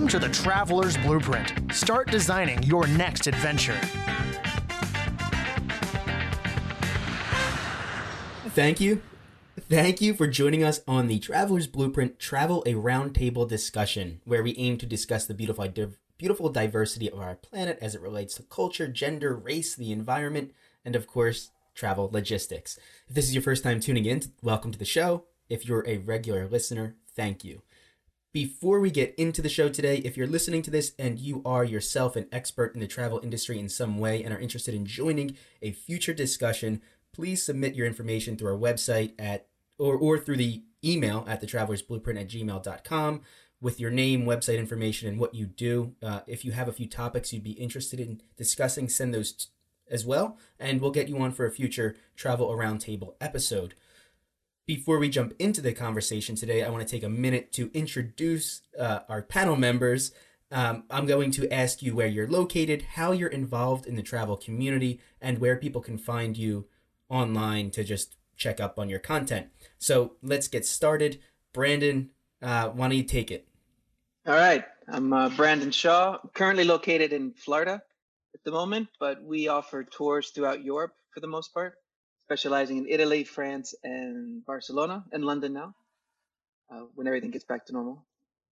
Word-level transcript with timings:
Welcome 0.00 0.18
to 0.18 0.28
the 0.28 0.34
Traveler's 0.34 0.96
Blueprint. 0.96 1.74
Start 1.74 2.10
designing 2.10 2.62
your 2.62 2.86
next 2.86 3.26
adventure. 3.26 3.78
Thank 8.54 8.80
you. 8.80 9.02
Thank 9.68 10.00
you 10.00 10.14
for 10.14 10.26
joining 10.26 10.64
us 10.64 10.80
on 10.88 11.06
the 11.06 11.18
Traveler's 11.18 11.66
Blueprint 11.66 12.18
Travel 12.18 12.62
a 12.64 12.72
Roundtable 12.72 13.46
discussion, 13.46 14.22
where 14.24 14.42
we 14.42 14.56
aim 14.56 14.78
to 14.78 14.86
discuss 14.86 15.26
the 15.26 15.34
beautiful, 15.34 15.68
beautiful 16.16 16.48
diversity 16.48 17.10
of 17.10 17.18
our 17.18 17.34
planet 17.34 17.78
as 17.82 17.94
it 17.94 18.00
relates 18.00 18.36
to 18.36 18.42
culture, 18.44 18.88
gender, 18.88 19.36
race, 19.36 19.76
the 19.76 19.92
environment, 19.92 20.54
and 20.82 20.96
of 20.96 21.06
course, 21.06 21.50
travel 21.74 22.08
logistics. 22.10 22.78
If 23.06 23.16
this 23.16 23.26
is 23.26 23.34
your 23.34 23.42
first 23.42 23.62
time 23.62 23.80
tuning 23.80 24.06
in, 24.06 24.22
welcome 24.40 24.72
to 24.72 24.78
the 24.78 24.86
show. 24.86 25.24
If 25.50 25.66
you're 25.66 25.84
a 25.86 25.98
regular 25.98 26.48
listener, 26.48 26.96
thank 27.14 27.44
you. 27.44 27.60
Before 28.32 28.78
we 28.78 28.92
get 28.92 29.12
into 29.16 29.42
the 29.42 29.48
show 29.48 29.68
today, 29.68 29.96
if 29.98 30.16
you're 30.16 30.28
listening 30.28 30.62
to 30.62 30.70
this 30.70 30.92
and 30.96 31.18
you 31.18 31.42
are 31.44 31.64
yourself 31.64 32.14
an 32.14 32.28
expert 32.30 32.74
in 32.74 32.80
the 32.80 32.86
travel 32.86 33.18
industry 33.24 33.58
in 33.58 33.68
some 33.68 33.98
way 33.98 34.22
and 34.22 34.32
are 34.32 34.38
interested 34.38 34.72
in 34.72 34.86
joining 34.86 35.36
a 35.60 35.72
future 35.72 36.14
discussion, 36.14 36.80
please 37.12 37.44
submit 37.44 37.74
your 37.74 37.88
information 37.88 38.36
through 38.36 38.52
our 38.52 38.58
website 38.58 39.14
at 39.18 39.48
or, 39.78 39.96
or 39.96 40.16
through 40.16 40.36
the 40.36 40.62
email 40.84 41.24
at 41.26 41.40
the 41.40 41.46
travelers 41.46 41.82
blueprint 41.82 42.20
at 42.20 42.28
gmail.com 42.28 43.20
with 43.60 43.80
your 43.80 43.90
name, 43.90 44.24
website 44.24 44.58
information, 44.58 45.08
and 45.08 45.18
what 45.18 45.34
you 45.34 45.46
do. 45.46 45.96
Uh, 46.00 46.20
if 46.28 46.44
you 46.44 46.52
have 46.52 46.68
a 46.68 46.72
few 46.72 46.86
topics 46.86 47.32
you'd 47.32 47.42
be 47.42 47.50
interested 47.52 47.98
in 47.98 48.22
discussing, 48.36 48.88
send 48.88 49.12
those 49.12 49.32
t- 49.32 49.46
as 49.90 50.06
well, 50.06 50.38
and 50.60 50.80
we'll 50.80 50.92
get 50.92 51.08
you 51.08 51.18
on 51.18 51.32
for 51.32 51.46
a 51.46 51.50
future 51.50 51.96
travel 52.14 52.52
around 52.52 52.78
table 52.78 53.16
episode. 53.20 53.74
Before 54.66 54.98
we 54.98 55.08
jump 55.08 55.34
into 55.38 55.60
the 55.60 55.72
conversation 55.72 56.36
today, 56.36 56.62
I 56.62 56.70
want 56.70 56.86
to 56.86 56.90
take 56.90 57.02
a 57.02 57.08
minute 57.08 57.52
to 57.54 57.70
introduce 57.74 58.62
uh, 58.78 59.00
our 59.08 59.22
panel 59.22 59.56
members. 59.56 60.12
Um, 60.52 60.84
I'm 60.90 61.06
going 61.06 61.30
to 61.32 61.52
ask 61.52 61.82
you 61.82 61.94
where 61.94 62.06
you're 62.06 62.28
located, 62.28 62.82
how 62.94 63.12
you're 63.12 63.28
involved 63.28 63.86
in 63.86 63.96
the 63.96 64.02
travel 64.02 64.36
community, 64.36 65.00
and 65.20 65.38
where 65.38 65.56
people 65.56 65.80
can 65.80 65.98
find 65.98 66.36
you 66.36 66.66
online 67.08 67.70
to 67.72 67.82
just 67.82 68.16
check 68.36 68.60
up 68.60 68.78
on 68.78 68.88
your 68.88 69.00
content. 69.00 69.48
So 69.78 70.12
let's 70.22 70.46
get 70.46 70.64
started. 70.64 71.20
Brandon, 71.52 72.10
uh, 72.40 72.68
why 72.68 72.88
don't 72.88 72.96
you 72.96 73.02
take 73.02 73.30
it? 73.30 73.48
All 74.26 74.34
right. 74.34 74.64
I'm 74.86 75.12
uh, 75.12 75.30
Brandon 75.30 75.70
Shaw, 75.70 76.18
currently 76.34 76.64
located 76.64 77.12
in 77.12 77.32
Florida 77.32 77.82
at 78.34 78.44
the 78.44 78.50
moment, 78.50 78.88
but 78.98 79.22
we 79.22 79.48
offer 79.48 79.84
tours 79.84 80.30
throughout 80.30 80.64
Europe 80.64 80.94
for 81.12 81.20
the 81.20 81.26
most 81.26 81.52
part 81.54 81.74
specializing 82.30 82.78
in 82.78 82.86
Italy, 82.86 83.24
France, 83.24 83.74
and 83.82 84.46
Barcelona, 84.46 85.04
and 85.10 85.24
London 85.24 85.52
now, 85.52 85.74
uh, 86.72 86.82
when 86.94 87.08
everything 87.08 87.32
gets 87.32 87.44
back 87.44 87.66
to 87.66 87.72
normal. 87.72 88.04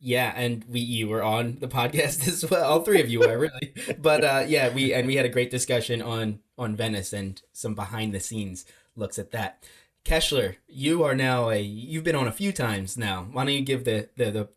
Yeah, 0.00 0.32
and 0.36 0.64
we 0.68 0.80
you 0.80 1.08
were 1.08 1.22
on 1.22 1.58
the 1.60 1.68
podcast 1.68 2.26
as 2.32 2.50
well. 2.50 2.64
All 2.64 2.82
three 2.82 3.00
of 3.00 3.08
you 3.08 3.20
were 3.20 3.38
really, 3.38 3.74
but 3.98 4.24
uh, 4.24 4.44
yeah, 4.46 4.74
we 4.74 4.92
and 4.92 5.06
we 5.06 5.16
had 5.16 5.24
a 5.24 5.30
great 5.30 5.50
discussion 5.50 6.02
on 6.02 6.40
on 6.58 6.74
Venice 6.74 7.12
and 7.12 7.40
some 7.52 7.74
behind 7.74 8.12
the 8.12 8.20
scenes 8.20 8.64
looks 8.96 9.18
at 9.18 9.30
that. 9.32 9.62
Keshler, 10.04 10.56
you 10.68 11.02
are 11.02 11.14
now 11.14 11.50
a 11.50 11.60
you've 11.60 12.04
been 12.04 12.14
on 12.14 12.28
a 12.28 12.32
few 12.32 12.52
times 12.52 12.96
now. 12.96 13.26
Why 13.32 13.44
don't 13.44 13.54
you 13.54 13.62
give 13.62 13.84
the 13.84 14.08
the, 14.16 14.30
the 14.30 14.48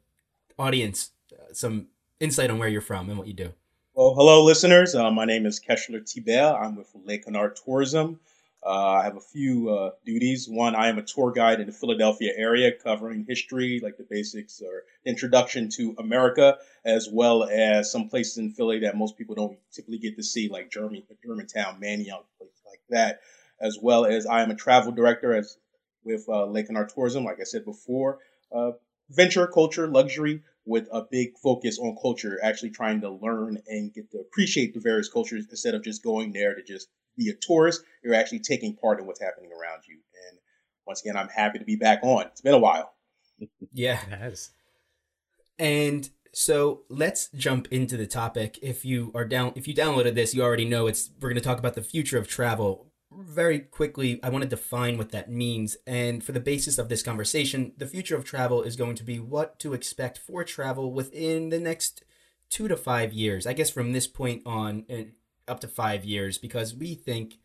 audience 0.58 1.12
uh, 1.34 1.54
some 1.54 1.88
insight 2.20 2.52
on 2.52 2.60
where 2.60 2.70
you're 2.70 2.82
from 2.82 3.10
and 3.10 3.18
what 3.18 3.28
you 3.28 3.34
do? 3.34 3.54
Well, 3.96 4.14
hello, 4.14 4.44
listeners. 4.44 4.94
Uh, 4.94 5.10
my 5.10 5.26
name 5.26 5.46
is 5.46 5.60
Keshler 5.60 6.02
Tibel. 6.02 6.60
I'm 6.60 6.76
with 6.76 6.90
Lake 7.04 7.26
Canard 7.26 7.58
Tourism. 7.66 8.20
Uh, 8.64 8.92
I 8.92 9.04
have 9.04 9.16
a 9.16 9.22
few 9.22 9.70
uh, 9.70 9.92
duties. 10.06 10.48
One, 10.48 10.76
I 10.76 10.90
am 10.90 11.00
a 11.00 11.02
tour 11.02 11.32
guide 11.32 11.62
in 11.62 11.68
the 11.68 11.74
Philadelphia 11.74 12.34
area 12.36 12.72
covering 12.72 13.26
history, 13.28 13.80
like 13.82 13.98
the 13.98 14.06
basics 14.10 14.62
or 14.62 14.84
introduction 15.06 15.70
to 15.70 15.96
America, 15.98 16.58
as 16.86 17.10
well 17.12 17.46
as 17.46 17.92
some 17.92 18.10
places 18.10 18.38
in 18.38 18.52
Philly 18.52 18.80
that 18.80 18.98
most 18.98 19.18
people 19.18 19.34
don't 19.34 19.58
typically 19.72 19.98
get 19.98 20.18
to 20.18 20.24
see, 20.24 20.50
like 20.50 20.70
German, 20.70 21.04
Germantown, 21.26 21.80
Manayunk, 21.82 22.26
places 22.38 22.62
like 22.68 22.82
that 22.90 23.22
as 23.62 23.78
well 23.82 24.06
as 24.06 24.26
I 24.26 24.42
am 24.42 24.52
a 24.52 24.56
travel 24.56 24.92
director 24.92 25.34
as 25.34 25.58
with 26.04 26.28
uh, 26.30 26.46
Lake 26.46 26.68
Canard 26.68 26.90
Tourism, 26.90 27.26
like 27.26 27.40
I 27.40 27.44
said 27.44 27.66
before. 27.66 28.20
Uh, 28.52 28.72
venture, 29.10 29.48
culture, 29.48 29.88
luxury, 29.88 30.42
with 30.66 30.88
a 30.92 31.02
big 31.10 31.38
focus 31.42 31.80
on 31.80 31.98
culture, 32.02 32.40
actually 32.44 32.70
trying 32.70 33.02
to 33.02 33.10
learn 33.10 33.58
and 33.68 33.94
get 33.94 34.12
to 34.12 34.20
appreciate 34.20 34.74
the 34.74 34.80
various 34.80 35.10
cultures 35.10 35.48
instead 35.50 35.74
of 35.74 35.84
just 35.84 36.04
going 36.04 36.32
there 36.32 36.56
to 36.56 36.62
just 36.62 36.90
be 37.18 37.30
a 37.30 37.34
tourist. 37.34 37.84
You're 38.04 38.14
actually 38.14 38.40
taking 38.40 38.76
part 38.76 39.00
in 39.00 39.08
what's 39.08 39.22
happening 39.22 39.52
around 39.52 39.84
you. 39.88 39.96
And 40.30 40.40
once 40.86 41.02
again, 41.02 41.18
I'm 41.18 41.30
happy 41.30 41.60
to 41.60 41.66
be 41.66 41.76
back 41.76 42.00
on. 42.04 42.28
It's 42.28 42.42
been 42.42 42.54
a 42.54 42.60
while. 42.60 42.94
yeah, 43.74 44.00
it 44.12 44.20
has. 44.20 44.52
And 45.58 46.10
so 46.32 46.84
let's 46.88 47.30
jump 47.30 47.68
into 47.72 47.98
the 47.98 48.08
topic. 48.08 48.60
If 48.62 48.86
you 48.86 49.12
are 49.16 49.26
down, 49.26 49.54
if 49.56 49.68
you 49.68 49.74
downloaded 49.74 50.14
this, 50.14 50.34
you 50.34 50.44
already 50.44 50.66
know 50.66 50.88
it's. 50.88 51.10
We're 51.20 51.30
going 51.30 51.42
to 51.42 51.42
talk 51.42 51.58
about 51.58 51.74
the 51.74 51.82
future 51.82 52.18
of 52.18 52.28
travel 52.28 52.89
very 53.12 53.60
quickly, 53.60 54.20
I 54.24 54.30
want 54.30 54.44
to 54.44 54.50
define 54.50 54.98
what 54.98 55.12
that 55.12 55.32
means. 55.32 55.78
And 55.88 56.24
for 56.24 56.32
the 56.32 56.40
basis 56.40 56.78
of 56.78 56.90
this 56.90 57.02
conversation, 57.02 57.74
the 57.78 57.88
future 57.88 58.16
of 58.16 58.24
travel 58.24 58.62
is 58.62 58.76
going 58.76 58.96
to 58.96 59.04
be 59.04 59.20
what 59.20 59.60
to 59.60 59.74
expect 59.74 60.18
for 60.18 60.44
travel 60.44 60.94
within 60.94 61.50
the 61.50 61.60
next 61.60 62.04
two 62.50 62.68
to 62.68 62.78
five 62.78 63.14
years. 63.14 63.48
I 63.48 63.54
guess 63.54 63.70
from 63.70 63.94
this 63.94 64.08
point 64.08 64.44
on, 64.46 64.86
up 65.48 65.60
to 65.62 65.68
five 65.68 66.06
years, 66.06 66.38
because 66.38 66.76
we 66.76 66.96
think. 66.96 67.38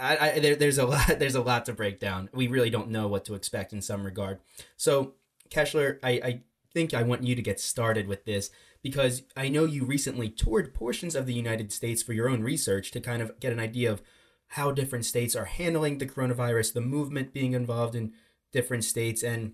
I, 0.00 0.18
I 0.18 0.38
there, 0.38 0.54
there's 0.54 0.78
a 0.78 0.86
lot 0.86 1.18
there's 1.18 1.34
a 1.34 1.42
lot 1.42 1.64
to 1.66 1.72
break 1.72 1.98
down. 1.98 2.30
We 2.32 2.46
really 2.46 2.70
don't 2.70 2.90
know 2.90 3.08
what 3.08 3.24
to 3.26 3.34
expect 3.34 3.72
in 3.72 3.82
some 3.82 4.04
regard. 4.04 4.38
So, 4.76 5.14
Keshler, 5.50 5.98
I, 6.02 6.10
I 6.10 6.40
think 6.72 6.94
I 6.94 7.02
want 7.02 7.24
you 7.24 7.34
to 7.34 7.42
get 7.42 7.58
started 7.58 8.06
with 8.06 8.24
this 8.24 8.50
because 8.82 9.24
I 9.36 9.48
know 9.48 9.64
you 9.64 9.84
recently 9.84 10.30
toured 10.30 10.72
portions 10.72 11.14
of 11.14 11.26
the 11.26 11.34
United 11.34 11.72
States 11.72 12.02
for 12.02 12.12
your 12.12 12.28
own 12.28 12.42
research 12.42 12.92
to 12.92 13.00
kind 13.00 13.20
of 13.20 13.38
get 13.40 13.52
an 13.52 13.60
idea 13.60 13.90
of 13.90 14.00
how 14.50 14.72
different 14.72 15.04
states 15.04 15.36
are 15.36 15.44
handling 15.44 15.98
the 15.98 16.06
coronavirus, 16.06 16.72
the 16.72 16.80
movement 16.80 17.32
being 17.32 17.52
involved 17.52 17.94
in 17.94 18.12
different 18.52 18.84
states, 18.84 19.22
and 19.22 19.52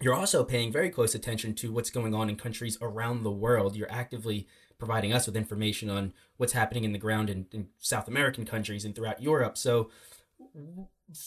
you're 0.00 0.14
also 0.14 0.44
paying 0.44 0.70
very 0.70 0.90
close 0.90 1.14
attention 1.14 1.54
to 1.54 1.72
what's 1.72 1.90
going 1.90 2.14
on 2.14 2.30
in 2.30 2.36
countries 2.36 2.78
around 2.80 3.24
the 3.24 3.32
world. 3.32 3.74
You're 3.74 3.90
actively 3.90 4.46
providing 4.78 5.12
us 5.12 5.26
with 5.26 5.36
information 5.36 5.90
on 5.90 6.12
what's 6.36 6.52
happening 6.52 6.84
in 6.84 6.92
the 6.92 6.98
ground 6.98 7.28
in, 7.28 7.46
in 7.52 7.66
South 7.78 8.06
American 8.06 8.44
countries 8.44 8.84
and 8.84 8.94
throughout 8.94 9.20
Europe. 9.20 9.58
So, 9.58 9.90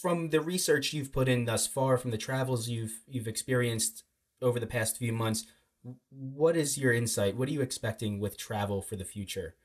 from 0.02 0.30
the 0.30 0.40
research 0.40 0.94
you've 0.94 1.12
put 1.12 1.28
in 1.28 1.44
thus 1.44 1.68
far, 1.68 1.98
from 1.98 2.12
the 2.12 2.18
travels 2.18 2.70
you've 2.70 3.02
you've 3.10 3.28
experienced 3.28 4.04
over 4.42 4.58
the 4.58 4.68
past 4.68 4.98
few 4.98 5.12
months, 5.12 5.46
what 6.10 6.56
is 6.56 6.78
your 6.78 6.94
insight? 6.94 7.36
What 7.36 7.50
are 7.50 7.52
you 7.52 7.62
expecting 7.62 8.22
with 8.22 8.38
travel 8.38 8.82
for 8.82 8.96
the 8.96 9.04
future? 9.04 9.56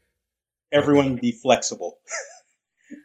Everyone 0.73 1.15
be 1.15 1.31
flexible. 1.31 1.99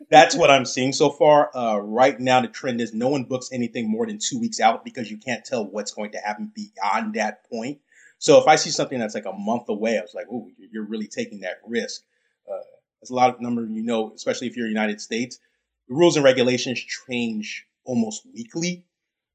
That's 0.09 0.35
what 0.35 0.51
I'm 0.51 0.65
seeing 0.65 0.93
so 0.93 1.09
far. 1.09 1.55
Uh, 1.55 1.77
right 1.77 2.19
now, 2.19 2.41
the 2.41 2.47
trend 2.47 2.81
is 2.81 2.93
no 2.93 3.09
one 3.09 3.23
books 3.23 3.49
anything 3.51 3.89
more 3.89 4.05
than 4.05 4.19
two 4.19 4.39
weeks 4.39 4.59
out 4.59 4.83
because 4.83 5.09
you 5.09 5.17
can't 5.17 5.43
tell 5.43 5.65
what's 5.65 5.93
going 5.93 6.11
to 6.11 6.19
happen 6.19 6.51
beyond 6.53 7.15
that 7.15 7.49
point. 7.49 7.79
So 8.19 8.39
if 8.39 8.47
I 8.47 8.55
see 8.55 8.69
something 8.69 8.99
that's 8.99 9.15
like 9.15 9.25
a 9.25 9.33
month 9.33 9.69
away, 9.69 9.97
I 9.97 10.01
was 10.01 10.13
like, 10.13 10.27
"Oh, 10.31 10.47
you're 10.71 10.85
really 10.85 11.07
taking 11.07 11.39
that 11.39 11.57
risk." 11.65 12.03
Uh, 12.49 12.61
a 13.09 13.13
lot 13.13 13.33
of 13.33 13.41
number 13.41 13.65
you 13.65 13.81
know, 13.83 14.11
especially 14.13 14.47
if 14.47 14.55
you're 14.55 14.67
United 14.67 15.01
States. 15.01 15.39
The 15.87 15.95
rules 15.95 16.15
and 16.15 16.23
regulations 16.23 16.79
change 17.07 17.65
almost 17.83 18.25
weekly, 18.33 18.85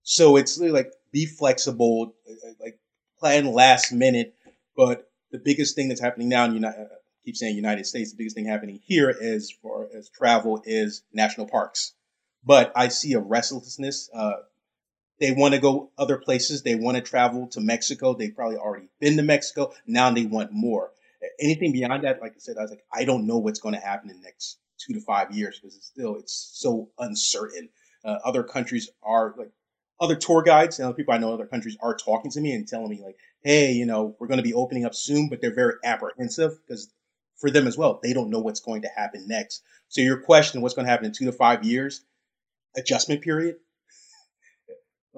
so 0.02 0.36
it's 0.36 0.58
really 0.58 0.70
like 0.70 0.92
be 1.10 1.26
flexible, 1.26 2.14
uh, 2.30 2.50
like 2.60 2.78
plan 3.18 3.52
last 3.52 3.92
minute. 3.92 4.34
But 4.76 5.10
the 5.32 5.38
biggest 5.38 5.74
thing 5.74 5.88
that's 5.88 6.00
happening 6.00 6.28
now 6.28 6.44
in 6.44 6.54
United 6.54 6.88
keep 7.26 7.36
saying 7.36 7.56
United 7.56 7.84
States, 7.84 8.12
the 8.12 8.16
biggest 8.16 8.36
thing 8.36 8.46
happening 8.46 8.80
here 8.84 9.14
as 9.20 9.50
far 9.50 9.88
as 9.94 10.08
travel 10.08 10.62
is 10.64 11.02
national 11.12 11.48
parks. 11.48 11.92
But 12.44 12.72
I 12.76 12.88
see 12.88 13.14
a 13.14 13.20
restlessness. 13.20 14.08
Uh, 14.14 14.34
they 15.18 15.32
want 15.32 15.54
to 15.54 15.60
go 15.60 15.90
other 15.98 16.18
places. 16.18 16.62
They 16.62 16.76
want 16.76 16.96
to 16.96 17.02
travel 17.02 17.48
to 17.48 17.60
Mexico. 17.60 18.14
They've 18.14 18.34
probably 18.34 18.58
already 18.58 18.88
been 19.00 19.16
to 19.16 19.22
Mexico. 19.22 19.72
Now 19.86 20.10
they 20.10 20.24
want 20.24 20.52
more. 20.52 20.92
anything 21.40 21.72
beyond 21.72 22.04
that, 22.04 22.20
like 22.20 22.32
I 22.32 22.38
said, 22.38 22.56
I 22.58 22.62
was 22.62 22.70
like, 22.70 22.84
I 22.92 23.04
don't 23.04 23.26
know 23.26 23.38
what's 23.38 23.58
going 23.58 23.74
to 23.74 23.80
happen 23.80 24.08
in 24.08 24.18
the 24.18 24.22
next 24.22 24.58
two 24.78 24.94
to 24.94 25.00
five 25.00 25.32
years 25.32 25.58
because 25.58 25.76
it's 25.76 25.86
still 25.86 26.16
it's 26.16 26.50
so 26.54 26.90
uncertain. 26.98 27.70
Uh, 28.04 28.18
other 28.24 28.44
countries 28.44 28.88
are 29.02 29.34
like 29.36 29.50
other 29.98 30.14
tour 30.14 30.42
guides 30.42 30.78
and 30.78 30.86
other 30.86 30.94
people 30.94 31.14
I 31.14 31.18
know 31.18 31.28
in 31.28 31.34
other 31.34 31.46
countries 31.46 31.76
are 31.80 31.96
talking 31.96 32.30
to 32.32 32.40
me 32.40 32.52
and 32.52 32.68
telling 32.68 32.90
me 32.90 33.02
like, 33.02 33.16
hey, 33.42 33.72
you 33.72 33.86
know, 33.86 34.14
we're 34.20 34.28
going 34.28 34.38
to 34.38 34.44
be 34.44 34.54
opening 34.54 34.84
up 34.84 34.94
soon, 34.94 35.28
but 35.28 35.40
they're 35.40 35.54
very 35.54 35.74
apprehensive 35.82 36.58
because 36.62 36.92
for 37.36 37.50
them 37.50 37.66
as 37.66 37.76
well, 37.76 38.00
they 38.02 38.12
don't 38.12 38.30
know 38.30 38.40
what's 38.40 38.60
going 38.60 38.82
to 38.82 38.88
happen 38.88 39.28
next. 39.28 39.62
So 39.88 40.00
your 40.00 40.18
question, 40.18 40.60
what's 40.60 40.74
going 40.74 40.86
to 40.86 40.90
happen 40.90 41.06
in 41.06 41.12
two 41.12 41.26
to 41.26 41.32
five 41.32 41.64
years? 41.64 42.02
Adjustment 42.76 43.22
period. 43.22 43.56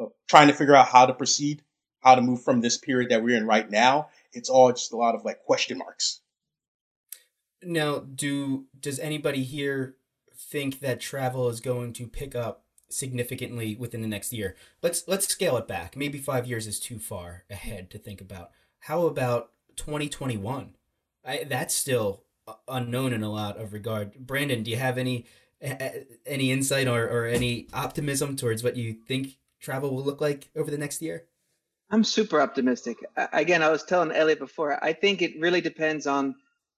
Oh, 0.00 0.12
trying 0.28 0.46
to 0.46 0.54
figure 0.54 0.76
out 0.76 0.86
how 0.86 1.06
to 1.06 1.12
proceed, 1.12 1.60
how 1.98 2.14
to 2.14 2.20
move 2.20 2.44
from 2.44 2.60
this 2.60 2.78
period 2.78 3.10
that 3.10 3.20
we're 3.20 3.36
in 3.36 3.48
right 3.48 3.68
now. 3.68 4.10
It's 4.32 4.48
all 4.48 4.70
just 4.70 4.92
a 4.92 4.96
lot 4.96 5.16
of 5.16 5.24
like 5.24 5.42
question 5.42 5.76
marks. 5.76 6.20
Now, 7.64 7.98
do 7.98 8.66
does 8.78 9.00
anybody 9.00 9.42
here 9.42 9.96
think 10.32 10.78
that 10.78 11.00
travel 11.00 11.48
is 11.48 11.60
going 11.60 11.94
to 11.94 12.06
pick 12.06 12.36
up 12.36 12.62
significantly 12.88 13.74
within 13.74 14.00
the 14.00 14.06
next 14.06 14.32
year? 14.32 14.54
Let's 14.82 15.02
let's 15.08 15.26
scale 15.26 15.56
it 15.56 15.66
back. 15.66 15.96
Maybe 15.96 16.18
5 16.18 16.46
years 16.46 16.68
is 16.68 16.78
too 16.78 17.00
far 17.00 17.42
ahead 17.50 17.90
to 17.90 17.98
think 17.98 18.20
about. 18.20 18.50
How 18.82 19.06
about 19.06 19.50
2021? 19.74 20.76
I, 21.28 21.44
that's 21.44 21.74
still 21.74 22.24
unknown 22.66 23.12
in 23.12 23.22
a 23.22 23.30
lot 23.30 23.58
of 23.58 23.74
regard. 23.74 24.14
Brandon, 24.14 24.62
do 24.62 24.70
you 24.70 24.78
have 24.78 24.96
any 24.96 25.26
any 26.24 26.52
insight 26.52 26.88
or, 26.88 27.04
or 27.04 27.26
any 27.26 27.66
optimism 27.72 28.36
towards 28.36 28.62
what 28.62 28.76
you 28.76 28.94
think 28.94 29.36
travel 29.60 29.94
will 29.94 30.04
look 30.04 30.20
like 30.20 30.48
over 30.56 30.70
the 30.70 30.78
next 30.78 31.02
year? 31.02 31.24
I'm 31.90 32.04
super 32.04 32.40
optimistic. 32.40 32.98
Again, 33.32 33.62
I 33.62 33.70
was 33.70 33.82
telling 33.82 34.12
Elliot 34.12 34.38
before, 34.38 34.82
I 34.82 34.92
think 34.92 35.20
it 35.20 35.40
really 35.40 35.60
depends 35.60 36.06
on 36.06 36.34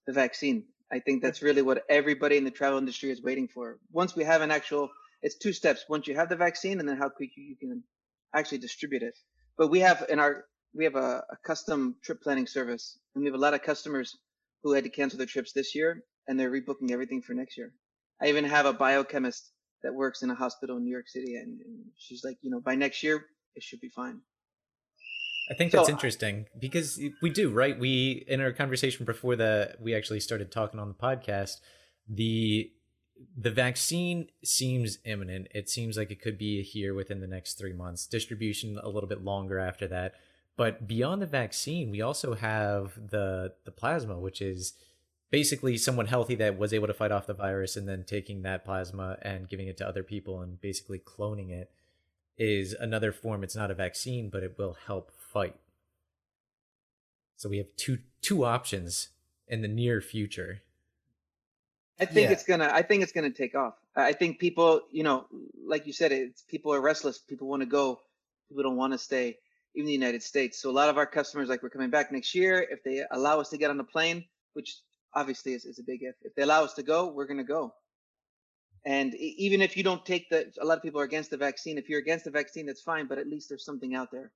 the 0.07 0.13
vaccine. 0.13 0.65
I 0.91 0.99
think 1.01 1.23
that's 1.23 1.43
really 1.43 1.63
what 1.63 1.85
everybody 1.89 2.37
in 2.37 2.45
the 2.45 2.51
travel 2.51 2.79
industry 2.79 3.11
is 3.11 3.23
waiting 3.23 3.49
for. 3.49 3.79
Once 3.93 4.17
we 4.17 4.25
have 4.25 4.41
an 4.41 4.51
actual, 4.51 4.89
it's 5.23 5.37
two 5.37 5.53
steps. 5.53 5.85
Once 5.89 6.07
you 6.07 6.17
have 6.17 6.29
the 6.29 6.37
vaccine, 6.37 6.81
and 6.81 6.89
then 6.89 6.97
how 6.97 7.09
quick 7.09 7.31
you 7.37 7.57
can 7.57 7.83
actually 8.35 8.59
distribute 8.59 9.03
it. 9.03 9.17
But 9.57 9.69
we 9.69 9.81
have 9.81 10.07
in 10.09 10.19
our 10.19 10.47
we 10.75 10.85
have 10.85 10.97
a, 10.97 11.25
a 11.31 11.37
custom 11.45 11.97
trip 12.03 12.23
planning 12.23 12.47
service, 12.47 12.99
and 13.15 13.23
we 13.23 13.29
have 13.29 13.35
a 13.35 13.43
lot 13.43 13.55
of 13.55 13.63
customers 13.63 14.17
who 14.63 14.73
had 14.73 14.85
to 14.85 14.91
cancel 14.91 15.19
their 15.19 15.27
trips 15.27 15.53
this 15.53 15.75
year, 15.75 16.03
and 16.27 16.39
they're 16.39 16.51
rebooking 16.51 16.91
everything 16.91 17.23
for 17.23 17.35
next 17.35 17.57
year. 17.57 17.73
I 18.21 18.29
even 18.29 18.45
have 18.45 18.67
a 18.67 18.73
biochemist 18.73 19.51
that 19.83 19.95
works 19.95 20.23
in 20.23 20.31
a 20.31 20.35
hospital 20.35 20.77
in 20.77 20.85
New 20.85 20.93
York 20.93 21.09
City, 21.09 21.37
and, 21.37 21.61
and 21.61 21.85
she's 21.97 22.23
like, 22.25 22.37
you 22.43 22.51
know, 22.51 22.61
by 22.61 22.75
next 22.75 23.03
year 23.03 23.25
it 23.55 23.63
should 23.63 23.81
be 23.81 23.89
fine. 23.89 24.21
I 25.51 25.55
think 25.55 25.73
that's 25.73 25.89
so, 25.89 25.93
interesting 25.93 26.47
because 26.61 27.01
we 27.21 27.31
do, 27.31 27.51
right? 27.51 27.77
We 27.77 28.25
in 28.29 28.41
our 28.41 28.53
conversation 28.53 29.05
before 29.05 29.35
the 29.35 29.75
we 29.81 29.97
actually 29.97 30.21
started 30.21 30.53
talking 30.53 30.79
on 30.79 30.89
the 30.89 30.95
podcast, 30.95 31.57
the 32.09 32.71
the 33.37 33.51
vaccine 33.51 34.29
seems 34.45 34.99
imminent. 35.05 35.49
It 35.53 35.69
seems 35.69 35.97
like 35.97 36.13
it 36.13 36.23
could 36.23 36.39
be 36.39 36.63
here 36.63 36.95
within 36.95 37.21
the 37.21 37.27
next 37.27 37.55
3 37.55 37.73
months. 37.73 38.07
Distribution 38.07 38.79
a 38.83 38.89
little 38.89 39.09
bit 39.09 39.25
longer 39.25 39.59
after 39.59 39.89
that. 39.89 40.15
But 40.57 40.87
beyond 40.87 41.23
the 41.23 41.27
vaccine, 41.27 41.91
we 41.91 42.01
also 42.01 42.35
have 42.35 42.95
the 43.11 43.55
the 43.65 43.71
plasma, 43.71 44.19
which 44.19 44.43
is 44.43 44.75
basically 45.31 45.77
someone 45.77 46.07
healthy 46.07 46.35
that 46.37 46.59
was 46.59 46.73
able 46.73 46.87
to 46.89 46.95
fight 46.95 47.13
off 47.13 47.27
the 47.27 47.35
virus 47.35 47.77
and 47.77 47.89
then 47.89 48.05
taking 48.05 48.43
that 48.43 48.65
plasma 48.65 49.17
and 49.23 49.49
giving 49.49 49.69
it 49.69 49.77
to 49.79 49.89
other 49.89 50.03
people 50.03 50.41
and 50.41 50.61
basically 50.61 50.99
cloning 50.99 51.51
it 51.51 51.71
is 52.37 52.73
another 52.73 53.13
form. 53.13 53.45
It's 53.45 53.55
not 53.55 53.71
a 53.71 53.75
vaccine, 53.75 54.29
but 54.29 54.43
it 54.43 54.57
will 54.59 54.77
help 54.87 55.13
fight. 55.33 55.57
So 57.37 57.49
we 57.49 57.59
have 57.59 57.69
two 57.77 57.99
two 58.21 58.45
options 58.45 59.09
in 59.47 59.63
the 59.63 59.69
near 59.69 60.01
future. 60.01 60.63
I 61.99 62.07
think 62.07 62.29
yeah. 62.29 62.33
it's 62.33 62.45
gonna. 62.45 62.71
I 62.73 62.83
think 62.83 63.03
it's 63.03 63.13
gonna 63.13 63.31
take 63.31 63.55
off. 63.55 63.75
I 63.95 64.13
think 64.13 64.39
people, 64.39 64.83
you 64.91 65.03
know, 65.03 65.27
like 65.67 65.87
you 65.87 65.93
said, 65.93 66.13
it's 66.13 66.43
people 66.43 66.73
are 66.73 66.81
restless. 66.81 67.19
People 67.19 67.49
want 67.49 67.61
to 67.63 67.67
go. 67.67 68.01
People 68.49 68.63
don't 68.63 68.77
want 68.77 68.93
to 68.95 68.99
stay. 68.99 69.39
Even 69.75 69.87
the 69.87 69.93
United 69.93 70.23
States. 70.23 70.61
So 70.61 70.71
a 70.71 70.73
lot 70.73 70.89
of 70.89 70.99
our 70.99 71.07
customers, 71.07 71.49
like 71.49 71.63
we're 71.63 71.71
coming 71.71 71.91
back 71.91 72.11
next 72.11 72.35
year. 72.35 72.67
If 72.71 72.83
they 72.83 73.05
allow 73.11 73.41
us 73.41 73.51
to 73.51 73.59
get 73.59 73.71
on 73.71 73.77
the 73.77 73.85
plane, 73.85 74.25
which 74.55 74.79
obviously 75.15 75.55
is, 75.55 75.65
is 75.65 75.79
a 75.79 75.83
big 75.83 76.03
if. 76.03 76.17
If 76.23 76.35
they 76.35 76.43
allow 76.43 76.65
us 76.65 76.75
to 76.75 76.83
go, 76.83 77.09
we're 77.09 77.27
gonna 77.27 77.45
go. 77.45 77.75
And 78.85 79.15
even 79.15 79.61
if 79.61 79.77
you 79.77 79.83
don't 79.83 80.05
take 80.05 80.31
the, 80.31 80.51
a 80.61 80.65
lot 80.65 80.79
of 80.79 80.83
people 80.83 81.01
are 81.01 81.05
against 81.05 81.31
the 81.31 81.37
vaccine. 81.37 81.77
If 81.77 81.89
you're 81.89 82.01
against 82.01 82.25
the 82.25 82.31
vaccine, 82.31 82.67
that's 82.67 82.81
fine. 82.81 83.07
But 83.07 83.19
at 83.19 83.29
least 83.29 83.49
there's 83.49 83.65
something 83.65 83.95
out 83.95 84.11
there 84.11 84.33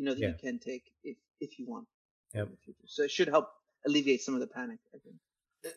you 0.00 0.06
know 0.06 0.14
that 0.14 0.20
yeah. 0.20 0.28
you 0.28 0.34
can 0.40 0.58
take 0.58 0.84
if 1.04 1.18
if 1.40 1.58
you 1.58 1.66
want. 1.66 1.86
Yep. 2.34 2.48
So 2.86 3.02
it 3.02 3.10
should 3.10 3.28
help 3.28 3.50
alleviate 3.86 4.22
some 4.22 4.34
of 4.34 4.40
the 4.40 4.46
panic. 4.46 4.78
I 4.94 4.98
think. 4.98 5.16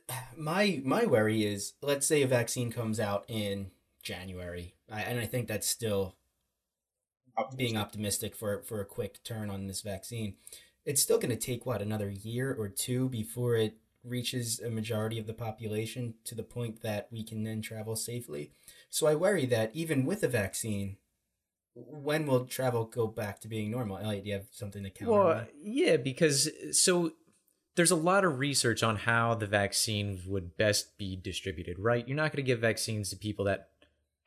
Uh, 0.10 0.14
my 0.38 0.82
my 0.86 1.06
worry 1.06 1.46
is, 1.46 1.74
let's 1.82 2.08
say 2.08 2.22
a 2.22 2.28
vaccine 2.28 2.72
comes 2.72 3.02
out 3.02 3.26
in 3.28 3.72
January, 4.02 4.76
I, 4.90 5.02
and 5.02 5.20
I 5.20 5.26
think 5.26 5.50
that's 5.50 5.68
still 5.68 6.16
optimistic. 7.38 7.58
being 7.58 7.78
optimistic 7.78 8.36
for 8.36 8.62
for 8.64 8.82
a 8.82 8.86
quick 8.86 9.24
turn 9.24 9.50
on 9.50 9.68
this 9.68 9.82
vaccine. 9.82 10.36
It's 10.86 11.02
still 11.02 11.18
going 11.18 11.30
to 11.30 11.38
take 11.38 11.66
what 11.66 11.82
another 11.82 12.10
year 12.10 12.54
or 12.54 12.68
two 12.68 13.08
before 13.10 13.56
it 13.56 13.78
reaches 14.04 14.60
a 14.60 14.70
majority 14.70 15.18
of 15.18 15.28
the 15.28 15.34
population 15.34 16.16
to 16.26 16.36
the 16.36 16.44
point 16.44 16.82
that 16.82 17.08
we 17.10 17.24
can 17.24 17.44
then 17.44 17.62
travel 17.62 17.96
safely. 17.96 18.52
So 18.90 19.08
I 19.08 19.16
worry 19.16 19.46
that 19.46 19.72
even 19.74 20.06
with 20.06 20.24
a 20.24 20.28
vaccine, 20.28 20.98
when 21.74 22.26
will 22.28 22.46
travel 22.46 22.86
go 22.86 23.08
back 23.08 23.40
to 23.42 23.48
being 23.48 23.72
normal? 23.72 23.98
Elliot, 23.98 24.24
do 24.24 24.30
you 24.30 24.36
have 24.36 24.48
something 24.52 24.84
to 24.84 24.90
counter? 24.90 25.12
Well, 25.12 25.46
yeah, 25.64 25.98
because 25.98 26.50
so 26.72 27.14
there's 27.76 27.92
a 27.92 27.96
lot 27.96 28.24
of 28.26 28.40
research 28.40 28.84
on 28.84 28.98
how 28.98 29.34
the 29.34 29.48
vaccines 29.48 30.26
would 30.28 30.58
best 30.58 30.98
be 30.98 31.16
distributed, 31.16 31.80
right? 31.80 32.08
You're 32.08 32.18
not 32.18 32.32
going 32.32 32.44
to 32.44 32.48
give 32.48 32.60
vaccines 32.60 33.10
to 33.10 33.16
people 33.16 33.46
that 33.46 33.70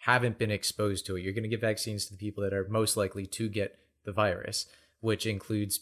haven't 0.06 0.38
been 0.38 0.52
exposed 0.52 1.04
to 1.04 1.16
it. 1.16 1.22
You're 1.22 1.32
going 1.32 1.42
to 1.42 1.48
give 1.48 1.60
vaccines 1.60 2.06
to 2.06 2.12
the 2.12 2.16
people 2.16 2.44
that 2.44 2.54
are 2.54 2.68
most 2.68 2.96
likely 2.96 3.26
to 3.26 3.48
get 3.48 3.76
the 4.04 4.12
virus, 4.12 4.66
which 5.00 5.26
includes 5.26 5.80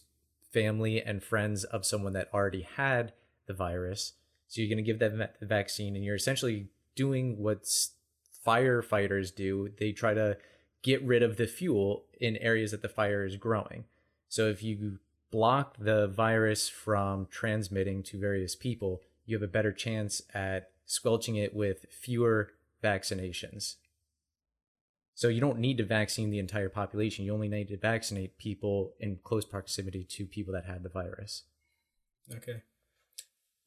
family 0.50 1.02
and 1.02 1.22
friends 1.22 1.62
of 1.64 1.84
someone 1.84 2.14
that 2.14 2.30
already 2.32 2.62
had 2.62 3.12
the 3.46 3.52
virus. 3.52 4.14
So 4.48 4.62
you're 4.62 4.70
going 4.70 4.82
to 4.82 4.90
give 4.90 4.98
them 4.98 5.18
the 5.18 5.46
vaccine, 5.46 5.94
and 5.94 6.02
you're 6.02 6.14
essentially 6.14 6.68
doing 6.96 7.36
what 7.36 7.64
firefighters 8.46 9.34
do. 9.34 9.68
They 9.78 9.92
try 9.92 10.14
to 10.14 10.38
get 10.82 11.02
rid 11.02 11.22
of 11.22 11.36
the 11.36 11.46
fuel 11.46 12.06
in 12.18 12.38
areas 12.38 12.70
that 12.70 12.80
the 12.80 12.88
fire 12.88 13.26
is 13.26 13.36
growing. 13.36 13.84
So 14.30 14.48
if 14.48 14.62
you 14.62 15.00
block 15.30 15.76
the 15.78 16.06
virus 16.06 16.70
from 16.70 17.26
transmitting 17.30 18.02
to 18.04 18.18
various 18.18 18.56
people, 18.56 19.02
you 19.26 19.36
have 19.36 19.42
a 19.42 19.52
better 19.52 19.72
chance 19.72 20.22
at 20.32 20.70
squelching 20.86 21.36
it 21.36 21.54
with 21.54 21.84
fewer 21.90 22.52
vaccinations. 22.82 23.74
So 25.14 25.28
you 25.28 25.40
don't 25.40 25.58
need 25.58 25.78
to 25.78 25.84
vaccine 25.84 26.30
the 26.30 26.38
entire 26.38 26.68
population. 26.68 27.24
You 27.24 27.34
only 27.34 27.48
need 27.48 27.68
to 27.68 27.76
vaccinate 27.76 28.36
people 28.36 28.94
in 28.98 29.18
close 29.22 29.44
proximity 29.44 30.04
to 30.04 30.26
people 30.26 30.52
that 30.54 30.64
had 30.64 30.82
the 30.82 30.88
virus. 30.88 31.44
Okay. 32.34 32.62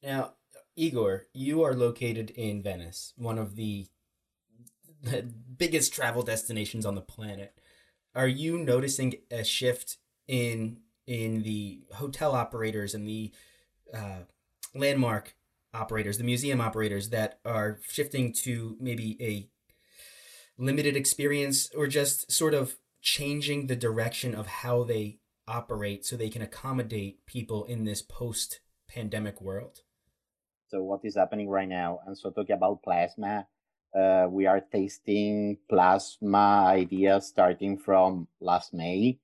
Now, 0.03 0.33
Igor, 0.75 1.27
you 1.33 1.63
are 1.63 1.73
located 1.73 2.31
in 2.31 2.61
Venice, 2.61 3.13
one 3.17 3.37
of 3.37 3.55
the 3.55 3.87
the 5.01 5.21
biggest 5.57 5.93
travel 5.93 6.23
destinations 6.23 6.85
on 6.85 6.95
the 6.95 7.01
planet. 7.01 7.59
Are 8.15 8.27
you 8.27 8.57
noticing 8.57 9.15
a 9.31 9.43
shift 9.43 9.97
in 10.27 10.79
in 11.05 11.43
the 11.43 11.83
hotel 11.93 12.35
operators 12.35 12.93
and 12.93 13.07
the 13.07 13.31
uh, 13.93 14.21
landmark 14.75 15.35
operators, 15.73 16.17
the 16.17 16.23
museum 16.23 16.59
operators 16.59 17.09
that 17.09 17.39
are 17.45 17.79
shifting 17.87 18.33
to 18.33 18.75
maybe 18.79 19.17
a 19.21 19.49
limited 20.57 20.95
experience 20.95 21.69
or 21.75 21.87
just 21.87 22.31
sort 22.31 22.53
of 22.53 22.77
changing 23.01 23.67
the 23.67 23.75
direction 23.75 24.35
of 24.35 24.47
how 24.47 24.83
they 24.83 25.19
operate 25.47 26.05
so 26.05 26.17
they 26.17 26.29
can 26.29 26.41
accommodate 26.41 27.25
people 27.25 27.63
in 27.65 27.83
this 27.83 28.01
post 28.01 28.59
pandemic 28.89 29.41
world? 29.41 29.81
So, 30.67 30.83
what 30.83 31.01
is 31.03 31.15
happening 31.15 31.49
right 31.49 31.69
now? 31.69 31.99
And 32.05 32.17
so, 32.17 32.29
talking 32.29 32.55
about 32.55 32.83
plasma, 32.83 33.47
uh, 33.95 34.27
we 34.29 34.45
are 34.45 34.61
tasting 34.61 35.57
plasma 35.69 36.65
ideas 36.67 37.27
starting 37.27 37.77
from 37.77 38.27
last 38.41 38.73
May. 38.73 39.19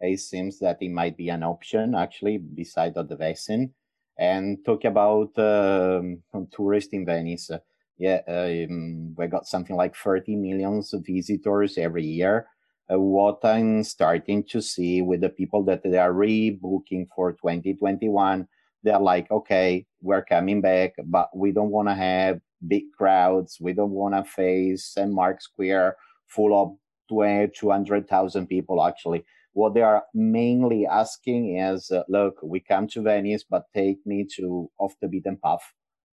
It 0.00 0.20
seems 0.20 0.58
that 0.60 0.78
it 0.80 0.90
might 0.90 1.16
be 1.16 1.30
an 1.30 1.42
option 1.42 1.94
actually 1.94 2.38
beside 2.38 2.94
the 2.94 3.16
vaccine. 3.16 3.74
And 4.16 4.64
talk 4.64 4.84
about 4.84 5.36
um, 5.38 6.22
tourists 6.52 6.92
in 6.92 7.04
Venice. 7.04 7.50
Yeah, 7.98 8.20
um, 8.26 9.14
we 9.16 9.26
got 9.28 9.46
something 9.46 9.76
like 9.76 9.94
30 9.96 10.36
millions 10.36 10.92
of 10.92 11.06
visitors 11.06 11.78
every 11.78 12.04
year. 12.04 12.46
Uh, 12.92 12.98
what 12.98 13.44
I'm 13.44 13.82
starting 13.84 14.44
to 14.50 14.60
see 14.60 15.00
with 15.00 15.20
the 15.20 15.28
people 15.28 15.62
that 15.64 15.82
they 15.84 15.96
are 15.96 16.12
rebooking 16.12 17.06
for 17.14 17.32
2021, 17.32 18.48
they're 18.82 18.98
like, 18.98 19.30
okay, 19.30 19.86
we're 20.02 20.24
coming 20.24 20.60
back, 20.60 20.94
but 21.06 21.30
we 21.34 21.52
don't 21.52 21.70
want 21.70 21.88
to 21.88 21.94
have 21.94 22.40
big 22.66 22.84
crowds. 22.98 23.58
We 23.60 23.72
don't 23.72 23.92
want 23.92 24.14
to 24.14 24.24
face 24.30 24.86
St. 24.86 25.10
Mark's 25.10 25.44
Square 25.44 25.96
full 26.26 26.52
of 26.60 26.76
200,000 27.08 28.46
people. 28.48 28.84
Actually, 28.84 29.24
what 29.52 29.72
they 29.72 29.82
are 29.82 30.02
mainly 30.12 30.84
asking 30.86 31.56
is, 31.58 31.90
uh, 31.90 32.02
look, 32.08 32.38
we 32.42 32.60
come 32.60 32.88
to 32.88 33.02
Venice, 33.02 33.44
but 33.48 33.64
take 33.72 34.04
me 34.04 34.26
to 34.36 34.68
off 34.78 34.94
the 35.00 35.08
beaten 35.08 35.38
path. 35.42 35.62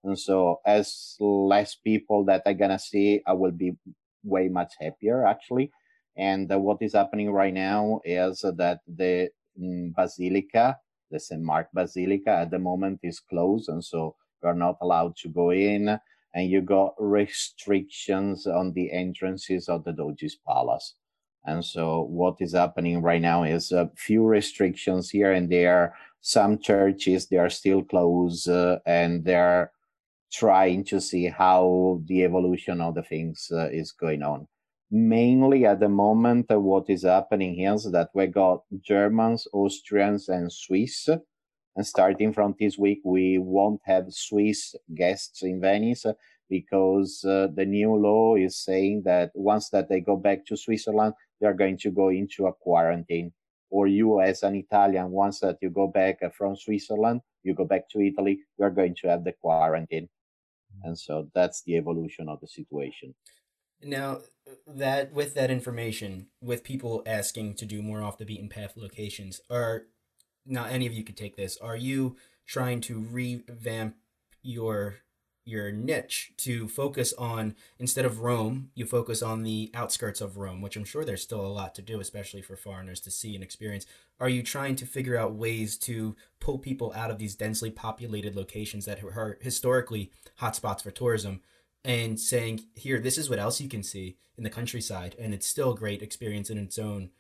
And 0.05 0.17
so, 0.17 0.62
as 0.65 1.17
less 1.19 1.75
people 1.75 2.24
that 2.25 2.43
I'm 2.45 2.57
gonna 2.57 2.79
see, 2.79 3.21
I 3.25 3.33
will 3.33 3.51
be 3.51 3.74
way 4.24 4.47
much 4.47 4.74
happier 4.79 5.25
actually. 5.25 5.71
And 6.15 6.51
uh, 6.51 6.59
what 6.59 6.77
is 6.81 6.93
happening 6.93 7.31
right 7.31 7.53
now 7.53 8.01
is 8.05 8.41
that 8.41 8.79
the 8.88 9.29
mm, 9.59 9.93
Basilica, 9.95 10.77
the 11.12 11.19
St. 11.19 11.41
Mark 11.41 11.69
Basilica, 11.74 12.29
at 12.29 12.51
the 12.51 12.59
moment 12.59 13.00
is 13.03 13.19
closed, 13.19 13.67
and 13.67 13.83
so 13.83 14.15
you 14.41 14.50
are 14.50 14.55
not 14.55 14.77
allowed 14.81 15.15
to 15.17 15.29
go 15.29 15.51
in. 15.51 16.00
And 16.35 16.50
you 16.50 16.62
got 16.62 16.95
restrictions 17.00 18.45
on 18.45 18.74
the 18.74 18.91
entrances 18.91 19.69
of 19.69 19.85
the 19.85 19.93
Doge's 19.93 20.35
Palace. 20.35 20.95
And 21.45 21.63
so, 21.63 22.01
what 22.01 22.35
is 22.41 22.53
happening 22.53 23.01
right 23.01 23.21
now 23.21 23.43
is 23.43 23.71
a 23.71 23.89
few 23.95 24.24
restrictions 24.24 25.09
here 25.09 25.31
and 25.31 25.50
there. 25.50 25.95
Some 26.21 26.59
churches 26.59 27.27
they 27.27 27.38
are 27.38 27.50
still 27.50 27.83
closed, 27.83 28.50
uh, 28.50 28.79
and 28.85 29.24
they're 29.24 29.71
trying 30.38 30.84
to 30.84 31.00
see 31.00 31.27
how 31.27 32.01
the 32.06 32.24
evolution 32.24 32.82
of 32.82 32.96
the 32.96 33.04
things 33.04 33.48
uh, 33.51 33.70
is 33.72 33.92
going 33.92 34.22
on. 34.22 34.48
Mainly 34.92 35.65
at 35.65 35.80
the 35.80 35.89
moment, 35.89 36.46
uh, 36.51 36.60
what 36.60 36.89
is 36.89 37.04
happening 37.04 37.56
here 37.56 37.74
is 37.74 37.89
that 37.92 38.10
we 38.13 38.27
got 38.27 38.63
Germans, 38.82 39.48
Austrians, 39.54 40.30
and 40.30 40.51
Swiss. 40.51 41.10
And 41.75 41.86
starting 41.86 42.34
from 42.34 42.56
this 42.60 42.77
week, 42.77 43.00
we 43.04 43.38
won't 43.39 43.82
have 43.86 44.06
Swiss 44.10 44.75
guests 44.94 45.44
in 45.44 45.60
Venice 45.60 46.06
because 46.50 47.24
uh, 47.25 47.48
the 47.54 47.65
new 47.65 47.96
law 47.96 48.36
is 48.36 48.63
saying 48.63 49.04
that 49.06 49.32
once 49.34 49.70
that 49.70 49.89
they 49.89 50.00
go 50.00 50.15
back 50.15 50.46
to 50.46 50.56
Switzerland, 50.58 51.13
they 51.42 51.48
are 51.48 51.54
going 51.54 51.77
to 51.80 51.92
go 51.92 52.10
into 52.10 52.46
a 52.46 52.54
quarantine. 52.54 53.34
Or 53.70 53.88
you, 53.88 54.22
as 54.22 54.44
an 54.44 54.56
Italian, 54.56 55.10
once 55.10 55.39
that 55.39 55.58
you 55.62 55.70
go 55.70 55.88
back 55.88 56.20
from 56.36 56.56
Switzerland, 56.56 57.22
you 57.44 57.54
go 57.56 57.65
back 57.65 57.89
to 57.89 58.00
Italy, 58.00 58.39
you 58.58 58.65
are 58.65 58.72
going 58.72 58.96
to 59.01 59.08
have 59.08 59.24
the 59.24 59.34
quarantine. 59.34 60.08
And 60.86 60.98
so 60.98 61.30
that's 61.34 61.63
the 61.63 61.75
evolution 61.75 62.30
of 62.30 62.39
the 62.39 62.48
situation. 62.48 63.15
Now, 63.84 64.20
that 64.68 65.12
with 65.12 65.34
that 65.34 65.51
information, 65.51 66.27
with 66.42 66.63
people 66.63 67.04
asking 67.06 67.56
to 67.56 67.65
do 67.65 67.82
more 67.82 68.04
off 68.04 68.18
the 68.18 68.25
beaten 68.25 68.50
path 68.50 68.74
locations, 68.75 69.42
are 69.50 69.88
now 70.46 70.65
any 70.65 70.86
of 70.86 70.94
you 70.94 71.04
could 71.04 71.18
take 71.18 71.36
this. 71.36 71.58
Are 71.58 71.75
you 71.75 72.15
trying 72.46 72.82
to 72.82 73.00
revamp 73.00 73.96
your 74.44 74.98
your 75.46 75.72
niche 75.72 76.34
to 76.38 76.68
focus 76.68 77.14
on 77.14 77.56
instead 77.78 78.04
of 78.04 78.20
Rome, 78.20 78.72
you 78.74 78.86
focus 78.86 79.22
on 79.22 79.44
the 79.44 79.70
outskirts 79.74 80.20
of 80.20 80.38
Rome, 80.38 80.62
which 80.62 80.75
I'm 80.75 80.84
sure 80.84 81.06
there's 81.06 81.22
still 81.22 81.46
a 81.46 81.48
lot 81.48 81.75
to 81.75 81.84
do, 81.84 82.00
especially 82.00 82.42
for 82.42 82.56
foreigners 82.56 83.00
to 83.02 83.12
see 83.12 83.36
and 83.36 83.44
experience. 83.44 83.86
Are 84.20 84.30
you 84.30 84.42
trying 84.42 84.75
to 84.78 84.86
figure 84.86 85.18
out 85.18 85.36
ways 85.36 85.78
to 85.80 86.16
pull 86.40 86.58
people 86.58 86.92
out 86.96 87.12
of 87.12 87.20
these 87.20 87.36
densely 87.36 87.70
populated 87.70 88.36
locations 88.36 88.86
that 88.86 89.04
are 89.04 89.38
historically 89.40 90.12
hotspots 90.42 90.82
for 90.82 90.92
tourism 90.92 91.42
and 91.84 92.20
saying, 92.20 92.62
here, 92.74 93.00
this 93.00 93.18
is 93.18 93.30
what 93.30 93.38
else 93.38 93.62
you 93.62 93.70
can 93.70 93.84
see 93.84 94.18
in 94.38 94.44
the 94.44 94.50
countryside, 94.50 95.16
and 95.20 95.34
it's 95.34 95.48
still 95.48 95.74
a 95.74 95.78
great 95.78 96.02
experience 96.02 96.50
in 96.50 96.58
its 96.58 96.80
own. 96.80 97.12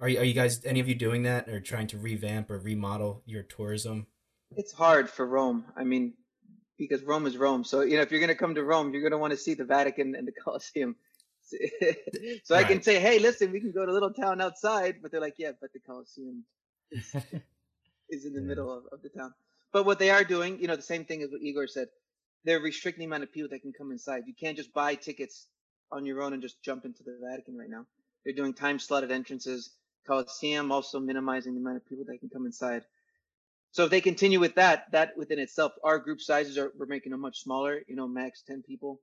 Are 0.00 0.08
you, 0.08 0.18
are 0.18 0.24
you 0.24 0.32
guys, 0.32 0.64
any 0.64 0.80
of 0.80 0.88
you 0.88 0.94
doing 0.94 1.22
that 1.24 1.48
or 1.48 1.60
trying 1.60 1.86
to 1.88 1.98
revamp 1.98 2.50
or 2.50 2.58
remodel 2.58 3.22
your 3.26 3.42
tourism? 3.42 4.06
It's 4.56 4.72
hard 4.72 5.10
for 5.10 5.26
Rome. 5.26 5.66
I 5.76 5.84
mean, 5.84 6.14
because 6.78 7.02
Rome 7.02 7.26
is 7.26 7.36
Rome. 7.36 7.64
So 7.64 7.82
you 7.82 7.96
know, 7.96 8.02
if 8.02 8.10
you're 8.10 8.20
going 8.20 8.28
to 8.28 8.34
come 8.34 8.54
to 8.54 8.64
Rome, 8.64 8.92
you're 8.92 9.02
going 9.02 9.12
to 9.12 9.18
want 9.18 9.32
to 9.32 9.36
see 9.36 9.54
the 9.54 9.64
Vatican 9.64 10.14
and 10.14 10.26
the 10.26 10.32
Colosseum. 10.44 10.96
so 12.44 12.54
right. 12.54 12.64
I 12.64 12.68
can 12.68 12.82
say, 12.82 12.98
hey, 12.98 13.18
listen, 13.18 13.52
we 13.52 13.60
can 13.60 13.72
go 13.72 13.84
to 13.84 13.92
a 13.92 13.92
little 13.92 14.12
town 14.12 14.40
outside, 14.40 14.96
but 15.02 15.10
they're 15.10 15.20
like, 15.20 15.34
yeah, 15.38 15.52
but 15.60 15.72
the 15.72 15.80
Colosseum 15.80 16.44
is, 16.90 17.14
is 18.08 18.24
in 18.24 18.32
the 18.32 18.40
yeah. 18.40 18.46
middle 18.46 18.72
of, 18.72 18.84
of 18.92 19.02
the 19.02 19.10
town. 19.10 19.34
But 19.72 19.84
what 19.84 19.98
they 19.98 20.10
are 20.10 20.24
doing, 20.24 20.60
you 20.60 20.68
know, 20.68 20.76
the 20.76 20.82
same 20.82 21.04
thing 21.04 21.22
as 21.22 21.30
what 21.30 21.42
Igor 21.42 21.66
said, 21.66 21.88
they're 22.44 22.60
restricting 22.60 23.00
the 23.00 23.06
amount 23.06 23.24
of 23.24 23.32
people 23.32 23.50
that 23.50 23.60
can 23.60 23.72
come 23.72 23.90
inside. 23.90 24.22
You 24.26 24.34
can't 24.38 24.56
just 24.56 24.72
buy 24.72 24.94
tickets 24.94 25.48
on 25.90 26.06
your 26.06 26.22
own 26.22 26.32
and 26.32 26.42
just 26.42 26.62
jump 26.62 26.84
into 26.84 27.02
the 27.02 27.18
Vatican 27.28 27.56
right 27.56 27.68
now. 27.68 27.86
They're 28.24 28.34
doing 28.34 28.54
time 28.54 28.78
slotted 28.78 29.10
entrances. 29.10 29.70
Colosseum 30.06 30.70
also 30.70 31.00
minimizing 31.00 31.54
the 31.54 31.60
amount 31.60 31.78
of 31.78 31.86
people 31.86 32.04
that 32.06 32.18
can 32.20 32.28
come 32.28 32.46
inside. 32.46 32.84
So 33.74 33.82
if 33.82 33.90
they 33.90 34.00
continue 34.00 34.38
with 34.38 34.54
that, 34.54 34.84
that 34.92 35.16
within 35.16 35.40
itself, 35.40 35.72
our 35.82 35.98
group 35.98 36.20
sizes 36.20 36.56
are 36.58 36.70
we're 36.78 36.86
making 36.86 37.10
them 37.10 37.20
much 37.20 37.42
smaller. 37.42 37.80
You 37.88 37.96
know, 37.96 38.06
max 38.06 38.40
ten 38.46 38.62
people 38.62 39.00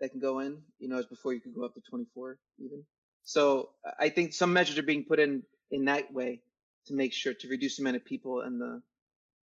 that 0.00 0.10
can 0.10 0.18
go 0.18 0.40
in. 0.40 0.58
You 0.80 0.88
know, 0.88 0.98
as 0.98 1.06
before 1.06 1.34
you 1.34 1.40
could 1.40 1.54
go 1.54 1.64
up 1.64 1.74
to 1.74 1.80
twenty 1.88 2.06
four 2.16 2.36
even. 2.58 2.82
So 3.22 3.70
I 3.96 4.08
think 4.08 4.32
some 4.32 4.52
measures 4.52 4.76
are 4.76 4.82
being 4.82 5.04
put 5.04 5.20
in 5.20 5.44
in 5.70 5.84
that 5.84 6.12
way 6.12 6.40
to 6.86 6.94
make 6.94 7.12
sure 7.12 7.32
to 7.32 7.48
reduce 7.48 7.76
the 7.76 7.84
amount 7.84 7.94
of 7.94 8.04
people 8.04 8.40
and 8.40 8.60
the 8.60 8.82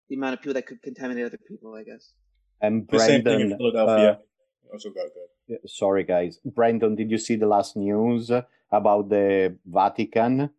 the 0.09 0.15
amount 0.15 0.35
of 0.35 0.41
people 0.43 0.55
that 0.55 0.67
could 0.69 0.81
contaminate 0.81 1.27
other 1.27 1.41
people. 1.49 1.75
I 1.75 1.83
guess. 1.83 2.13
And 2.61 2.87
Brandon, 2.87 3.57
Philadelphia. 3.59 4.13
Uh, 4.13 4.73
also 4.73 4.91
got 4.91 5.09
good. 5.49 5.69
Sorry, 5.69 6.05
guys. 6.05 6.39
Brandon, 6.45 6.95
did 6.95 7.11
you 7.11 7.19
see 7.19 7.35
the 7.35 7.49
last 7.49 7.77
news 7.77 8.31
about 8.71 9.09
the 9.09 9.57
Vatican? 9.67 10.51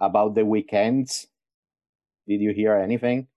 About 0.00 0.34
the 0.34 0.46
weekends? 0.46 1.26
Did 2.26 2.40
you 2.40 2.52
hear 2.52 2.74
anything? 2.74 3.28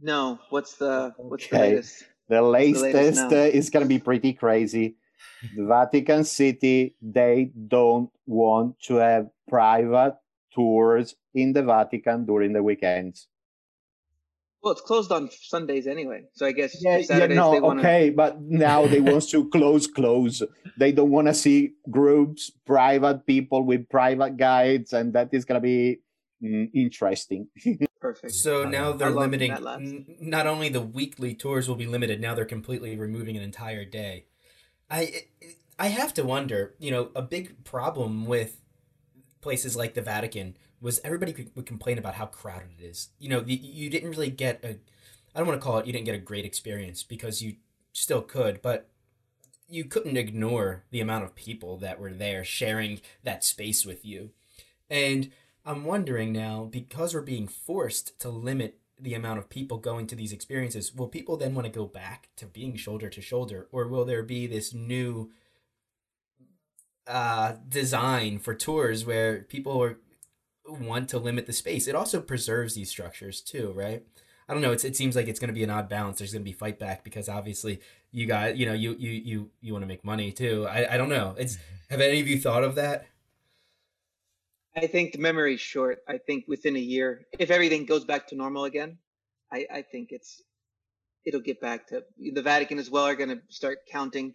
No. 0.00 0.38
What's 0.50 0.76
the 0.76 1.14
what's 1.16 1.48
the 1.48 1.58
latest? 1.58 2.04
The 2.28 2.42
latest, 2.42 2.82
the 2.82 2.92
latest 2.92 3.32
is 3.32 3.70
going 3.70 3.84
to 3.84 3.88
be 3.88 3.98
pretty 3.98 4.32
crazy. 4.32 4.96
The 5.54 5.64
Vatican 5.64 6.24
City 6.24 6.96
they 7.00 7.52
don't 7.68 8.10
want 8.26 8.80
to 8.84 8.96
have 8.96 9.28
private 9.48 10.16
tours 10.52 11.14
in 11.34 11.52
the 11.52 11.62
Vatican 11.62 12.26
during 12.26 12.52
the 12.52 12.62
weekends. 12.62 13.28
Well, 14.62 14.72
it's 14.72 14.80
closed 14.80 15.12
on 15.12 15.30
Sundays 15.30 15.86
anyway, 15.86 16.24
so 16.32 16.44
I 16.44 16.50
guess 16.50 16.82
yeah, 16.82 16.98
yeah 16.98 17.26
no, 17.26 17.52
wanna... 17.60 17.80
okay, 17.80 18.10
but 18.10 18.40
now 18.40 18.86
they 18.86 19.00
want 19.00 19.28
to 19.28 19.48
close, 19.50 19.86
close. 19.86 20.42
They 20.76 20.90
don't 20.90 21.10
want 21.10 21.28
to 21.28 21.34
see 21.34 21.74
groups, 21.88 22.50
private 22.66 23.26
people 23.26 23.62
with 23.62 23.88
private 23.88 24.36
guides, 24.36 24.92
and 24.92 25.12
that 25.12 25.28
is 25.32 25.44
gonna 25.44 25.60
be 25.60 26.00
mm, 26.42 26.68
interesting. 26.74 27.46
Perfect. 28.06 28.34
So 28.34 28.64
now 28.64 28.92
they're 28.92 29.10
limiting. 29.10 29.50
N- 29.50 30.16
not 30.20 30.46
only 30.46 30.68
the 30.68 30.80
weekly 30.80 31.34
tours 31.34 31.68
will 31.68 31.74
be 31.74 31.86
limited. 31.86 32.20
Now 32.20 32.36
they're 32.36 32.44
completely 32.44 32.96
removing 32.96 33.36
an 33.36 33.42
entire 33.42 33.84
day. 33.84 34.26
I 34.88 35.22
I 35.76 35.88
have 35.88 36.14
to 36.14 36.22
wonder. 36.22 36.74
You 36.78 36.92
know, 36.92 37.10
a 37.16 37.22
big 37.22 37.64
problem 37.64 38.24
with 38.26 38.60
places 39.40 39.74
like 39.74 39.94
the 39.94 40.02
Vatican 40.02 40.56
was 40.80 41.00
everybody 41.02 41.48
would 41.56 41.66
complain 41.66 41.98
about 41.98 42.14
how 42.14 42.26
crowded 42.26 42.68
it 42.78 42.84
is. 42.84 43.08
You 43.18 43.28
know, 43.28 43.40
the, 43.40 43.54
you 43.54 43.90
didn't 43.90 44.10
really 44.10 44.30
get 44.30 44.60
a. 44.62 44.76
I 45.34 45.40
don't 45.40 45.48
want 45.48 45.60
to 45.60 45.64
call 45.64 45.78
it. 45.78 45.86
You 45.86 45.92
didn't 45.92 46.06
get 46.06 46.14
a 46.14 46.18
great 46.18 46.44
experience 46.44 47.02
because 47.02 47.42
you 47.42 47.56
still 47.92 48.22
could, 48.22 48.62
but 48.62 48.88
you 49.68 49.84
couldn't 49.84 50.16
ignore 50.16 50.84
the 50.92 51.00
amount 51.00 51.24
of 51.24 51.34
people 51.34 51.76
that 51.78 51.98
were 51.98 52.12
there 52.12 52.44
sharing 52.44 53.00
that 53.24 53.42
space 53.42 53.84
with 53.84 54.04
you, 54.04 54.30
and 54.88 55.32
I'm 55.66 55.84
wondering 55.84 56.32
now, 56.32 56.68
because 56.70 57.12
we're 57.12 57.22
being 57.22 57.48
forced 57.48 58.18
to 58.20 58.28
limit 58.30 58.78
the 58.98 59.14
amount 59.14 59.40
of 59.40 59.50
people 59.50 59.78
going 59.78 60.06
to 60.06 60.14
these 60.14 60.32
experiences, 60.32 60.94
will 60.94 61.08
people 61.08 61.36
then 61.36 61.54
want 61.54 61.66
to 61.66 61.72
go 61.72 61.84
back 61.84 62.28
to 62.36 62.46
being 62.46 62.76
shoulder 62.76 63.10
to 63.10 63.20
shoulder, 63.20 63.66
or 63.72 63.88
will 63.88 64.04
there 64.04 64.22
be 64.22 64.46
this 64.46 64.72
new 64.72 65.30
uh, 67.08 67.54
design 67.68 68.38
for 68.38 68.54
tours 68.54 69.04
where 69.04 69.42
people 69.42 69.82
are, 69.82 69.98
want 70.66 71.08
to 71.08 71.18
limit 71.18 71.46
the 71.46 71.52
space? 71.52 71.88
It 71.88 71.96
also 71.96 72.20
preserves 72.20 72.74
these 72.74 72.88
structures 72.88 73.40
too, 73.40 73.72
right? 73.72 74.04
I 74.48 74.52
don't 74.52 74.62
know. 74.62 74.72
It's, 74.72 74.84
it 74.84 74.96
seems 74.96 75.16
like 75.16 75.26
it's 75.26 75.40
going 75.40 75.48
to 75.48 75.54
be 75.54 75.64
an 75.64 75.70
odd 75.70 75.88
balance. 75.88 76.18
There's 76.18 76.32
going 76.32 76.44
to 76.44 76.48
be 76.48 76.52
fight 76.52 76.78
back 76.78 77.02
because 77.02 77.28
obviously 77.28 77.80
you 78.12 78.26
got 78.26 78.56
you 78.56 78.64
know 78.64 78.72
you 78.72 78.94
you 78.96 79.10
you 79.10 79.50
you 79.60 79.72
want 79.72 79.82
to 79.82 79.88
make 79.88 80.04
money 80.04 80.30
too. 80.30 80.66
I 80.68 80.94
I 80.94 80.96
don't 80.96 81.08
know. 81.08 81.34
It's 81.36 81.58
have 81.90 82.00
any 82.00 82.20
of 82.20 82.28
you 82.28 82.38
thought 82.38 82.62
of 82.62 82.76
that? 82.76 83.06
I 84.76 84.86
think 84.86 85.12
the 85.12 85.18
memory's 85.18 85.60
short. 85.60 85.98
I 86.06 86.18
think 86.18 86.44
within 86.46 86.76
a 86.76 86.80
year, 86.80 87.26
if 87.38 87.50
everything 87.50 87.86
goes 87.86 88.04
back 88.04 88.28
to 88.28 88.36
normal 88.36 88.64
again, 88.64 88.98
I, 89.52 89.66
I 89.72 89.82
think 89.82 90.08
it's 90.10 90.42
it'll 91.24 91.40
get 91.40 91.60
back 91.60 91.88
to 91.88 92.04
the 92.18 92.42
Vatican 92.42 92.78
as 92.78 92.90
well 92.90 93.04
are 93.04 93.16
going 93.16 93.30
to 93.30 93.40
start 93.48 93.78
counting. 93.90 94.34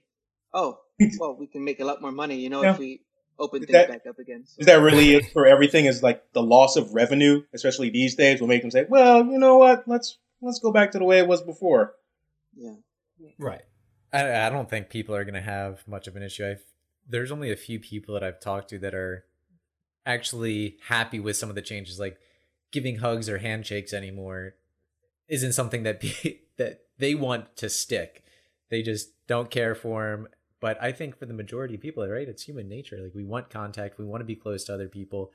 Oh, 0.53 0.79
well, 1.19 1.38
we 1.38 1.48
can 1.48 1.63
make 1.63 1.79
a 1.79 1.86
lot 1.86 2.01
more 2.01 2.12
money, 2.12 2.39
you 2.39 2.50
know, 2.50 2.63
yeah. 2.63 2.74
if 2.74 2.79
we 2.79 3.01
open 3.39 3.62
things 3.62 3.71
that, 3.71 3.89
back 3.89 4.01
up 4.10 4.19
again. 4.19 4.43
So. 4.45 4.60
Is 4.60 4.65
that 4.65 4.81
really 4.81 5.13
it 5.13 5.31
for 5.31 5.45
everything? 5.45 5.86
Is 5.86 6.01
like 6.01 6.24
the 6.33 6.43
loss 6.43 6.75
of 6.75 6.93
revenue, 6.93 7.43
especially 7.53 7.89
these 7.89 8.15
days, 8.15 8.41
will 8.41 8.48
make 8.48 8.62
them 8.62 8.71
say, 8.71 8.86
"Well, 8.89 9.25
you 9.25 9.38
know 9.38 9.57
what? 9.57 9.88
Let's 9.88 10.17
let's 10.41 10.60
go 10.60 10.71
back 10.71 10.91
to 10.91 11.00
the 11.00 11.05
way 11.05 11.19
it 11.19 11.27
was 11.27 11.41
before." 11.41 11.93
Yeah. 12.55 12.75
Right. 13.38 13.62
I, 14.12 14.48
I 14.48 14.50
don't 14.50 14.69
think 14.69 14.89
people 14.89 15.15
are 15.15 15.24
going 15.24 15.36
to 15.36 15.41
have 15.41 15.88
much 15.88 16.07
of 16.07 16.15
an 16.15 16.24
issue. 16.24 16.45
I've, 16.45 16.63
there's 17.07 17.31
only 17.31 17.51
a 17.51 17.55
few 17.55 17.79
people 17.79 18.13
that 18.15 18.24
I've 18.24 18.39
talked 18.41 18.69
to 18.71 18.79
that 18.79 18.93
are 18.93 19.25
actually 20.05 20.77
happy 20.88 21.20
with 21.20 21.36
some 21.36 21.50
of 21.50 21.55
the 21.55 21.62
changes 21.62 22.00
like 22.00 22.17
giving 22.72 22.98
hugs 22.98 23.29
or 23.29 23.38
handshakes 23.39 23.93
anymore 23.93 24.55
isn't 25.27 25.53
something 25.53 25.84
that 25.84 26.00
be, 26.01 26.41
that 26.58 26.81
they 26.98 27.15
want 27.15 27.55
to 27.55 27.70
stick 27.70 28.24
they 28.70 28.81
just 28.81 29.10
don't 29.27 29.51
care 29.51 29.75
for 29.75 30.12
them 30.12 30.27
but 30.60 30.81
i 30.81 30.91
think 30.91 31.17
for 31.17 31.25
the 31.25 31.34
majority 31.34 31.75
of 31.75 31.81
people 31.81 32.08
right 32.08 32.29
it's 32.29 32.43
human 32.43 32.67
nature 32.67 33.00
like 33.01 33.15
we 33.15 33.24
want 33.24 33.50
contact 33.50 33.98
we 33.98 34.05
want 34.05 34.22
to 34.22 34.25
be 34.25 34.36
close 34.36 34.63
to 34.63 34.74
other 34.74 34.88
people 34.88 35.31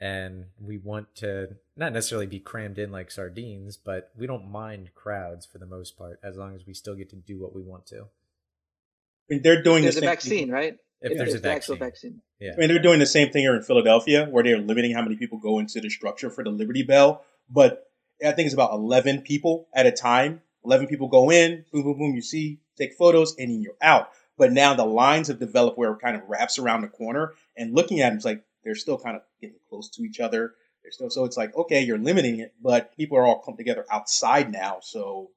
and 0.00 0.46
we 0.58 0.78
want 0.78 1.14
to 1.16 1.56
not 1.76 1.92
necessarily 1.92 2.26
be 2.26 2.40
crammed 2.40 2.78
in 2.78 2.90
like 2.90 3.10
sardines, 3.10 3.76
but 3.76 4.10
we 4.16 4.26
don't 4.26 4.50
mind 4.50 4.94
crowds 4.94 5.44
for 5.44 5.58
the 5.58 5.66
most 5.66 5.96
part 5.98 6.18
as 6.22 6.36
long 6.36 6.54
as 6.54 6.66
we 6.66 6.72
still 6.72 6.94
get 6.94 7.10
to 7.10 7.16
do 7.16 7.38
what 7.38 7.54
we 7.54 7.62
want 7.62 7.86
to. 7.86 8.00
I 8.00 9.34
mean, 9.34 9.42
they're 9.42 9.62
doing 9.62 9.82
There's 9.82 9.96
the 9.96 10.00
a 10.00 10.02
same 10.02 10.10
vaccine, 10.10 10.50
right? 10.50 10.76
If 11.02 11.12
If 11.12 11.18
there's 11.18 11.34
a 11.34 11.38
vaccine. 11.38 11.78
vaccine. 11.78 12.22
Yeah. 12.40 12.52
I 12.54 12.56
mean, 12.56 12.68
they're 12.68 12.78
doing 12.78 12.98
the 12.98 13.06
same 13.06 13.30
thing 13.30 13.42
here 13.42 13.54
in 13.54 13.62
Philadelphia, 13.62 14.26
where 14.26 14.44
they're 14.44 14.58
limiting 14.58 14.92
how 14.92 15.02
many 15.02 15.16
people 15.16 15.38
go 15.38 15.58
into 15.58 15.80
the 15.80 15.88
structure 15.90 16.30
for 16.30 16.44
the 16.44 16.50
Liberty 16.50 16.82
Bell. 16.82 17.24
But 17.48 17.90
I 18.24 18.32
think 18.32 18.46
it's 18.46 18.54
about 18.54 18.72
11 18.72 19.22
people 19.22 19.66
at 19.72 19.86
a 19.86 19.92
time. 19.92 20.42
11 20.64 20.88
people 20.88 21.08
go 21.08 21.30
in, 21.30 21.64
boom, 21.72 21.82
boom, 21.84 21.98
boom, 21.98 22.14
you 22.14 22.20
see, 22.22 22.58
take 22.76 22.92
photos, 22.94 23.34
and 23.38 23.50
then 23.50 23.62
you're 23.62 23.76
out. 23.80 24.10
But 24.36 24.52
now 24.52 24.74
the 24.74 24.84
lines 24.84 25.28
have 25.28 25.38
developed 25.38 25.78
where 25.78 25.92
it 25.92 26.00
kind 26.00 26.16
of 26.16 26.22
wraps 26.28 26.58
around 26.58 26.82
the 26.82 26.88
corner, 26.88 27.32
and 27.56 27.74
looking 27.74 28.00
at 28.00 28.10
them, 28.10 28.16
it's 28.16 28.24
like 28.26 28.42
they're 28.62 28.74
still 28.74 28.98
kind 28.98 29.16
of 29.16 29.22
getting 29.40 29.56
close 29.70 29.88
to 29.90 30.02
each 30.02 30.20
other. 30.20 30.54
They're 30.82 30.92
still, 30.92 31.08
so 31.10 31.24
it's 31.24 31.36
like, 31.36 31.56
okay, 31.56 31.82
you're 31.82 31.98
limiting 31.98 32.40
it, 32.40 32.52
but 32.62 32.94
people 32.96 33.16
are 33.16 33.24
all 33.26 33.38
come 33.38 33.56
together 33.56 33.86
outside 33.90 34.50
now. 34.52 34.78
So 34.82 35.30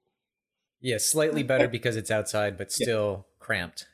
Yeah, 0.81 0.97
slightly 0.97 1.43
better 1.43 1.69
because 1.69 1.95
it's 1.95 2.11
outside, 2.11 2.57
but 2.57 2.67
Yeah. 2.77 2.83
still 2.85 3.27
cramped. 3.39 3.87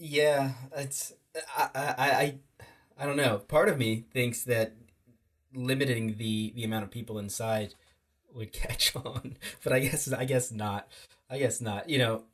Yeah, 0.00 0.52
it's 0.74 1.12
I, 1.56 1.68
I 1.74 1.94
I 1.98 2.34
I 2.98 3.06
don't 3.06 3.16
know. 3.16 3.38
Part 3.38 3.68
of 3.68 3.78
me 3.78 4.04
thinks 4.12 4.44
that 4.44 4.72
limiting 5.54 6.16
the 6.16 6.52
the 6.56 6.64
amount 6.64 6.84
of 6.84 6.90
people 6.90 7.18
inside 7.18 7.74
would 8.34 8.52
catch 8.54 8.96
on, 8.96 9.36
but 9.62 9.72
I 9.72 9.80
guess 9.80 10.10
I 10.12 10.24
guess 10.24 10.50
not. 10.50 10.88
I 11.28 11.38
guess 11.38 11.60
not. 11.60 11.88
You 11.90 11.98
know, 11.98 12.24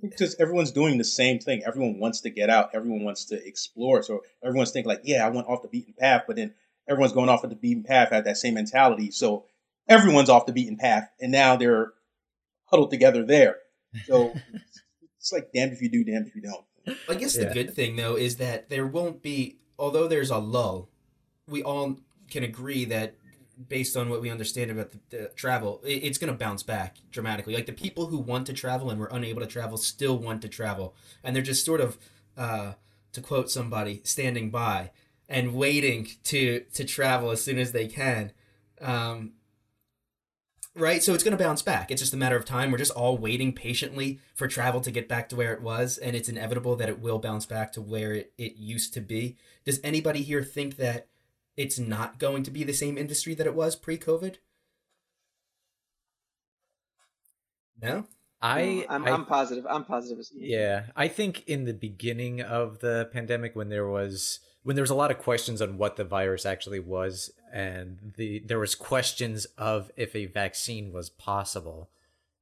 because 0.00 0.36
everyone's 0.38 0.70
doing 0.70 0.98
the 0.98 1.04
same 1.04 1.40
thing. 1.40 1.62
Everyone 1.66 1.98
wants 1.98 2.20
to 2.22 2.30
get 2.30 2.48
out. 2.48 2.70
Everyone 2.74 3.04
wants 3.04 3.26
to 3.26 3.46
explore. 3.46 4.02
So 4.02 4.22
everyone's 4.42 4.70
thinking 4.70 4.88
like, 4.88 5.02
yeah, 5.04 5.26
I 5.26 5.30
went 5.30 5.48
off 5.48 5.62
the 5.62 5.68
beaten 5.68 5.94
path, 5.98 6.24
but 6.26 6.36
then 6.36 6.54
everyone's 6.88 7.12
going 7.12 7.28
off 7.28 7.44
of 7.44 7.50
the 7.50 7.56
beaten 7.56 7.82
path 7.82 8.10
had 8.10 8.24
that 8.24 8.38
same 8.38 8.54
mentality. 8.54 9.10
So 9.10 9.46
everyone's 9.88 10.28
off 10.28 10.46
the 10.46 10.52
beaten 10.52 10.76
path, 10.76 11.10
and 11.20 11.32
now 11.32 11.56
they're 11.56 11.92
huddled 12.66 12.90
together 12.90 13.24
there. 13.24 13.56
So 14.06 14.32
it's 15.22 15.32
like 15.32 15.52
damned 15.52 15.72
if 15.72 15.80
you 15.80 15.88
do, 15.88 16.02
damned 16.02 16.26
if 16.26 16.34
you 16.34 16.42
don't. 16.42 16.64
I 17.08 17.14
guess 17.14 17.36
Yeah. 17.36 17.44
the 17.44 17.54
good 17.54 17.74
thing 17.74 17.94
though 17.94 18.16
is 18.16 18.36
that 18.38 18.68
there 18.70 18.86
won't 18.86 19.22
be, 19.22 19.58
although 19.78 20.08
there's 20.08 20.30
a 20.30 20.38
lull, 20.38 20.88
we 21.46 21.62
all 21.62 22.00
can 22.28 22.42
agree 22.42 22.84
that 22.86 23.14
based 23.68 23.96
on 23.96 24.08
what 24.08 24.20
we 24.20 24.28
understand 24.30 24.72
about 24.72 24.90
the, 24.90 24.98
the 25.10 25.28
travel, 25.36 25.80
it, 25.84 26.02
it's 26.02 26.18
going 26.18 26.32
to 26.32 26.36
bounce 26.36 26.64
back 26.64 26.96
dramatically. 27.12 27.54
Like 27.54 27.66
the 27.66 27.72
people 27.72 28.06
who 28.06 28.18
want 28.18 28.46
to 28.48 28.52
travel 28.52 28.90
and 28.90 28.98
were 28.98 29.10
unable 29.12 29.40
to 29.42 29.46
travel 29.46 29.76
still 29.78 30.18
want 30.18 30.42
to 30.42 30.48
travel, 30.48 30.96
and 31.22 31.36
they're 31.36 31.42
just 31.42 31.64
sort 31.64 31.80
of, 31.80 31.98
uh, 32.36 32.72
to 33.12 33.20
quote 33.20 33.48
somebody, 33.48 34.00
standing 34.02 34.50
by 34.50 34.90
and 35.28 35.54
waiting 35.54 36.08
to 36.24 36.64
to 36.74 36.84
travel 36.84 37.30
as 37.30 37.40
soon 37.44 37.58
as 37.58 37.70
they 37.70 37.86
can. 37.86 38.32
Um, 38.80 39.34
right? 40.74 41.02
So 41.02 41.14
it's 41.14 41.24
going 41.24 41.36
to 41.36 41.42
bounce 41.42 41.62
back. 41.62 41.90
It's 41.90 42.00
just 42.00 42.14
a 42.14 42.16
matter 42.16 42.36
of 42.36 42.44
time. 42.44 42.70
We're 42.70 42.78
just 42.78 42.92
all 42.92 43.16
waiting 43.18 43.52
patiently 43.52 44.20
for 44.34 44.48
travel 44.48 44.80
to 44.80 44.90
get 44.90 45.08
back 45.08 45.28
to 45.30 45.36
where 45.36 45.52
it 45.52 45.62
was, 45.62 45.98
and 45.98 46.16
it's 46.16 46.28
inevitable 46.28 46.76
that 46.76 46.88
it 46.88 47.00
will 47.00 47.18
bounce 47.18 47.46
back 47.46 47.72
to 47.72 47.80
where 47.80 48.12
it, 48.14 48.32
it 48.38 48.56
used 48.56 48.94
to 48.94 49.00
be. 49.00 49.36
Does 49.64 49.80
anybody 49.84 50.22
here 50.22 50.42
think 50.42 50.76
that 50.76 51.08
it's 51.56 51.78
not 51.78 52.18
going 52.18 52.42
to 52.44 52.50
be 52.50 52.64
the 52.64 52.72
same 52.72 52.96
industry 52.96 53.34
that 53.34 53.46
it 53.46 53.54
was 53.54 53.76
pre 53.76 53.98
COVID? 53.98 54.36
No? 57.80 58.06
I, 58.40 58.84
I'm, 58.88 59.04
I 59.06 59.10
I'm 59.10 59.24
positive. 59.24 59.66
I'm 59.68 59.84
positive. 59.84 60.24
Yeah, 60.34 60.86
I 60.96 61.06
think 61.06 61.44
in 61.46 61.64
the 61.64 61.72
beginning 61.72 62.40
of 62.40 62.80
the 62.80 63.08
pandemic, 63.12 63.54
when 63.54 63.68
there 63.68 63.86
was 63.86 64.40
when 64.62 64.76
there 64.76 64.82
was 64.82 64.90
a 64.90 64.96
lot 64.96 65.10
of 65.10 65.18
questions 65.18 65.60
on 65.60 65.78
what 65.78 65.96
the 65.96 66.04
virus 66.04 66.46
actually 66.46 66.80
was, 66.80 67.30
and 67.52 68.12
the 68.16 68.40
there 68.46 68.58
was 68.58 68.74
questions 68.74 69.46
of 69.58 69.90
if 69.96 70.14
a 70.14 70.26
vaccine 70.26 70.92
was 70.92 71.10
possible, 71.10 71.90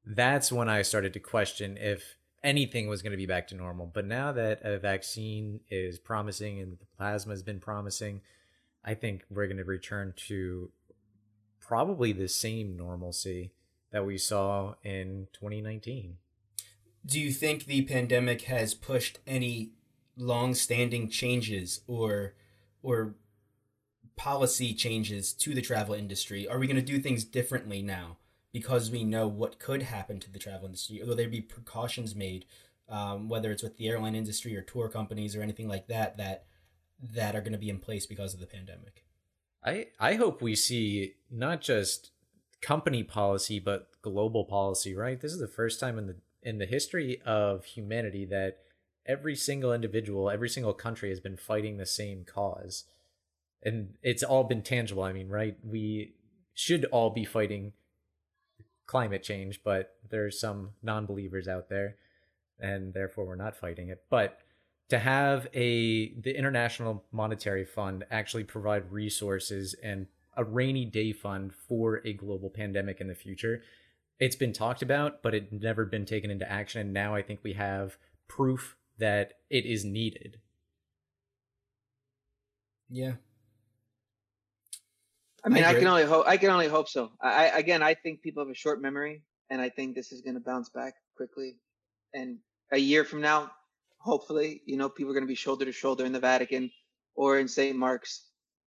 that's 0.05 0.53
when 0.53 0.69
I 0.69 0.83
started 0.83 1.13
to 1.15 1.21
question 1.21 1.77
if 1.79 2.17
anything 2.43 2.89
was 2.89 3.03
going 3.03 3.13
to 3.13 3.17
be 3.17 3.27
back 3.27 3.49
to 3.49 3.55
normal. 3.55 3.87
But 3.87 4.07
now 4.07 4.33
that 4.33 4.61
a 4.63 4.79
vaccine 4.79 5.61
is 5.71 5.99
promising 5.99 6.59
and 6.59 6.73
the 6.73 6.87
plasma 6.97 7.33
has 7.33 7.43
been 7.43 7.61
promising, 7.61 8.21
I 8.85 8.95
think 8.95 9.25
we're 9.31 9.47
going 9.47 9.59
to 9.59 9.65
return 9.65 10.15
to 10.29 10.71
probably 11.61 12.13
the 12.13 12.29
same 12.29 12.77
normalcy 12.77 13.53
that 13.93 14.07
we 14.07 14.19
saw 14.19 14.75
in 14.83 15.29
2019. 15.33 16.17
Do 17.05 17.21
you 17.21 17.31
think 17.31 17.65
the 17.65 17.83
pandemic 17.83 18.43
has 18.43 18.75
pushed 18.75 19.19
any 19.27 19.73
long-standing 20.21 21.09
changes 21.09 21.81
or 21.87 22.35
or 22.83 23.15
policy 24.17 24.75
changes 24.75 25.33
to 25.33 25.55
the 25.55 25.63
travel 25.63 25.95
industry? 25.95 26.47
Are 26.47 26.59
we 26.59 26.67
going 26.67 26.77
to 26.77 26.83
do 26.83 26.99
things 26.99 27.25
differently 27.25 27.83
now 27.83 28.19
because 28.53 28.91
we 28.91 29.05
know 29.05 29.27
what 29.27 29.59
could 29.59 29.83
happen 29.83 30.21
to 30.21 30.31
the 30.31 30.39
travel 30.39 30.67
industry? 30.67 31.03
Will 31.03 31.17
there 31.17 31.29
be 31.29 31.41
precautions 31.41 32.15
made, 32.15 32.45
um, 32.89 33.29
whether 33.29 33.51
it's 33.51 33.63
with 33.63 33.77
the 33.77 33.89
airline 33.89 34.15
industry 34.15 34.57
or 34.57 34.63
tour 34.63 34.89
companies 34.89 35.35
or 35.35 35.43
anything 35.43 35.69
like 35.69 35.87
that, 35.89 36.17
that 36.19 36.45
that 37.15 37.35
are 37.35 37.41
going 37.41 37.53
to 37.53 37.59
be 37.59 37.71
in 37.71 37.79
place 37.79 38.05
because 38.05 38.35
of 38.35 38.41
the 38.41 38.47
pandemic? 38.47 39.05
I 39.65 39.87
I 39.99 40.15
hope 40.15 40.43
we 40.43 40.55
see 40.55 41.15
not 41.31 41.61
just 41.61 42.11
company 42.61 43.03
policy 43.03 43.59
but 43.59 43.89
global 44.03 44.45
policy, 44.45 44.95
right? 44.95 45.21
This 45.21 45.33
is 45.33 45.41
the 45.41 45.49
first 45.49 45.81
time 45.81 45.99
in 45.99 46.07
the 46.07 46.17
in 46.43 46.59
the 46.59 46.67
history 46.67 47.21
of 47.25 47.65
humanity 47.65 48.25
that 48.27 48.59
every 49.11 49.35
single 49.35 49.73
individual, 49.73 50.31
every 50.31 50.49
single 50.49 50.73
country 50.73 51.09
has 51.09 51.19
been 51.19 51.37
fighting 51.37 51.77
the 51.77 51.87
same 51.87 52.25
cause. 52.25 52.85
And 53.63 53.95
it's 54.03 54.23
all 54.23 54.45
been 54.45 54.63
tangible. 54.63 55.03
I 55.03 55.13
mean, 55.13 55.29
right? 55.29 55.57
We 55.65 56.15
should 56.55 56.85
all 56.87 57.11
be 57.11 57.25
fighting 57.25 57.73
climate 58.87 59.23
change, 59.23 59.63
but 59.65 59.97
there's 60.09 60.41
some 60.41 60.71
non-believers 60.83 61.49
out 61.49 61.69
there 61.69 61.97
and 62.59 62.95
therefore 62.95 63.27
we're 63.27 63.35
not 63.35 63.57
fighting 63.57 63.89
it. 63.89 64.05
But 64.11 64.39
to 64.91 64.99
have 64.99 65.49
a 65.55 66.15
the 66.21 66.37
International 66.37 67.05
Monetary 67.13 67.65
Fund 67.65 68.05
actually 68.11 68.45
provide 68.45 68.93
resources 68.93 69.75
and 69.83 70.07
a 70.37 70.45
rainy 70.45 70.85
day 70.85 71.13
fund 71.13 71.53
for 71.53 72.01
a 72.05 72.13
global 72.13 72.51
pandemic 72.51 73.01
in 73.01 73.09
the 73.09 73.15
future. 73.15 73.63
It's 74.19 74.37
been 74.37 74.53
talked 74.53 74.83
about, 74.83 75.23
but 75.23 75.35
it 75.35 75.53
never 75.53 75.85
been 75.85 76.05
taken 76.05 76.31
into 76.31 76.51
action. 76.51 76.81
And 76.81 76.93
now 76.93 77.15
I 77.15 77.23
think 77.23 77.41
we 77.43 77.55
have 77.55 77.97
proof 78.29 78.77
that 79.01 79.35
it 79.51 79.67
is 79.67 79.85
needed. 79.85 80.39
Yeah. 82.89 83.15
I 85.45 85.49
mean, 85.49 85.65
I 85.65 85.71
I, 85.71 85.75
can 85.75 85.87
only 85.87 86.05
hope. 86.05 86.27
I 86.27 86.37
can 86.37 86.51
only 86.51 86.69
hope 86.69 86.89
so. 86.89 87.13
I, 87.21 87.49
I 87.49 87.59
again, 87.59 87.83
I 87.83 87.95
think 87.95 88.23
people 88.23 88.43
have 88.45 88.51
a 88.51 88.55
short 88.55 88.83
memory, 88.83 89.23
and 89.49 89.61
I 89.61 89.71
think 89.71 89.95
this 89.95 90.13
is 90.13 90.21
going 90.21 90.35
to 90.35 90.41
bounce 90.41 90.69
back 90.69 90.95
quickly. 91.17 91.57
And 92.13 92.39
a 92.73 92.79
year 92.79 93.05
from 93.05 93.21
now, 93.21 93.51
hopefully, 93.99 94.63
you 94.67 94.77
know, 94.77 94.89
people 94.89 95.11
are 95.11 95.15
going 95.15 95.25
to 95.25 95.29
be 95.29 95.35
shoulder 95.35 95.65
to 95.65 95.73
shoulder 95.73 96.05
in 96.05 96.13
the 96.13 96.21
Vatican 96.21 96.71
or 97.15 97.39
in 97.39 97.49
St. 97.49 97.77
Mark's, 97.77 98.27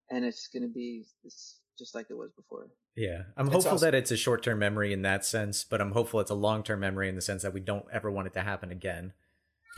and 0.09 0.25
it's 0.25 0.47
going 0.47 0.63
to 0.63 0.69
be 0.69 1.05
this, 1.23 1.59
just 1.77 1.93
like 1.93 2.07
it 2.09 2.17
was 2.17 2.31
before. 2.31 2.69
Yeah. 2.95 3.23
I'm 3.37 3.45
That's 3.45 3.55
hopeful 3.55 3.73
awesome. 3.73 3.91
that 3.91 3.95
it's 3.95 4.11
a 4.11 4.17
short 4.17 4.43
term 4.43 4.59
memory 4.59 4.93
in 4.93 5.01
that 5.03 5.25
sense, 5.25 5.63
but 5.63 5.81
I'm 5.81 5.91
hopeful 5.91 6.19
it's 6.19 6.31
a 6.31 6.35
long 6.35 6.63
term 6.63 6.79
memory 6.79 7.09
in 7.09 7.15
the 7.15 7.21
sense 7.21 7.43
that 7.43 7.53
we 7.53 7.59
don't 7.59 7.85
ever 7.91 8.09
want 8.11 8.27
it 8.27 8.33
to 8.33 8.41
happen 8.41 8.71
again. 8.71 9.13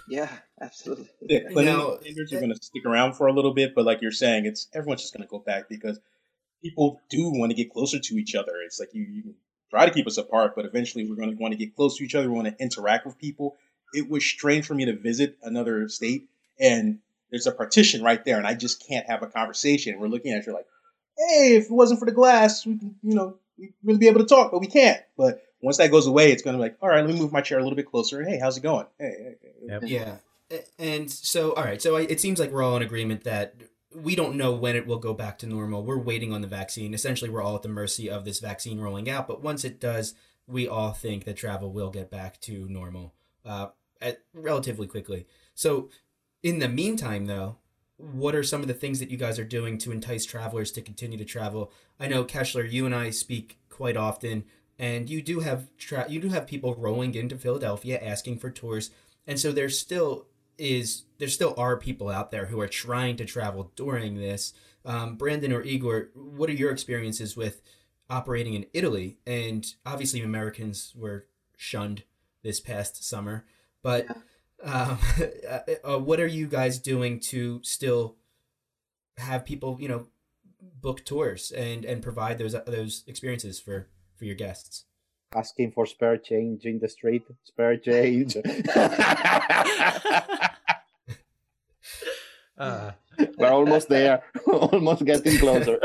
Yeah, 0.08 0.30
absolutely. 0.62 1.10
Yeah, 1.22 1.50
but 1.54 1.66
Now- 1.66 1.98
standards 2.02 2.34
are 2.34 2.40
going 2.40 2.54
to 2.54 2.64
stick 2.64 2.86
around 2.86 3.14
for 3.14 3.28
a 3.28 3.34
little 3.34 3.54
bit, 3.54 3.74
but 3.76 3.86
like 3.86 4.02
you're 4.02 4.12
saying, 4.12 4.46
it's 4.46 4.68
everyone's 4.74 5.02
just 5.02 5.14
going 5.14 5.24
to 5.24 5.30
go 5.30 5.40
back 5.40 5.68
because 5.70 6.00
people 6.62 7.02
do 7.10 7.30
want 7.32 7.52
to 7.52 7.56
get 7.56 7.72
closer 7.72 8.00
to 8.00 8.16
each 8.16 8.36
other. 8.36 8.54
It's 8.66 8.80
like 8.80 8.94
you, 8.94 9.04
you 9.04 9.36
try 9.70 9.86
to 9.86 9.92
keep 9.92 10.08
us 10.08 10.18
apart, 10.18 10.56
but 10.56 10.66
eventually 10.66 11.10
we're 11.10 11.16
going 11.16 11.32
to 11.32 11.42
want 11.42 11.54
to 11.54 11.58
get 11.58 11.76
close 11.76 11.98
to 11.98 12.04
each 12.04 12.16
other. 12.16 12.30
We 12.30 12.36
want 12.36 12.48
to 12.48 12.64
interact 12.64 13.06
with 13.06 13.18
people. 13.18 13.56
It 13.94 14.10
was 14.10 14.26
strange 14.26 14.66
for 14.66 14.76
me 14.76 14.86
to 14.86 14.96
visit 14.96 15.38
another 15.42 15.88
state 15.90 16.28
and 16.60 17.00
there's 17.32 17.48
a 17.48 17.52
partition 17.52 18.04
right 18.04 18.24
there, 18.24 18.38
and 18.38 18.48
I 18.48 18.54
just 18.54 18.88
can't 18.88 19.08
have 19.10 19.24
a 19.24 19.28
conversation. 19.28 20.00
We're 20.00 20.08
looking 20.08 20.32
at 20.32 20.46
you 20.46 20.54
like, 20.54 20.68
hey, 21.18 21.56
if 21.56 21.66
it 21.66 21.72
wasn't 21.72 22.00
for 22.00 22.06
the 22.06 22.12
glass, 22.12 22.66
we 22.66 22.78
can, 22.78 22.96
you 23.02 23.16
know, 23.16 23.38
we'd 23.58 23.74
really 23.84 24.00
be 24.00 24.08
able 24.08 24.20
to 24.20 24.26
talk, 24.26 24.52
but 24.52 24.60
we 24.60 24.68
can't. 24.68 25.02
But 25.18 25.42
once 25.62 25.78
that 25.78 25.92
goes 25.92 26.08
away, 26.08 26.32
it's 26.32 26.44
going 26.44 26.56
to 26.56 26.58
be 26.58 26.70
like, 26.70 26.78
all 26.82 26.90
right, 26.90 27.06
let 27.06 27.14
me 27.14 27.20
move 27.20 27.32
my 27.32 27.42
chair 27.42 27.60
a 27.60 27.64
little 27.64 27.76
bit 27.76 27.88
closer. 27.88 28.24
Hey, 28.24 28.40
how's 28.40 28.58
it 28.58 28.62
going? 28.62 28.86
Hey, 29.00 29.16
hey, 29.18 29.36
hey. 29.42 29.52
Yep. 29.68 29.82
Yeah. 29.86 30.16
And 30.78 31.10
so, 31.10 31.54
all 31.54 31.64
right. 31.64 31.82
So 31.82 31.98
I, 31.98 32.02
it 32.02 32.22
seems 32.22 32.40
like 32.40 32.52
we're 32.52 32.64
all 32.64 32.76
in 32.76 32.84
agreement 32.84 33.24
that 33.24 33.56
we 33.94 34.16
don't 34.16 34.36
know 34.36 34.52
when 34.54 34.76
it 34.76 34.86
will 34.86 35.00
go 35.00 35.14
back 35.14 35.40
to 35.40 35.48
normal. 35.48 35.84
We're 35.84 35.98
waiting 35.98 36.34
on 36.34 36.42
the 36.42 36.48
vaccine. 36.48 36.94
Essentially, 36.94 37.30
we're 37.30 37.42
all 37.42 37.56
at 37.56 37.64
the 37.64 37.70
mercy 37.70 38.10
of 38.10 38.26
this 38.26 38.40
vaccine 38.40 38.80
rolling 38.80 39.10
out. 39.10 39.28
But 39.28 39.42
once 39.42 39.64
it 39.64 39.80
does, 39.80 40.14
we 40.48 40.68
all 40.68 40.92
think 40.92 41.24
that 41.24 41.38
travel 41.38 41.72
will 41.72 41.90
get 41.90 42.12
back 42.12 42.40
to 42.42 42.68
normal 42.70 43.14
uh, 43.46 43.68
at 44.02 44.22
relatively 44.34 44.88
quickly. 44.88 45.26
So, 45.54 45.90
in 46.44 46.60
the 46.60 46.70
meantime, 46.70 47.26
though, 47.26 47.58
what 47.98 48.36
are 48.36 48.44
some 48.44 48.62
of 48.62 48.68
the 48.68 48.74
things 48.74 49.00
that 49.00 49.10
you 49.10 49.18
guys 49.18 49.40
are 49.40 49.46
doing 49.46 49.78
to 49.80 49.92
entice 49.92 50.26
travelers 50.26 50.72
to 50.74 50.82
continue 50.82 51.18
to 51.18 51.26
travel? 51.26 51.72
I 52.00 52.08
know 52.08 52.26
Keshler, 52.26 52.70
you 52.70 52.86
and 52.86 52.94
I 52.94 53.10
speak 53.10 53.58
quite 53.70 53.98
often, 53.98 54.44
and 54.78 55.10
you 55.10 55.22
do 55.22 55.40
have 55.40 55.68
tra- 55.78 56.10
you 56.10 56.20
do 56.20 56.30
have 56.30 56.48
people 56.48 56.76
rolling 56.76 57.16
into 57.16 57.38
Philadelphia 57.38 58.00
asking 58.02 58.40
for 58.40 58.50
tours, 58.50 58.92
and 59.26 59.40
so 59.40 59.52
there's 59.52 59.80
still 59.80 60.28
is 60.58 61.04
there 61.18 61.28
still 61.28 61.54
are 61.58 61.78
people 61.78 62.10
out 62.10 62.32
there 62.32 62.48
who 62.48 62.60
are 62.60 62.68
trying 62.68 63.18
to 63.18 63.26
travel 63.26 63.72
during 63.76 64.16
this. 64.16 64.54
Um, 64.86 65.16
Brandon 65.16 65.52
or 65.52 65.62
Igor, 65.64 66.10
what 66.14 66.50
are 66.50 66.54
your 66.54 66.72
experiences 66.72 67.36
with 67.36 67.62
operating 68.10 68.54
in 68.54 68.68
Italy? 68.74 69.18
And 69.26 69.66
obviously, 69.86 70.22
Americans 70.22 70.94
were 70.96 71.26
shunned 71.58 72.04
this 72.44 72.60
past 72.60 73.04
summer, 73.04 73.46
but 73.82 74.06
um, 74.64 75.00
uh, 75.84 76.00
what 76.00 76.20
are 76.20 76.28
you 76.28 76.48
guys 76.48 76.80
doing 76.80 77.20
to 77.22 77.62
still 77.64 78.16
have 79.18 79.46
people, 79.46 79.78
you 79.80 79.88
know, 79.88 80.08
book 80.82 81.04
tours 81.06 81.52
and 81.52 81.86
and 81.86 82.02
provide 82.02 82.38
those 82.38 82.56
those 82.66 83.04
experiences 83.08 83.60
for 83.60 83.88
for 84.18 84.26
your 84.26 84.36
guests? 84.36 84.86
asking 85.36 85.72
for 85.72 85.86
spare 85.86 86.18
change 86.18 86.66
in 86.66 86.80
the 86.80 86.88
street. 86.88 87.24
Spare 87.44 87.78
change. 87.78 88.38
Uh, 92.58 92.92
We're 93.38 93.52
almost 93.52 93.90
there. 93.90 94.24
almost 94.48 95.04
getting 95.04 95.38
closer. 95.40 95.78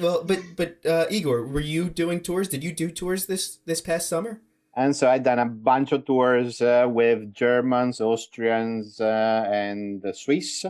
Well, 0.00 0.24
but 0.24 0.38
but 0.56 0.86
uh, 0.86 1.04
Igor, 1.10 1.46
were 1.46 1.60
you 1.60 1.90
doing 1.90 2.22
tours? 2.22 2.48
Did 2.48 2.64
you 2.64 2.72
do 2.72 2.90
tours 2.90 3.26
this 3.26 3.58
this 3.66 3.82
past 3.82 4.08
summer? 4.08 4.40
And 4.74 4.96
so 4.96 5.10
I've 5.10 5.22
done 5.22 5.38
a 5.38 5.44
bunch 5.44 5.92
of 5.92 6.06
tours 6.06 6.62
uh, 6.62 6.86
with 6.88 7.34
Germans, 7.34 8.00
Austrians, 8.00 9.00
uh, 9.02 9.46
and 9.52 10.00
the 10.00 10.14
Swiss, 10.14 10.64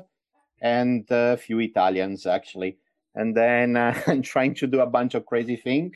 and 0.61 1.07
a 1.09 1.37
few 1.37 1.61
Italians 1.61 2.27
actually. 2.27 2.79
And 3.18 3.37
then 3.37 3.76
uh, 3.76 4.00
I'm 4.07 4.22
trying 4.22 4.54
to 4.62 4.66
do 4.66 4.81
a 4.81 4.87
bunch 4.87 5.14
of 5.14 5.26
crazy 5.26 5.57
things. 5.57 5.92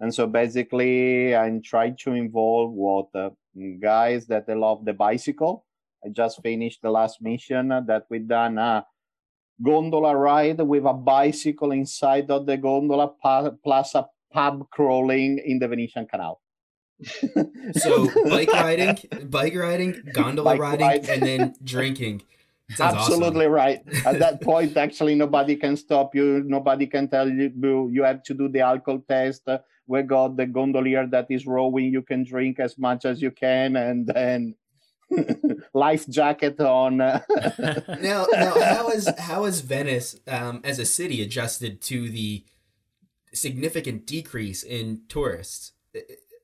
And 0.00 0.12
so 0.12 0.26
basically, 0.26 1.36
I'm 1.36 1.62
trying 1.62 1.96
to 2.04 2.12
involve 2.12 2.72
what 2.72 3.06
uh, 3.14 3.30
guys 3.80 4.26
that 4.26 4.46
they 4.46 4.54
love 4.54 4.84
the 4.84 4.92
bicycle. 4.92 5.64
I 6.04 6.08
just 6.08 6.42
finished 6.42 6.80
the 6.82 6.90
last 6.90 7.20
mission 7.20 7.68
that 7.68 8.06
we 8.10 8.18
done 8.20 8.58
a 8.58 8.84
gondola 9.62 10.14
ride 10.16 10.60
with 10.60 10.84
a 10.84 10.92
bicycle 10.92 11.72
inside 11.72 12.30
of 12.30 12.46
the 12.46 12.56
gondola 12.56 13.12
plus 13.64 13.94
a 13.94 14.06
pub 14.32 14.68
crawling 14.70 15.40
in 15.44 15.58
the 15.58 15.68
Venetian 15.68 16.06
Canal. 16.06 16.40
So 17.74 18.08
bike 18.28 18.52
riding, 18.52 18.98
bike 19.28 19.54
riding, 19.54 20.02
gondola 20.12 20.50
Bike 20.52 20.60
riding, 20.60 20.86
ride. 20.86 21.08
and 21.08 21.22
then 21.22 21.54
drinking. 21.62 22.22
Sounds 22.70 22.96
Absolutely 22.96 23.46
right. 23.46 23.80
At 24.04 24.18
that 24.18 24.40
point, 24.42 24.76
actually, 24.76 25.14
nobody 25.14 25.54
can 25.54 25.76
stop 25.76 26.14
you. 26.14 26.42
Nobody 26.44 26.86
can 26.86 27.08
tell 27.08 27.28
you 27.28 27.88
you 27.92 28.02
have 28.02 28.22
to 28.24 28.34
do 28.34 28.48
the 28.48 28.60
alcohol 28.60 29.02
test. 29.08 29.42
Uh, 29.46 29.58
We 29.86 30.02
got 30.02 30.36
the 30.36 30.46
gondolier 30.46 31.06
that 31.06 31.30
is 31.30 31.46
rowing. 31.46 31.92
You 31.92 32.02
can 32.02 32.24
drink 32.24 32.58
as 32.58 32.76
much 32.76 33.04
as 33.04 33.22
you 33.22 33.30
can, 33.30 33.76
and 33.76 34.04
then 34.04 34.56
life 35.74 36.08
jacket 36.08 36.58
on. 36.60 37.00
Awesome. 37.00 37.82
Now, 38.02 38.26
now, 38.32 38.54
how 38.60 38.88
is 38.90 39.08
how 39.18 39.44
is 39.44 39.60
Venice 39.60 40.18
um, 40.26 40.60
as 40.64 40.80
a 40.80 40.84
city 40.84 41.22
adjusted 41.22 41.80
to 41.82 42.10
the 42.10 42.44
significant 43.32 44.06
decrease 44.06 44.64
in 44.64 45.02
tourists? 45.08 45.72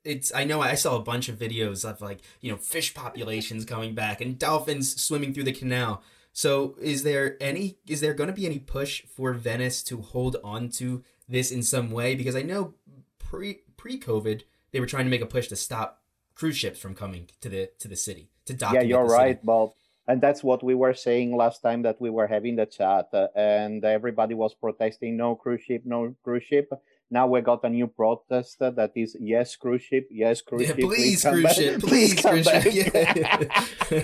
It- 0.04 0.10
It's 0.10 0.34
I 0.34 0.44
know 0.44 0.60
I 0.60 0.74
saw 0.74 0.96
a 0.96 1.00
bunch 1.02 1.28
of 1.28 1.38
videos 1.38 1.88
of 1.88 2.00
like 2.00 2.20
you 2.40 2.50
know 2.50 2.56
fish 2.56 2.94
populations 2.94 3.64
coming 3.64 3.94
back 3.94 4.20
and 4.20 4.38
dolphins 4.38 5.00
swimming 5.00 5.32
through 5.32 5.44
the 5.44 5.52
canal. 5.52 6.02
So 6.32 6.76
is 6.80 7.02
there 7.02 7.36
any 7.40 7.76
is 7.86 8.00
there 8.00 8.14
going 8.14 8.28
to 8.28 8.34
be 8.34 8.46
any 8.46 8.58
push 8.58 9.02
for 9.04 9.32
Venice 9.32 9.82
to 9.84 10.00
hold 10.00 10.36
on 10.42 10.68
to 10.70 11.02
this 11.28 11.50
in 11.52 11.62
some 11.62 11.90
way? 11.90 12.14
Because 12.14 12.34
I 12.36 12.42
know 12.42 12.74
pre 13.18 13.60
pre 13.76 13.98
COVID 13.98 14.42
they 14.72 14.80
were 14.80 14.86
trying 14.86 15.04
to 15.04 15.10
make 15.10 15.20
a 15.20 15.26
push 15.26 15.48
to 15.48 15.56
stop 15.56 16.00
cruise 16.34 16.56
ships 16.56 16.78
from 16.80 16.94
coming 16.94 17.28
to 17.42 17.48
the 17.48 17.70
to 17.78 17.88
the 17.88 17.96
city 17.96 18.30
to 18.46 18.54
dock. 18.54 18.74
yeah, 18.74 18.80
you're 18.80 19.04
right, 19.04 19.44
Bob. 19.44 19.72
And 20.08 20.20
that's 20.20 20.42
what 20.42 20.64
we 20.64 20.74
were 20.74 20.94
saying 20.94 21.36
last 21.36 21.60
time 21.62 21.82
that 21.82 22.00
we 22.00 22.10
were 22.10 22.26
having 22.26 22.56
the 22.56 22.66
chat, 22.66 23.08
uh, 23.12 23.28
and 23.36 23.84
everybody 23.84 24.34
was 24.34 24.52
protesting 24.52 25.16
no 25.16 25.36
cruise 25.36 25.62
ship, 25.62 25.82
no 25.84 26.16
cruise 26.24 26.42
ship. 26.42 26.72
Now 27.12 27.26
we 27.26 27.42
got 27.42 27.62
a 27.62 27.68
new 27.68 27.88
protest 27.88 28.56
uh, 28.62 28.70
that 28.70 28.92
is 28.96 29.14
yes 29.20 29.54
cruise 29.54 29.82
ship, 29.82 30.08
yes 30.10 30.40
cruise 30.40 30.62
Yeah, 30.62 30.68
ship. 30.68 30.80
please 30.80 31.22
come 31.22 31.32
cruise 31.34 31.44
back, 31.44 31.54
ship, 31.56 31.80
please 31.92 32.14
come 32.14 32.42
cruise 32.42 32.48
ship. 32.48 32.94
Yeah. 32.94 34.02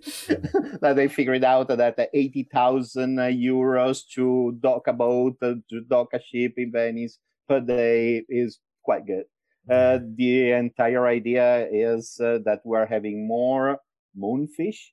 that 0.82 0.94
they 0.96 1.06
figured 1.06 1.44
out 1.44 1.68
that 1.68 2.10
80,000 2.12 3.16
euros 3.38 4.02
to 4.14 4.58
dock 4.60 4.88
a 4.88 4.92
boat, 4.92 5.36
uh, 5.42 5.54
to 5.70 5.80
dock 5.82 6.08
a 6.12 6.20
ship 6.20 6.54
in 6.56 6.72
Venice 6.72 7.20
per 7.48 7.60
day 7.60 8.24
is 8.28 8.58
quite 8.82 9.06
good. 9.06 9.26
Uh, 9.70 10.00
the 10.16 10.50
entire 10.50 11.06
idea 11.06 11.68
is 11.70 12.18
uh, 12.18 12.38
that 12.44 12.62
we're 12.64 12.86
having 12.86 13.28
more 13.28 13.78
moonfish, 14.18 14.90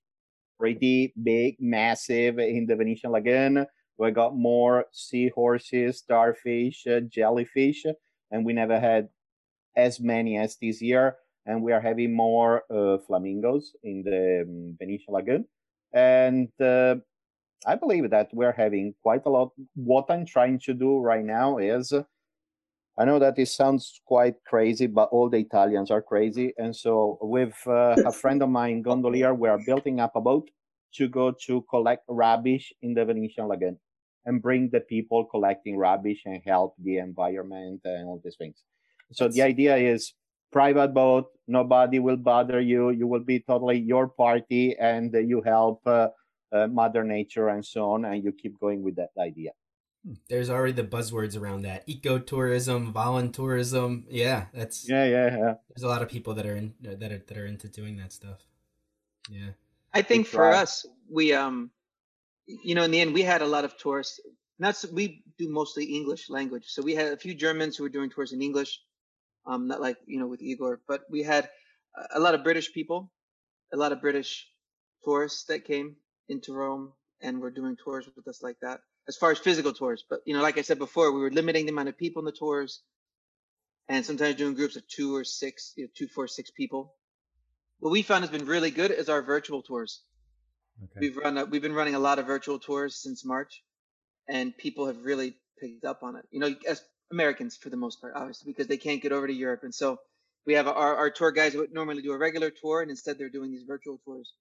pretty 0.59 1.11
big, 1.23 1.55
massive 1.59 2.37
in 2.37 2.67
the 2.67 2.75
Venetian 2.75 3.11
Lagoon. 3.11 3.65
We 3.97 4.11
got 4.11 4.35
more 4.35 4.85
seahorses, 4.91 5.99
starfish, 5.99 6.85
uh, 6.87 7.01
jellyfish, 7.01 7.85
and 8.31 8.45
we 8.45 8.53
never 8.53 8.79
had 8.79 9.09
as 9.75 9.99
many 9.99 10.37
as 10.37 10.57
this 10.61 10.81
year 10.81 11.17
and 11.47 11.63
we 11.63 11.71
are 11.71 11.81
having 11.81 12.13
more 12.13 12.63
uh, 12.69 12.97
flamingos 13.07 13.71
in 13.81 14.03
the 14.03 14.43
um, 14.45 14.75
Venetian 14.77 15.13
Lagoon. 15.13 15.45
And 15.93 16.49
uh, 16.61 16.95
I 17.65 17.75
believe 17.75 18.09
that 18.11 18.29
we're 18.33 18.51
having 18.51 18.93
quite 19.01 19.21
a 19.25 19.29
lot. 19.29 19.51
What 19.73 20.05
I'm 20.09 20.25
trying 20.25 20.59
to 20.65 20.73
do 20.73 20.99
right 20.99 21.23
now 21.23 21.57
is 21.57 21.93
I 22.99 23.05
know 23.05 23.17
that 23.19 23.39
it 23.39 23.47
sounds 23.47 24.01
quite 24.05 24.35
crazy, 24.45 24.87
but 24.87 25.09
all 25.11 25.29
the 25.29 25.37
Italians 25.37 25.89
are 25.89 26.01
crazy. 26.01 26.53
And 26.57 26.75
so, 26.75 27.17
with 27.21 27.55
uh, 27.65 27.95
a 28.05 28.11
friend 28.11 28.41
of 28.41 28.49
mine, 28.49 28.81
Gondolier, 28.81 29.33
we 29.33 29.47
are 29.47 29.59
building 29.65 29.99
up 29.99 30.15
a 30.15 30.21
boat 30.21 30.49
to 30.95 31.07
go 31.07 31.31
to 31.45 31.63
collect 31.69 32.03
rubbish 32.09 32.73
in 32.81 32.93
the 32.93 33.05
Venetian 33.05 33.47
Lagoon 33.47 33.77
and 34.25 34.41
bring 34.41 34.69
the 34.69 34.79
people 34.81 35.25
collecting 35.25 35.77
rubbish 35.77 36.23
and 36.25 36.41
help 36.45 36.75
the 36.83 36.97
environment 36.97 37.81
and 37.85 38.07
all 38.07 38.21
these 38.23 38.35
things. 38.37 38.63
So, 39.13 39.27
the 39.27 39.41
idea 39.41 39.77
is 39.77 40.13
private 40.51 40.93
boat 40.93 41.27
nobody 41.47 41.99
will 41.99 42.17
bother 42.17 42.59
you 42.61 42.89
you 42.89 43.05
will 43.05 43.23
be 43.23 43.39
totally 43.39 43.77
your 43.77 44.07
party 44.07 44.75
and 44.79 45.13
uh, 45.13 45.19
you 45.19 45.41
help 45.41 45.81
uh, 45.85 46.07
uh, 46.53 46.67
mother 46.67 47.03
nature 47.03 47.49
and 47.49 47.65
so 47.65 47.91
on 47.91 48.05
and 48.05 48.23
you 48.23 48.31
keep 48.31 48.57
going 48.59 48.81
with 48.81 48.95
that 48.95 49.09
idea 49.19 49.51
There's 50.29 50.49
already 50.49 50.71
the 50.71 50.87
buzzwords 50.87 51.35
around 51.35 51.63
that: 51.63 51.85
ecotourism, 51.87 52.93
voluntourism. 52.93 54.05
Yeah, 54.09 54.45
that's 54.53 54.87
yeah 54.87 55.03
yeah 55.03 55.27
yeah 55.35 55.53
there's 55.67 55.83
a 55.83 55.87
lot 55.87 56.01
of 56.01 56.07
people 56.07 56.33
that 56.35 56.45
are 56.45 56.55
in 56.55 56.73
that 56.81 57.11
are 57.11 57.21
that 57.27 57.37
are 57.37 57.45
into 57.45 57.67
doing 57.67 57.97
that 57.97 58.13
stuff. 58.13 58.39
Yeah. 59.29 59.51
I 59.93 60.01
think 60.01 60.25
Good 60.25 60.31
for 60.31 60.47
try. 60.47 60.61
us, 60.61 60.85
we 61.09 61.33
um, 61.33 61.71
you 62.47 62.75
know, 62.75 62.83
in 62.83 62.91
the 62.91 63.01
end, 63.01 63.13
we 63.13 63.21
had 63.21 63.41
a 63.41 63.45
lot 63.45 63.65
of 63.65 63.77
tourists. 63.77 64.19
Not 64.59 64.83
we 64.91 65.23
do 65.37 65.49
mostly 65.49 65.85
English 65.85 66.29
language, 66.29 66.65
so 66.67 66.81
we 66.81 66.95
had 66.95 67.13
a 67.13 67.17
few 67.17 67.35
Germans 67.35 67.77
who 67.77 67.83
were 67.83 67.89
doing 67.89 68.09
tours 68.09 68.31
in 68.31 68.41
English. 68.41 68.79
Um, 69.45 69.67
not 69.67 69.81
like 69.81 69.97
you 70.07 70.19
know 70.19 70.27
with 70.27 70.41
Igor, 70.41 70.81
but 70.87 71.01
we 71.09 71.23
had 71.23 71.49
a 72.13 72.19
lot 72.19 72.33
of 72.33 72.43
British 72.43 72.73
people, 72.73 73.11
a 73.73 73.77
lot 73.77 73.91
of 73.91 74.01
British 74.01 74.47
tourists 75.03 75.45
that 75.45 75.65
came 75.65 75.95
into 76.27 76.53
Rome 76.53 76.93
and 77.21 77.39
were 77.39 77.51
doing 77.51 77.75
tours 77.75 78.07
with 78.15 78.27
us 78.27 78.41
like 78.41 78.57
that. 78.61 78.79
As 79.07 79.15
far 79.15 79.31
as 79.31 79.39
physical 79.39 79.73
tours, 79.73 80.03
but 80.09 80.21
you 80.25 80.33
know, 80.33 80.41
like 80.41 80.57
I 80.57 80.63
said 80.63 80.79
before, 80.79 81.11
we 81.11 81.21
were 81.21 81.31
limiting 81.31 81.65
the 81.65 81.71
amount 81.71 81.89
of 81.89 81.97
people 81.97 82.21
in 82.21 82.25
the 82.25 82.31
tours, 82.31 82.81
and 83.87 84.05
sometimes 84.05 84.35
doing 84.35 84.55
groups 84.55 84.75
of 84.75 84.87
two 84.87 85.15
or 85.15 85.23
six, 85.23 85.73
you 85.77 85.85
know, 85.85 85.89
two, 85.95 86.07
four, 86.07 86.27
six 86.27 86.51
people. 86.51 86.93
What 87.79 87.91
we 87.91 88.01
found 88.01 88.23
has 88.23 88.31
been 88.31 88.47
really 88.47 88.71
good 88.71 88.91
is 88.91 89.07
our 89.07 89.21
virtual 89.21 89.61
tours. 89.61 90.01
Okay. 90.83 90.99
We've 90.99 91.17
run 91.17 91.37
a, 91.37 91.45
we've 91.45 91.61
been 91.61 91.73
running 91.73 91.95
a 91.95 91.99
lot 91.99 92.19
of 92.19 92.25
virtual 92.27 92.59
tours 92.59 92.95
since 92.95 93.25
March, 93.25 93.63
and 94.27 94.55
people 94.57 94.87
have 94.87 95.03
really 95.03 95.35
picked 95.59 95.85
up 95.85 96.03
on 96.03 96.15
it. 96.15 96.25
You 96.31 96.39
know, 96.39 96.55
as 96.67 96.83
Americans 97.11 97.57
for 97.57 97.69
the 97.69 97.77
most 97.77 98.01
part, 98.01 98.13
obviously, 98.15 98.51
because 98.51 98.67
they 98.67 98.77
can't 98.77 99.01
get 99.01 99.11
over 99.11 99.27
to 99.27 99.33
Europe, 99.33 99.61
and 99.63 99.73
so 99.73 99.99
we 100.45 100.53
have 100.53 100.67
our, 100.67 100.95
our 100.95 101.09
tour 101.09 101.31
guys 101.31 101.55
would 101.55 101.73
normally 101.73 102.01
do 102.01 102.11
a 102.13 102.17
regular 102.17 102.49
tour, 102.49 102.81
and 102.81 102.89
instead 102.89 103.17
they're 103.17 103.29
doing 103.29 103.51
these 103.51 103.63
virtual 103.63 103.99
tours, 104.05 104.33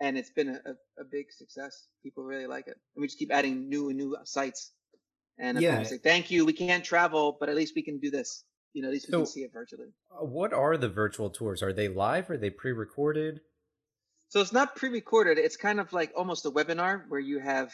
and 0.00 0.16
it's 0.16 0.30
been 0.30 0.48
a, 0.48 0.60
a, 0.70 1.02
a 1.02 1.04
big 1.10 1.26
success. 1.32 1.86
People 2.02 2.24
really 2.24 2.46
like 2.46 2.68
it, 2.68 2.76
and 2.94 3.00
we 3.00 3.06
just 3.06 3.18
keep 3.18 3.32
adding 3.32 3.68
new 3.68 3.88
and 3.88 3.98
new 3.98 4.16
sites. 4.24 4.72
And 5.40 5.60
Yeah. 5.60 5.82
say, 5.84 5.98
thank 5.98 6.30
you. 6.32 6.44
We 6.44 6.52
can't 6.52 6.84
travel, 6.84 7.36
but 7.38 7.48
at 7.48 7.54
least 7.54 7.74
we 7.76 7.82
can 7.82 7.98
do 8.00 8.10
this. 8.10 8.44
You 8.72 8.82
know, 8.82 8.88
at 8.88 8.94
least 8.94 9.06
we 9.08 9.12
can 9.12 9.26
see 9.26 9.40
it 9.40 9.52
virtually. 9.52 9.88
Uh, 10.10 10.24
What 10.24 10.52
are 10.52 10.76
the 10.76 10.88
virtual 10.88 11.30
tours? 11.30 11.62
Are 11.62 11.72
they 11.72 11.88
live? 11.88 12.28
Are 12.28 12.36
they 12.36 12.50
pre-recorded? 12.50 13.40
So 14.30 14.40
it's 14.40 14.52
not 14.52 14.76
pre-recorded. 14.76 15.38
It's 15.38 15.56
kind 15.56 15.80
of 15.80 15.92
like 15.92 16.12
almost 16.14 16.44
a 16.44 16.50
webinar 16.50 17.08
where 17.08 17.20
you 17.20 17.38
have 17.38 17.72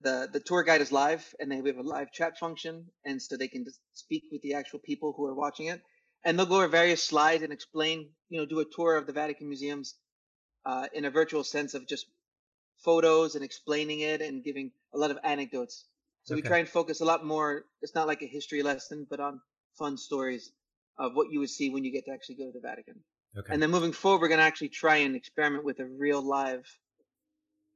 the 0.00 0.28
the 0.32 0.40
tour 0.40 0.64
guide 0.64 0.80
is 0.80 0.90
live, 0.90 1.34
and 1.38 1.50
then 1.50 1.62
we 1.62 1.70
have 1.70 1.78
a 1.78 1.82
live 1.82 2.10
chat 2.12 2.36
function, 2.38 2.86
and 3.04 3.22
so 3.22 3.36
they 3.36 3.48
can 3.48 3.64
just 3.64 3.78
speak 3.92 4.24
with 4.32 4.42
the 4.42 4.54
actual 4.54 4.80
people 4.80 5.14
who 5.16 5.26
are 5.26 5.34
watching 5.34 5.66
it, 5.66 5.80
and 6.24 6.36
they'll 6.36 6.46
go 6.46 6.56
over 6.56 6.68
various 6.68 7.04
slides 7.04 7.44
and 7.44 7.52
explain, 7.52 8.10
you 8.28 8.40
know, 8.40 8.46
do 8.46 8.58
a 8.58 8.64
tour 8.64 8.96
of 8.96 9.06
the 9.06 9.12
Vatican 9.12 9.48
museums 9.48 9.94
uh, 10.66 10.88
in 10.92 11.04
a 11.04 11.10
virtual 11.10 11.44
sense 11.44 11.74
of 11.74 11.86
just 11.86 12.06
photos 12.84 13.36
and 13.36 13.44
explaining 13.44 14.00
it 14.00 14.20
and 14.20 14.42
giving 14.42 14.72
a 14.92 14.98
lot 14.98 15.12
of 15.12 15.18
anecdotes. 15.22 15.86
So 16.24 16.34
we 16.34 16.42
try 16.42 16.58
and 16.58 16.68
focus 16.68 17.00
a 17.00 17.04
lot 17.04 17.24
more. 17.24 17.64
It's 17.80 17.94
not 17.94 18.08
like 18.08 18.22
a 18.22 18.26
history 18.26 18.62
lesson, 18.62 19.06
but 19.08 19.20
on 19.20 19.40
fun 19.78 19.96
stories 19.96 20.50
of 20.98 21.14
what 21.14 21.30
you 21.30 21.40
would 21.40 21.50
see 21.50 21.70
when 21.70 21.84
you 21.84 21.92
get 21.92 22.04
to 22.06 22.12
actually 22.12 22.36
go 22.36 22.46
to 22.46 22.52
the 22.52 22.60
Vatican. 22.60 23.02
Okay. 23.38 23.52
And 23.52 23.62
then 23.62 23.70
moving 23.70 23.92
forward, 23.92 24.20
we're 24.20 24.28
going 24.28 24.38
to 24.40 24.44
actually 24.44 24.68
try 24.68 24.96
and 24.96 25.16
experiment 25.16 25.64
with 25.64 25.80
a 25.80 25.86
real 25.86 26.20
live 26.22 26.66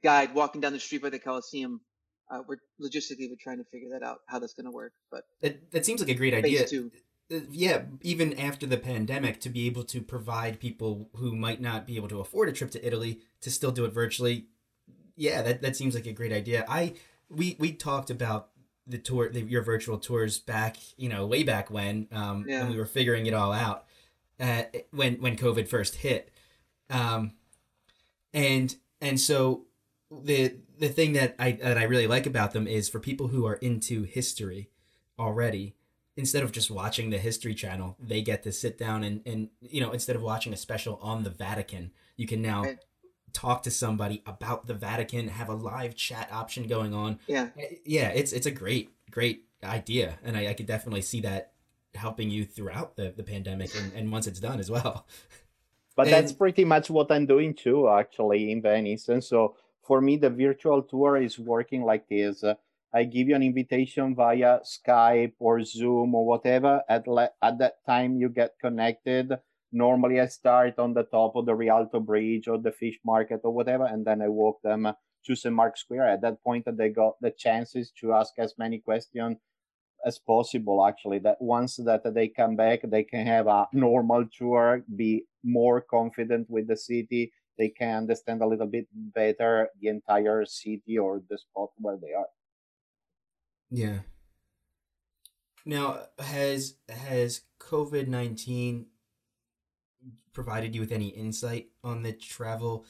guide 0.05 0.35
walking 0.35 0.61
down 0.61 0.73
the 0.73 0.81
street 0.81 1.03
by 1.03 1.11
the 1.11 1.19
Coliseum. 1.19 1.81
Uh, 2.31 2.43
we're 2.47 2.59
logistically 2.83 3.29
we're 3.31 3.37
trying 3.41 3.59
to 3.59 3.65
figure 3.65 3.89
that 3.93 4.03
out 4.03 4.19
how 4.27 4.39
that's 4.39 4.55
going 4.55 4.67
to 4.67 4.73
work. 4.73 4.93
But 5.11 5.25
That, 5.41 5.71
that 5.73 5.87
seems 5.87 6.01
like 6.01 6.11
a 6.11 6.15
great 6.15 6.35
idea. 6.35 6.67
two, 6.67 6.91
Uh, 7.33 7.41
yeah, 7.51 7.83
even 8.03 8.39
after 8.39 8.67
the 8.67 8.77
pandemic, 8.77 9.41
to 9.41 9.49
be 9.49 9.67
able 9.67 9.85
to 9.85 10.03
provide 10.03 10.61
people 10.61 11.09
who 11.15 11.35
might 11.35 11.61
not 11.61 11.87
be 11.87 11.97
able 11.97 12.09
to 12.09 12.21
afford 12.21 12.49
a 12.49 12.53
trip 12.53 12.71
to 12.73 12.87
Italy 12.87 13.21
to 13.41 13.51
still 13.51 13.71
do 13.73 13.85
it 13.85 13.93
virtually, 13.93 14.47
yeah, 15.17 15.41
that, 15.43 15.63
that 15.63 15.77
seems 15.77 15.95
like 15.95 16.07
a 16.07 16.13
great 16.13 16.33
idea. 16.33 16.65
I 16.69 16.95
we 17.31 17.57
we 17.59 17.73
talked 17.73 18.11
about 18.11 18.51
the 18.87 18.99
tour, 18.99 19.29
the, 19.31 19.41
your 19.41 19.63
virtual 19.63 19.99
tours 19.99 20.39
back, 20.39 20.77
you 20.97 21.09
know, 21.09 21.27
way 21.27 21.43
back 21.43 21.71
when, 21.71 22.07
um, 22.13 22.45
Yeah. 22.47 22.63
when 22.63 22.73
we 22.73 22.77
were 22.79 22.87
figuring 22.87 23.27
it 23.27 23.35
all 23.35 23.53
out, 23.53 23.86
uh, 24.41 24.65
when 24.91 25.15
when 25.17 25.37
COVID 25.37 25.69
first 25.69 25.97
hit, 25.97 26.31
um, 26.91 27.33
and 28.33 28.75
and 29.01 29.21
so 29.21 29.67
the 30.11 30.57
the 30.79 30.89
thing 30.89 31.15
that 31.15 31.35
I 31.39 31.53
that 31.53 31.79
I 31.79 31.85
really 31.85 32.07
like 32.07 32.27
about 32.27 32.53
them 32.53 32.67
is 32.67 32.89
for 32.89 33.01
people 33.01 33.29
who 33.29 33.47
are 33.47 33.55
into 33.55 34.05
history 34.05 34.71
already 35.19 35.75
instead 36.17 36.43
of 36.43 36.53
just 36.53 36.71
watching 36.71 37.11
the 37.11 37.19
history 37.19 37.55
channel 37.55 37.97
they 37.99 38.23
get 38.23 38.43
to 38.43 38.53
sit 38.53 38.79
down 38.79 39.03
and 39.03 39.23
and 39.27 39.49
you 39.61 39.81
know 39.81 39.91
instead 39.93 40.15
of 40.17 40.23
watching 40.23 40.53
a 40.53 40.57
special 40.57 40.99
on 41.03 41.25
the 41.25 41.31
vatican 41.31 41.91
you 42.17 42.27
can 42.27 42.43
now 42.43 42.63
Right. 42.63 42.79
talk 43.33 43.63
to 43.63 43.71
somebody 43.71 44.23
about 44.27 44.67
the 44.67 44.75
vatican 44.75 45.29
have 45.29 45.49
a 45.49 45.55
live 45.55 45.95
chat 45.95 46.29
option 46.33 46.67
going 46.69 46.93
on. 46.95 47.19
Yeah, 47.27 47.49
yeah 47.85 48.09
it's 48.09 48.33
it's 48.33 48.47
a 48.47 48.51
great 48.51 48.91
great 49.11 49.45
idea. 49.65 50.19
And 50.23 50.37
i, 50.37 50.49
I 50.49 50.55
could 50.55 50.67
definitely 50.67 51.03
see 51.03 51.21
that 51.23 51.53
helping 51.97 52.31
you 52.31 52.45
throughout 52.45 52.97
the, 52.97 53.13
the 53.17 53.23
pandemic 53.23 53.75
and, 53.77 53.93
and 53.95 54.13
once 54.13 54.27
it's 54.27 54.41
done 54.41 54.61
as 54.61 54.71
well 54.71 55.07
But 55.97 56.11
that's 56.11 56.33
pretty 56.33 56.65
much 56.65 56.91
what 56.91 57.11
I'm 57.11 57.25
doing 57.25 57.55
too, 57.55 57.89
actually, 57.89 58.53
in 58.53 58.61
Venice. 58.61 59.09
And 59.09 59.25
so 59.25 59.57
for 59.83 60.03
me, 60.03 60.19
the 60.19 60.29
virtual 60.29 60.83
tour 60.83 61.17
is 61.17 61.39
working 61.39 61.85
like 61.85 62.07
this. 62.07 62.45
Uh, 62.45 62.55
I 62.93 63.05
give 63.05 63.29
you 63.29 63.35
an 63.35 63.43
invitation 63.43 64.15
via 64.15 64.61
Skype 64.61 65.33
or 65.39 65.65
Zoom 65.65 66.15
or 66.15 66.27
whatever. 66.27 66.83
At, 66.89 67.09
le- 67.09 67.31
at 67.43 67.59
that 67.59 67.85
time, 67.87 68.17
you 68.19 68.29
get 68.29 68.59
connected. 68.61 69.33
Normally, 69.73 70.21
I 70.21 70.27
start 70.27 70.79
on 70.79 70.93
the 70.93 71.05
top 71.05 71.35
of 71.35 71.47
the 71.47 71.55
Rialto 71.55 71.99
Bridge 71.99 72.47
or 72.47 72.59
the 72.59 72.73
fish 72.73 72.99
market 73.05 73.41
or 73.43 73.53
whatever, 73.53 73.87
and 73.87 74.07
then 74.07 74.21
I 74.21 74.29
walk 74.29 74.61
them 74.63 74.93
to 75.25 75.35
St. 75.35 75.55
Mark 75.55 75.79
Square. 75.79 76.09
At 76.09 76.21
that 76.21 76.43
point, 76.45 76.67
they 76.77 76.91
got 76.91 77.15
the 77.23 77.31
chances 77.31 77.91
to 78.01 78.13
ask 78.13 78.35
as 78.39 78.55
many 78.59 78.79
questions 78.79 79.39
as 80.07 80.19
possible 80.19 80.87
actually 80.87 81.19
that 81.19 81.41
once 81.43 81.77
that 81.77 82.03
they 82.15 82.29
come 82.29 82.57
back 82.57 82.81
they 82.85 83.05
can 83.05 83.27
have 83.27 83.47
a 83.49 83.69
normal 83.73 84.25
tour 84.27 84.85
be 84.97 85.25
more 85.45 85.81
confident 85.81 86.49
with 86.51 86.67
the 86.69 86.77
city 86.77 87.33
they 87.59 87.69
can 87.69 87.99
understand 87.99 88.43
a 88.43 88.47
little 88.47 88.67
bit 88.67 88.87
better 88.93 89.69
the 89.81 89.89
entire 89.89 90.45
city 90.47 90.99
or 90.99 91.23
the 91.31 91.39
spot 91.39 91.71
where 91.79 91.99
they 91.99 92.13
are 92.15 92.29
Yeah. 93.71 94.01
Now, 95.67 96.07
has 96.19 96.77
has 96.89 97.43
COVID 97.59 98.09
nineteen 98.09 98.87
provided 100.33 100.75
you 100.75 100.81
with 100.81 100.93
any 100.93 101.09
insight 101.09 101.71
on 101.83 102.03
the 102.03 102.13
travel 102.13 102.87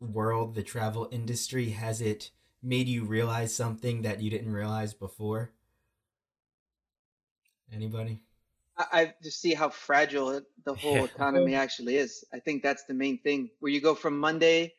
world, 0.00 0.54
the 0.54 0.62
travel 0.62 1.08
industry? 1.12 1.70
Has 1.70 2.00
it 2.00 2.32
made 2.62 2.88
you 2.88 3.04
realize 3.04 3.54
something 3.54 4.02
that 4.02 4.20
you 4.20 4.30
didn't 4.30 4.52
realize 4.52 4.94
before? 4.94 5.52
Anybody? 7.74 8.20
I, 8.76 8.84
I 8.92 9.14
just 9.22 9.40
see 9.40 9.54
how 9.54 9.68
fragile 9.70 10.40
the 10.64 10.74
whole 10.74 11.04
economy 11.04 11.54
actually 11.54 11.96
is. 11.96 12.24
I 12.32 12.38
think 12.40 12.62
that's 12.62 12.84
the 12.84 12.94
main 12.94 13.18
thing. 13.18 13.50
Where 13.60 13.70
you 13.72 13.80
go 13.80 13.94
from 13.94 14.18
Monday, 14.18 14.74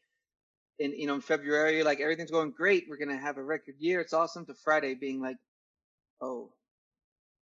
in 0.80 0.93
you 0.93 1.08
know 1.08 1.15
in 1.15 1.21
February, 1.21 1.75
you're 1.75 1.86
like 1.86 1.99
everything's 2.01 2.32
going 2.32 2.51
great. 2.51 2.86
We're 2.89 2.97
gonna 2.97 3.17
have 3.17 3.38
a 3.38 3.43
record 3.43 3.75
year. 3.80 4.01
It's 4.01 4.13
awesome. 4.13 4.45
To 4.47 4.54
Friday 4.54 4.95
being 4.95 5.21
like, 5.21 5.38
oh, 6.21 6.51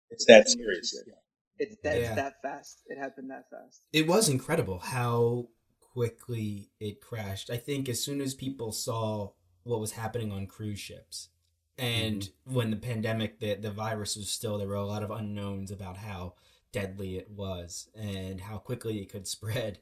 It's 0.10 0.26
that 0.26 0.50
serious. 0.50 0.92
good. 1.06 1.14
it's 1.60 1.76
that 1.84 1.98
Yeah. 2.00 2.08
it's 2.08 2.16
that 2.16 2.42
fast. 2.42 2.82
It 2.88 2.98
happened 2.98 3.30
that 3.32 3.50
fast. 3.50 3.82
It 3.94 4.08
was 4.08 4.28
incredible 4.30 4.80
how 4.80 5.50
quickly 5.80 6.70
it 6.80 7.02
crashed. 7.02 7.50
I 7.50 7.58
think 7.58 7.90
as 7.90 8.04
soon 8.04 8.22
as 8.22 8.34
people 8.34 8.72
saw 8.72 9.32
what 9.64 9.80
was 9.80 9.92
happening 9.94 10.32
on 10.32 10.48
cruise 10.48 10.80
ships, 10.80 11.30
and 11.78 12.22
mm-hmm. 12.22 12.54
when 12.54 12.72
the 12.72 12.78
pandemic, 12.78 13.40
the 13.40 13.56
the 13.56 13.72
virus 13.72 14.16
was 14.16 14.30
still 14.30 14.58
there 14.58 14.68
were 14.68 14.76
a 14.76 14.86
lot 14.86 15.04
of 15.04 15.12
unknowns 15.12 15.72
about 15.72 15.98
how 15.98 16.34
deadly 16.72 17.18
it 17.18 17.30
was 17.30 17.90
and 17.96 18.42
how 18.42 18.58
quickly 18.58 19.00
it 19.00 19.10
could 19.10 19.28
spread. 19.36 19.80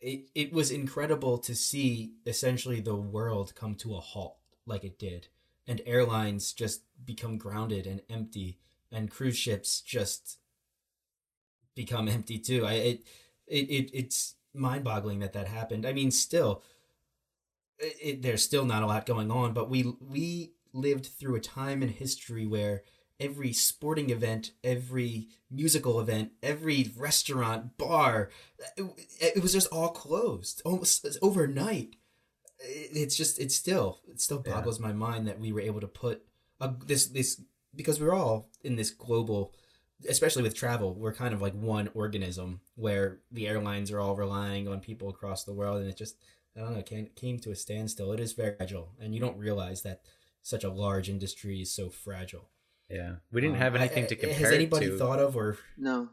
It 0.00 0.28
it 0.34 0.52
was 0.52 0.70
incredible 0.70 1.38
to 1.38 1.54
see 1.54 2.12
essentially 2.26 2.80
the 2.80 2.96
world 2.96 3.54
come 3.54 3.74
to 3.76 3.96
a 3.96 4.00
halt 4.00 4.36
like 4.66 4.84
it 4.84 4.98
did, 4.98 5.28
and 5.66 5.80
airlines 5.86 6.52
just 6.52 6.82
become 7.04 7.38
grounded 7.38 7.86
and 7.86 8.02
empty, 8.10 8.58
and 8.92 9.10
cruise 9.10 9.36
ships 9.36 9.80
just 9.80 10.38
become 11.74 12.08
empty 12.18 12.38
too. 12.38 12.66
I 12.66 12.72
it 12.74 13.06
it, 13.46 13.70
it 13.70 13.90
it's 13.94 14.34
mind 14.54 14.84
boggling 14.84 15.20
that 15.20 15.32
that 15.32 15.48
happened. 15.48 15.86
I 15.86 15.92
mean, 15.92 16.10
still, 16.10 16.62
it, 17.78 17.96
it, 18.00 18.22
there's 18.22 18.42
still 18.42 18.64
not 18.64 18.82
a 18.82 18.86
lot 18.86 19.06
going 19.06 19.30
on, 19.30 19.52
but 19.52 19.70
we 19.70 19.94
we 20.00 20.52
lived 20.72 21.06
through 21.06 21.36
a 21.36 21.40
time 21.40 21.82
in 21.82 21.88
history 21.90 22.46
where 22.46 22.82
every 23.20 23.52
sporting 23.52 24.10
event, 24.10 24.52
every 24.62 25.28
musical 25.50 25.98
event, 26.00 26.32
every 26.42 26.92
restaurant, 26.96 27.76
bar, 27.76 28.30
it, 28.76 29.34
it 29.36 29.42
was 29.42 29.52
just 29.52 29.68
all 29.72 29.88
closed 29.90 30.62
almost 30.64 31.06
overnight. 31.22 31.96
It, 32.60 32.90
it's 32.96 33.16
just 33.16 33.38
it's 33.38 33.54
still 33.56 34.00
it 34.08 34.20
still 34.20 34.42
Yeah. 34.44 34.54
boggles 34.54 34.80
my 34.80 34.92
mind 34.92 35.26
that 35.28 35.40
we 35.40 35.52
were 35.52 35.60
able 35.60 35.80
to 35.80 35.88
put 35.88 36.24
a, 36.60 36.72
this 36.86 37.06
this 37.08 37.40
because 37.74 38.00
we're 38.00 38.14
all 38.14 38.48
in 38.62 38.76
this 38.76 38.90
global 38.90 39.52
especially 40.08 40.44
with 40.44 40.54
travel, 40.54 40.94
we're 40.94 41.12
kind 41.12 41.34
of 41.34 41.42
like 41.42 41.54
one 41.54 41.90
organism 41.92 42.60
where 42.76 43.18
the 43.32 43.48
airlines 43.48 43.90
are 43.90 43.98
all 43.98 44.14
relying 44.14 44.68
on 44.68 44.78
people 44.78 45.08
across 45.08 45.42
the 45.42 45.52
world, 45.52 45.80
and 45.80 45.90
it 45.90 45.96
just 45.96 46.16
I 46.56 46.60
don't 46.60 46.74
know 46.74 46.82
came 46.82 47.08
came 47.16 47.38
to 47.40 47.50
a 47.50 47.56
standstill. 47.56 48.12
It 48.12 48.20
is 48.20 48.32
very 48.32 48.54
fragile, 48.56 48.92
and 49.00 49.12
you 49.14 49.20
don't 49.20 49.36
realize 49.36 49.82
that 49.82 50.02
such 50.42 50.64
a 50.64 50.70
large 50.70 51.08
industry 51.08 51.60
is 51.60 51.72
so 51.74 51.90
fragile. 51.90 52.48
Yeah, 52.90 53.16
we 53.30 53.40
didn't 53.40 53.56
Um, 53.56 53.60
have 53.62 53.74
anything 53.76 54.04
I- 54.04 54.08
to 54.08 54.16
compare 54.16 54.38
Has 54.38 54.52
anybody 54.52 54.86
it 54.86 54.90
to. 54.90 54.98
thought 54.98 55.18
of 55.18 55.36
or? 55.36 55.58
No, 55.76 56.08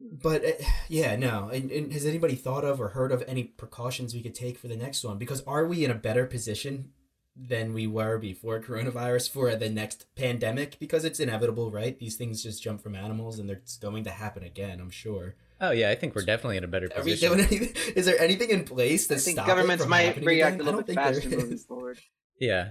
But 0.00 0.44
uh, 0.44 0.50
yeah, 0.88 1.16
no. 1.16 1.48
And, 1.48 1.70
and 1.70 1.92
has 1.92 2.04
anybody 2.06 2.34
thought 2.34 2.64
of 2.64 2.80
or 2.80 2.88
heard 2.88 3.12
of 3.12 3.22
any 3.26 3.44
precautions 3.44 4.14
we 4.14 4.22
could 4.22 4.34
take 4.34 4.58
for 4.58 4.68
the 4.68 4.76
next 4.76 5.04
one? 5.04 5.18
Because 5.18 5.42
are 5.42 5.66
we 5.66 5.84
in 5.84 5.90
a 5.90 5.94
better 5.96 6.26
position 6.26 6.90
than 7.36 7.72
we 7.72 7.86
were 7.86 8.18
before 8.18 8.60
coronavirus 8.60 9.30
for 9.30 9.54
the 9.56 9.68
next 9.70 10.06
pandemic? 10.16 10.78
Because 10.78 11.04
it's 11.04 11.20
inevitable, 11.20 11.70
right? 11.70 11.98
These 11.98 12.16
things 12.16 12.42
just 12.42 12.62
jump 12.62 12.82
from 12.82 12.94
animals, 12.96 13.38
and 13.38 13.48
they're 13.48 13.56
it's 13.56 13.76
going 13.78 14.04
to 14.04 14.10
happen 14.10 14.42
again. 14.42 14.80
I'm 14.80 14.90
sure. 14.90 15.36
oh 15.60 15.70
yeah, 15.70 15.90
I 15.90 15.94
think 15.94 16.14
we're 16.16 16.24
definitely 16.24 16.56
in 16.58 16.64
a 16.64 16.68
better 16.68 16.88
Are 16.96 17.02
we 17.04 17.12
position. 17.12 17.36
doing 17.38 17.46
anything? 17.46 17.92
Is 17.96 18.06
there 18.06 18.18
anything 18.20 18.50
in 18.50 18.64
place 18.64 19.06
to 19.06 19.14
I 19.14 19.18
think 19.18 19.36
stop 19.36 19.46
governments 19.46 19.82
it 19.82 19.84
from 19.84 19.90
might 19.90 20.16
react 20.24 20.56
again? 20.56 20.60
a 20.60 20.62
I 20.62 20.66
little 20.66 20.80
don't 20.80 20.86
bit 20.86 20.96
faster 20.96 21.28
moving 21.28 21.58
forward. 21.58 21.98
Yeah, 22.42 22.70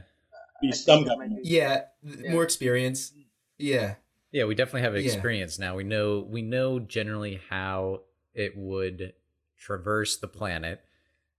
Be 0.62 0.72
some 0.74 0.98
think 0.98 1.08
that 1.08 1.18
might 1.18 1.24
government. 1.26 1.46
Yeah, 1.46 1.84
Yeah. 2.04 2.32
more 2.32 2.44
experience. 2.44 3.14
Yeah, 3.58 3.96
yeah, 4.32 4.44
we 4.44 4.54
definitely 4.56 4.82
have 4.82 4.96
Yeah. 4.96 5.02
experience 5.12 5.58
now. 5.58 5.76
We 5.76 5.84
know 5.84 6.20
we 6.20 6.42
know 6.42 6.80
generally 6.80 7.40
how 7.50 8.04
it 8.34 8.58
would 8.58 9.14
traverse 9.58 10.18
the 10.18 10.28
planet, 10.28 10.82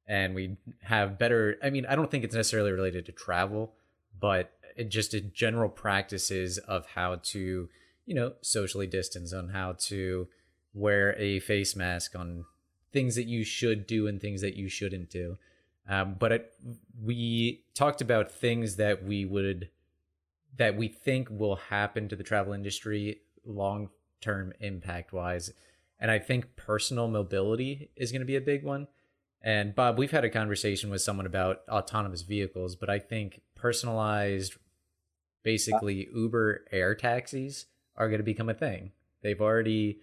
and 0.06 0.34
we 0.34 0.56
have 0.80 1.18
better. 1.18 1.58
I 1.62 1.70
mean, 1.70 1.84
I 1.86 1.94
don't 1.94 2.10
think 2.10 2.24
it's 2.24 2.34
necessarily 2.34 2.72
related 2.72 3.04
to 3.06 3.12
travel, 3.12 3.74
but 4.18 4.52
it 4.76 4.88
just 4.88 5.12
in 5.12 5.32
general 5.34 5.68
practices 5.68 6.56
of 6.58 6.86
how 6.86 7.16
to, 7.16 7.68
you 8.06 8.14
know, 8.14 8.34
socially 8.40 8.86
distance, 8.86 9.32
on 9.34 9.50
how 9.50 9.74
to 9.90 10.28
wear 10.72 11.14
a 11.18 11.38
face 11.40 11.76
mask, 11.76 12.16
on 12.16 12.46
things 12.92 13.14
that 13.16 13.26
you 13.26 13.44
should 13.44 13.86
do 13.86 14.06
and 14.06 14.20
things 14.20 14.40
that 14.40 14.56
you 14.56 14.68
shouldn't 14.68 15.10
do. 15.10 15.36
Um, 15.88 16.16
but 16.18 16.32
it, 16.32 16.52
we 17.02 17.64
talked 17.74 18.00
about 18.00 18.30
things 18.30 18.76
that 18.76 19.04
we 19.04 19.24
would 19.24 19.68
that 20.58 20.76
we 20.76 20.86
think 20.88 21.28
will 21.30 21.56
happen 21.56 22.08
to 22.08 22.16
the 22.16 22.22
travel 22.22 22.52
industry 22.52 23.20
long 23.44 23.88
term 24.20 24.52
impact 24.60 25.12
wise. 25.12 25.52
And 25.98 26.10
I 26.10 26.18
think 26.18 26.56
personal 26.56 27.08
mobility 27.08 27.90
is 27.96 28.12
going 28.12 28.20
to 28.20 28.26
be 28.26 28.36
a 28.36 28.40
big 28.40 28.64
one. 28.64 28.88
And 29.40 29.74
Bob, 29.74 29.98
we've 29.98 30.10
had 30.10 30.24
a 30.24 30.30
conversation 30.30 30.90
with 30.90 31.00
someone 31.00 31.26
about 31.26 31.62
autonomous 31.68 32.22
vehicles, 32.22 32.76
but 32.76 32.88
I 32.88 32.98
think 32.98 33.40
personalized, 33.54 34.56
basically 35.42 36.08
Uber 36.14 36.64
air 36.70 36.94
taxis 36.94 37.66
are 37.96 38.08
going 38.08 38.20
to 38.20 38.24
become 38.24 38.48
a 38.48 38.54
thing. 38.54 38.92
They've 39.22 39.40
already 39.40 40.00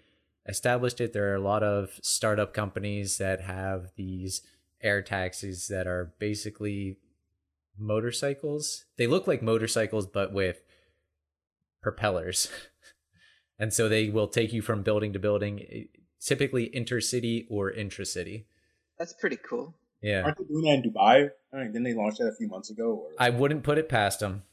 established 0.48 1.00
it. 1.00 1.14
There 1.14 1.32
are 1.32 1.36
a 1.36 1.42
lot 1.42 1.64
of 1.64 2.00
startup 2.02 2.54
companies 2.54 3.18
that 3.18 3.42
have 3.42 3.92
these 3.96 4.42
air 4.82 5.02
taxis 5.02 5.68
that 5.68 5.88
are 5.88 6.14
basically 6.20 6.98
motorcycles. 7.78 8.86
They 8.98 9.08
look 9.08 9.28
like 9.28 9.42
motorcycles, 9.42 10.08
but 10.08 10.34
with 10.34 10.62
propellers. 11.82 12.50
and 13.60 13.74
so 13.74 13.90
they 13.90 14.10
will 14.10 14.28
take 14.28 14.54
you 14.54 14.62
from 14.62 14.84
building 14.84 15.14
to 15.14 15.20
building. 15.20 15.62
Eh, 15.72 15.84
typically 16.22 16.70
intercity 16.70 17.46
or 17.50 17.70
intracity. 17.70 18.46
That's 18.98 19.14
pretty 19.14 19.38
cool. 19.38 19.74
Yeah, 20.02 20.24
Aren't 20.24 20.38
they 20.38 20.46
doing 20.46 20.64
that 20.64 20.86
in 20.86 20.94
Dubai? 20.94 21.30
I 21.54 21.58
mean, 21.58 21.68
didn't 21.68 21.84
they 21.84 21.94
launch 21.94 22.18
that 22.20 22.28
a 22.28 22.36
few 22.36 22.48
months 22.48 22.70
ago? 22.70 23.04
Or... 23.04 23.10
I 23.18 23.30
wouldn't 23.30 23.64
put 23.64 23.78
it 23.78 23.90
past 23.90 24.22
them. 24.22 24.44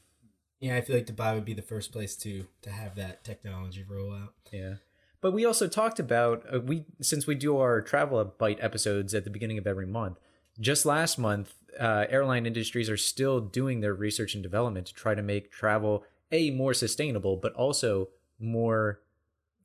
Yeah, 0.59 0.75
I 0.75 0.81
feel 0.81 0.95
like 0.95 1.05
Dubai 1.05 1.35
would 1.35 1.45
be 1.45 1.53
the 1.53 1.61
first 1.61 1.91
place 1.91 2.15
to 2.17 2.47
to 2.63 2.71
have 2.71 2.95
that 2.95 3.23
technology 3.23 3.85
roll 3.87 4.13
out. 4.13 4.33
Yeah. 4.51 4.75
But 5.19 5.31
we 5.31 5.45
also 5.45 5.67
talked 5.67 5.99
about 5.99 6.43
uh, 6.53 6.59
we 6.59 6.85
since 7.01 7.25
we 7.25 7.35
do 7.35 7.57
our 7.57 7.81
travel 7.81 8.23
bite 8.25 8.59
episodes 8.61 9.13
at 9.13 9.23
the 9.23 9.29
beginning 9.29 9.57
of 9.57 9.67
every 9.67 9.87
month. 9.87 10.19
Just 10.59 10.85
last 10.85 11.17
month, 11.17 11.53
uh, 11.79 12.05
airline 12.09 12.45
industries 12.45 12.89
are 12.89 12.97
still 12.97 13.39
doing 13.39 13.81
their 13.81 13.93
research 13.93 14.33
and 14.33 14.43
development 14.43 14.87
to 14.87 14.93
try 14.93 15.15
to 15.15 15.21
make 15.21 15.51
travel 15.51 16.03
a 16.31 16.51
more 16.51 16.73
sustainable, 16.73 17.37
but 17.37 17.53
also 17.53 18.09
more 18.39 19.01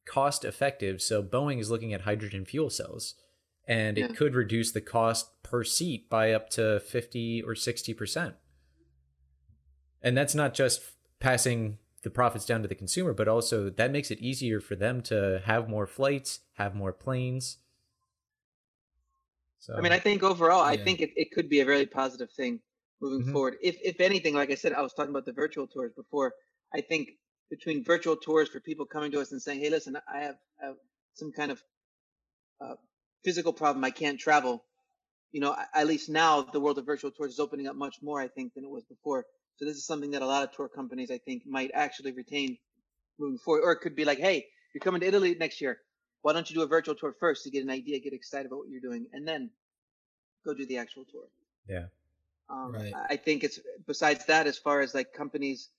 cost 0.04 0.44
effective. 0.44 1.00
So 1.00 1.22
Boeing 1.22 1.60
is 1.60 1.70
looking 1.70 1.92
at 1.92 2.02
hydrogen 2.02 2.44
fuel 2.44 2.70
cells, 2.70 3.14
and 3.66 3.96
Yeah. 3.96 4.06
it 4.06 4.16
could 4.16 4.34
reduce 4.34 4.72
the 4.72 4.80
cost 4.80 5.42
per 5.42 5.64
seat 5.64 6.08
by 6.08 6.32
up 6.32 6.48
to 6.50 6.80
fifty 6.80 7.42
or 7.42 7.54
sixty 7.54 7.94
percent. 7.94 8.34
And 10.02 10.16
that's 10.16 10.34
not 10.34 10.54
just 10.54 10.82
passing 11.20 11.78
the 12.02 12.10
profits 12.10 12.44
down 12.46 12.62
to 12.62 12.68
the 12.68 12.74
consumer, 12.74 13.12
but 13.14 13.28
also 13.28 13.70
that 13.70 13.90
makes 13.90 14.10
it 14.10 14.20
easier 14.20 14.60
for 14.60 14.76
them 14.76 15.02
to 15.02 15.42
have 15.44 15.68
more 15.68 15.86
flights, 15.86 16.40
have 16.54 16.74
more 16.74 16.92
planes. 16.92 17.58
So 19.58 19.74
I 19.76 19.80
mean, 19.80 19.92
I 19.92 19.98
think 19.98 20.22
overall, 20.22 20.62
I 20.62 20.76
think 20.76 21.00
it, 21.00 21.12
it 21.16 21.30
could 21.32 21.48
be 21.48 21.60
a 21.60 21.64
very 21.64 21.86
positive 21.86 22.30
thing 22.32 22.60
moving 23.00 23.24
Mhm. 23.24 23.32
forward. 23.32 23.56
If 23.62 23.76
if 23.82 24.00
anything, 24.00 24.34
like 24.34 24.50
I 24.50 24.54
said, 24.54 24.72
I 24.72 24.82
was 24.82 24.92
talking 24.92 25.10
about 25.10 25.24
the 25.24 25.32
virtual 25.32 25.66
tours 25.66 25.92
before. 25.94 26.34
I 26.74 26.80
think 26.80 27.10
between 27.50 27.84
virtual 27.84 28.16
tours 28.16 28.48
for 28.48 28.60
people 28.60 28.86
coming 28.86 29.10
to 29.12 29.20
us 29.20 29.32
and 29.32 29.40
saying, 29.42 29.60
"Hey, 29.60 29.70
listen, 29.70 29.96
I 30.08 30.20
have, 30.20 30.38
I 30.62 30.66
have 30.66 30.76
some 31.14 31.32
kind 31.32 31.50
of 31.52 31.62
uh, 32.60 32.76
physical 33.24 33.52
problem, 33.52 33.84
I 33.84 33.90
can't 33.90 34.18
travel," 34.20 34.64
you 35.32 35.40
know, 35.40 35.56
at 35.74 35.86
least 35.86 36.08
now 36.10 36.42
the 36.42 36.60
world 36.60 36.78
of 36.78 36.86
virtual 36.86 37.12
tours 37.12 37.34
is 37.34 37.40
opening 37.40 37.66
up 37.68 37.76
much 37.76 38.02
more, 38.02 38.20
I 38.20 38.28
think, 38.28 38.54
than 38.54 38.64
it 38.64 38.70
was 38.70 38.84
before. 38.84 39.26
So 39.56 39.64
this 39.64 39.76
is 39.76 39.86
something 39.86 40.10
that 40.12 40.22
a 40.22 40.26
lot 40.26 40.42
of 40.42 40.52
tour 40.54 40.68
companies, 40.68 41.10
I 41.10 41.18
think, 41.18 41.42
might 41.46 41.70
actually 41.74 42.12
retain 42.12 42.58
moving 43.18 43.38
forward. 43.38 43.62
Or 43.64 43.72
it 43.72 43.80
could 43.80 43.94
be 43.96 44.04
like, 44.04 44.18
"Hey, 44.18 44.48
you're 44.74 44.80
coming 44.80 45.00
to 45.02 45.06
Italy 45.06 45.34
next 45.34 45.60
year. 45.60 45.80
Why 46.22 46.32
don't 46.32 46.48
you 46.50 46.54
do 46.56 46.62
a 46.62 46.66
virtual 46.66 46.94
tour 46.94 47.14
first 47.18 47.44
to 47.44 47.50
get 47.50 47.62
an 47.62 47.70
idea, 47.70 47.98
get 48.00 48.12
excited 48.12 48.46
about 48.46 48.58
what 48.60 48.68
you're 48.70 48.80
doing, 48.80 49.06
and 49.12 49.26
then 49.26 49.50
go 50.44 50.54
do 50.54 50.66
the 50.66 50.78
actual 50.78 51.04
tour. 51.04 51.28
yeah. 51.68 51.86
Um, 52.48 52.72
Right. 52.72 52.92
I 52.94 53.14
I 53.14 53.16
think 53.16 53.44
it's 53.44 53.58
besides 53.86 54.26
that, 54.26 54.46
as 54.46 54.58
far 54.58 54.80
as 54.80 54.94
like 54.94 55.12
companies 55.12 55.70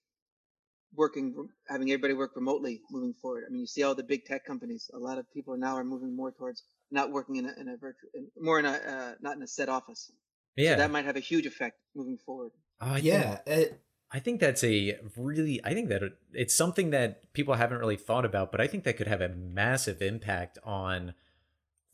working, 0.96 1.50
having 1.68 1.90
everybody 1.92 2.14
work 2.14 2.36
remotely 2.36 2.82
moving 2.92 3.14
forward. 3.14 3.44
I 3.48 3.50
mean, 3.52 3.62
you 3.62 3.68
see 3.68 3.84
all 3.84 3.96
the 3.96 4.04
big 4.04 4.26
tech 4.26 4.46
companies. 4.46 4.90
A 4.94 4.98
lot 4.98 5.18
of 5.18 5.32
people 5.34 5.58
now 5.58 5.76
are 5.76 5.84
moving 5.84 6.16
more 6.16 6.32
towards 6.32 6.64
not 6.92 7.12
working 7.12 7.38
in 7.38 7.46
a, 7.46 7.54
in 7.60 7.68
a 7.70 7.78
virtual, 7.78 8.10
in, 8.14 8.28
more 8.38 8.60
in 8.60 8.66
a 8.66 8.72
uh, 8.72 9.16
not 9.22 9.36
in 9.38 9.44
a 9.44 9.48
set 9.48 9.70
office. 9.70 10.12
Yeah. 10.56 10.74
So 10.74 10.78
that 10.78 10.92
might 10.92 11.06
have 11.06 11.16
a 11.16 11.20
huge 11.32 11.46
effect 11.46 11.78
moving 11.96 12.18
forward. 12.26 12.52
I 12.82 12.94
think- 12.96 13.06
yeah, 13.06 13.40
it, 13.46 13.82
I 14.12 14.20
think 14.20 14.40
that's 14.40 14.64
a 14.64 15.00
really 15.18 15.60
I 15.64 15.74
think 15.74 15.90
that 15.90 16.04
it's 16.34 16.54
something 16.54 16.92
that 16.92 17.34
people 17.34 17.56
haven't 17.56 17.80
really 17.80 17.98
thought 17.98 18.26
about, 18.26 18.52
but 18.52 18.62
I 18.62 18.68
think 18.68 18.84
that 18.84 18.98
could 18.98 19.08
have 19.08 19.22
a 19.22 19.30
massive 19.30 20.02
impact 20.02 20.60
on 20.64 21.14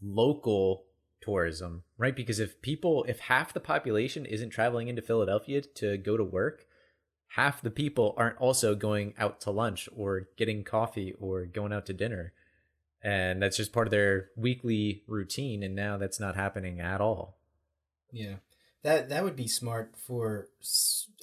local 0.01 0.85
tourism, 1.21 1.83
right? 1.97 2.15
Because 2.15 2.39
if 2.39 2.61
people 2.61 3.05
if 3.07 3.19
half 3.19 3.53
the 3.53 3.59
population 3.59 4.25
isn't 4.25 4.49
traveling 4.49 4.87
into 4.89 5.01
Philadelphia 5.01 5.61
to 5.61 5.97
go 5.97 6.17
to 6.17 6.23
work, 6.23 6.65
half 7.35 7.61
the 7.61 7.71
people 7.71 8.13
aren't 8.17 8.37
also 8.37 8.75
going 8.75 9.13
out 9.17 9.39
to 9.41 9.51
lunch 9.51 9.87
or 9.95 10.27
getting 10.37 10.63
coffee 10.63 11.13
or 11.19 11.45
going 11.45 11.71
out 11.71 11.85
to 11.85 11.93
dinner. 11.93 12.33
And 13.01 13.41
that's 13.41 13.55
just 13.55 13.71
part 13.71 13.87
of 13.87 13.91
their 13.91 14.29
weekly 14.35 15.03
routine 15.07 15.63
and 15.63 15.73
now 15.73 15.97
that's 15.97 16.19
not 16.19 16.35
happening 16.35 16.81
at 16.81 16.99
all. 16.99 17.37
Yeah, 18.11 18.35
that 18.83 19.09
that 19.09 19.23
would 19.23 19.35
be 19.35 19.47
smart 19.47 19.95
for 19.97 20.47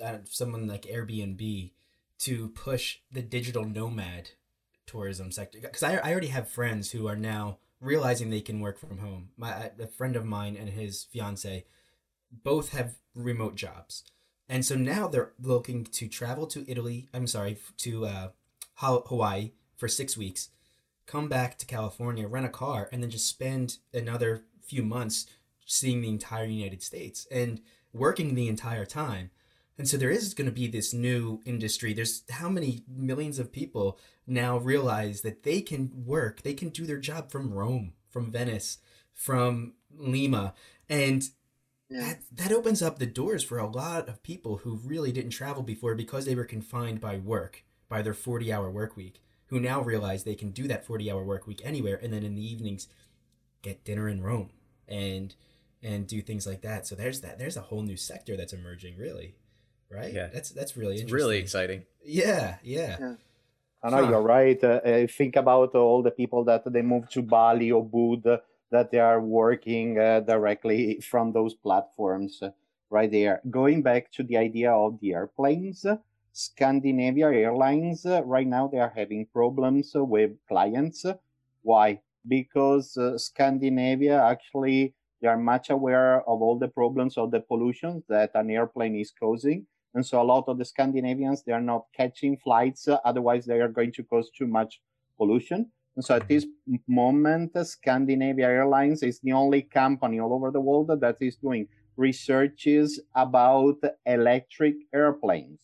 uh, 0.04 0.18
someone 0.24 0.66
like 0.66 0.82
Airbnb 0.82 1.72
to 2.18 2.48
push 2.50 2.98
the 3.10 3.22
digital 3.22 3.64
nomad 3.64 4.30
tourism 4.86 5.30
sector. 5.30 5.58
Because 5.60 5.82
I, 5.82 5.96
I 5.96 6.12
already 6.12 6.28
have 6.28 6.48
friends 6.48 6.90
who 6.90 7.06
are 7.06 7.16
now 7.16 7.58
realizing 7.80 8.30
they 8.30 8.40
can 8.40 8.60
work 8.60 8.78
from 8.78 8.98
home. 8.98 9.30
My 9.36 9.70
a 9.78 9.86
friend 9.86 10.16
of 10.16 10.24
mine 10.24 10.56
and 10.56 10.70
his 10.70 11.04
fiance 11.04 11.64
both 12.42 12.70
have 12.70 12.96
remote 13.14 13.54
jobs, 13.54 14.04
and 14.48 14.64
so 14.64 14.74
now 14.74 15.08
they're 15.08 15.32
looking 15.40 15.84
to 15.84 16.08
travel 16.08 16.46
to 16.48 16.70
Italy. 16.70 17.08
I'm 17.14 17.26
sorry, 17.26 17.58
to 17.78 18.06
uh, 18.06 18.28
Hawaii 18.76 19.52
for 19.76 19.88
six 19.88 20.16
weeks, 20.16 20.50
come 21.06 21.28
back 21.28 21.58
to 21.58 21.66
California, 21.66 22.26
rent 22.26 22.46
a 22.46 22.50
car, 22.50 22.88
and 22.92 23.02
then 23.02 23.10
just 23.10 23.28
spend 23.28 23.78
another 23.92 24.44
few 24.62 24.82
months 24.82 25.26
seeing 25.66 26.00
the 26.00 26.08
entire 26.08 26.46
United 26.46 26.82
States 26.82 27.26
and 27.30 27.60
working 27.92 28.34
the 28.34 28.48
entire 28.48 28.86
time. 28.86 29.30
And 29.78 29.86
so 29.86 29.98
there 29.98 30.10
is 30.10 30.32
going 30.32 30.46
to 30.46 30.54
be 30.54 30.68
this 30.68 30.94
new 30.94 31.40
industry. 31.44 31.92
There's 31.92 32.22
how 32.30 32.48
many 32.48 32.84
millions 32.88 33.38
of 33.38 33.52
people 33.52 33.98
now 34.26 34.56
realize 34.56 35.20
that 35.20 35.42
they 35.42 35.60
can 35.60 35.90
work, 36.06 36.42
they 36.42 36.54
can 36.54 36.70
do 36.70 36.86
their 36.86 36.98
job 36.98 37.30
from 37.30 37.52
Rome, 37.52 37.92
from 38.08 38.30
Venice, 38.30 38.78
from 39.12 39.74
Lima. 39.94 40.54
And 40.88 41.24
that 41.90 42.20
that 42.32 42.52
opens 42.52 42.82
up 42.82 42.98
the 42.98 43.06
doors 43.06 43.44
for 43.44 43.58
a 43.58 43.66
lot 43.66 44.08
of 44.08 44.22
people 44.22 44.58
who 44.58 44.80
really 44.82 45.12
didn't 45.12 45.30
travel 45.30 45.62
before 45.62 45.94
because 45.94 46.24
they 46.24 46.34
were 46.34 46.44
confined 46.44 47.00
by 47.00 47.18
work, 47.18 47.64
by 47.88 48.02
their 48.02 48.14
40-hour 48.14 48.70
work 48.70 48.96
week, 48.96 49.20
who 49.46 49.60
now 49.60 49.80
realize 49.82 50.24
they 50.24 50.34
can 50.34 50.50
do 50.50 50.66
that 50.68 50.86
40-hour 50.86 51.22
work 51.22 51.46
week 51.46 51.60
anywhere 51.64 52.00
and 52.02 52.12
then 52.12 52.24
in 52.24 52.34
the 52.34 52.52
evenings 52.52 52.88
get 53.62 53.84
dinner 53.84 54.08
in 54.08 54.22
Rome 54.22 54.50
and 54.88 55.34
and 55.86 56.06
do 56.06 56.18
things 56.28 56.44
like 56.50 56.62
that. 56.68 56.80
So 56.88 56.92
there's 57.00 57.20
that 57.24 57.34
there's 57.40 57.56
a 57.56 57.66
whole 57.68 57.82
new 57.90 57.96
sector 58.10 58.36
that's 58.36 58.52
emerging 58.60 58.94
really. 59.04 59.28
Right? 59.98 60.12
Yeah. 60.12 60.28
That's 60.34 60.50
that's 60.50 60.76
really 60.76 60.94
It's 60.94 61.02
interesting. 61.02 61.26
really 61.26 61.38
exciting. 61.38 61.80
Yeah, 62.04 62.56
yeah. 62.76 62.96
Yeah. 63.00 63.14
I 63.84 63.90
know 63.90 64.04
Huh. 64.04 64.10
you're 64.10 64.28
right. 64.38 64.60
Uh, 64.64 64.80
uh, 64.90 65.06
think 65.20 65.36
about 65.36 65.70
all 65.74 66.02
the 66.02 66.10
people 66.10 66.42
that 66.50 66.62
they 66.74 66.82
move 66.82 67.08
to 67.10 67.22
Bali 67.22 67.70
or 67.70 67.84
Bud 67.84 68.26
uh, 68.26 68.38
that 68.74 68.90
they 68.90 68.98
are 68.98 69.20
working 69.20 69.88
uh, 69.98 70.20
directly 70.32 70.98
from 71.10 71.32
those 71.32 71.54
platforms 71.54 72.42
uh, 72.42 72.50
right 72.90 73.10
there. 73.18 73.40
Going 73.48 73.82
back 73.82 74.10
to 74.16 74.22
the 74.24 74.36
idea 74.48 74.72
of 74.72 74.98
the 75.00 75.14
airplanes, 75.14 75.84
uh, 75.86 75.98
Scandinavia 76.32 77.28
Airlines 77.30 78.04
uh, 78.06 78.22
right 78.24 78.46
now 78.46 78.66
they 78.66 78.78
are 78.78 78.92
having 78.94 79.26
problems 79.26 79.94
uh, 79.94 80.02
with 80.04 80.32
clients. 80.48 81.06
Why? 81.62 82.00
Because 82.26 82.96
uh, 82.96 83.16
Scandinavia 83.18 84.16
actually 84.22 84.94
they 85.20 85.28
are 85.28 85.38
much 85.38 85.70
aware 85.70 86.20
of 86.28 86.42
all 86.42 86.58
the 86.58 86.68
problems 86.68 87.16
of 87.16 87.30
the 87.30 87.40
pollution 87.40 88.02
that 88.08 88.30
an 88.34 88.50
airplane 88.50 88.96
is 88.96 89.12
causing 89.18 89.66
and 89.96 90.04
so 90.04 90.20
a 90.20 90.22
lot 90.22 90.44
of 90.46 90.58
the 90.58 90.64
Scandinavians 90.64 91.42
they 91.42 91.52
are 91.52 91.60
not 91.60 91.86
catching 91.96 92.36
flights, 92.36 92.86
otherwise 93.02 93.46
they 93.46 93.60
are 93.60 93.68
going 93.68 93.92
to 93.92 94.02
cause 94.02 94.30
too 94.30 94.46
much 94.46 94.78
pollution. 95.16 95.72
And 95.96 96.04
so 96.04 96.16
at 96.16 96.28
mm-hmm. 96.28 96.34
this 96.34 96.46
moment, 96.86 97.56
Scandinavia 97.66 98.46
Airlines 98.46 99.02
is 99.02 99.18
the 99.20 99.32
only 99.32 99.62
company 99.62 100.20
all 100.20 100.34
over 100.34 100.50
the 100.50 100.60
world 100.60 100.88
that 100.88 101.16
is 101.22 101.36
doing 101.36 101.68
researches 101.96 103.00
about 103.14 103.76
electric 104.04 104.74
airplanes, 104.92 105.62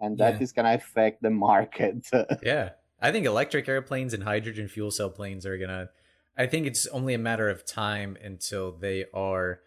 and 0.00 0.18
that 0.18 0.34
Yeah. 0.34 0.42
is 0.42 0.50
going 0.50 0.66
to 0.66 0.74
affect 0.74 1.22
the 1.22 1.30
market. 1.30 2.04
Yeah. 2.42 2.70
I 3.00 3.12
think 3.12 3.26
electric 3.26 3.68
airplanes 3.68 4.12
and 4.12 4.24
hydrogen 4.24 4.66
fuel 4.66 4.90
cell 4.90 5.10
planes 5.10 5.46
are 5.46 5.58
going 5.58 5.70
to 5.70 5.88
I 6.36 6.46
think 6.46 6.66
it's 6.66 6.86
only 6.86 7.14
a 7.14 7.18
matter 7.18 7.48
of 7.48 7.66
time 7.66 8.16
until 8.22 8.72
they 8.72 9.04
are 9.12 9.60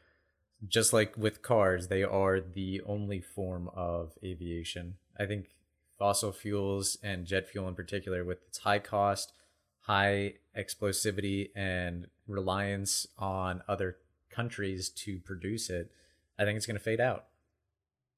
just 0.67 0.93
like 0.93 1.15
with 1.17 1.41
cars, 1.41 1.87
they 1.87 2.03
are 2.03 2.39
the 2.39 2.81
only 2.85 3.21
form 3.21 3.69
of 3.75 4.13
aviation. 4.23 4.95
I 5.19 5.25
think 5.25 5.49
fossil 5.97 6.31
fuels 6.31 6.97
and 7.03 7.25
jet 7.25 7.47
fuel 7.47 7.67
in 7.67 7.75
particular 7.75 8.23
with 8.23 8.39
its 8.47 8.59
high 8.59 8.79
cost, 8.79 9.33
high 9.81 10.33
explosivity 10.57 11.49
and 11.55 12.07
reliance 12.27 13.07
on 13.17 13.61
other 13.67 13.97
countries 14.29 14.89
to 14.89 15.19
produce 15.19 15.69
it, 15.69 15.91
I 16.37 16.43
think 16.43 16.57
it's 16.57 16.65
going 16.65 16.77
to 16.77 16.83
fade 16.83 16.99
out. 16.99 17.25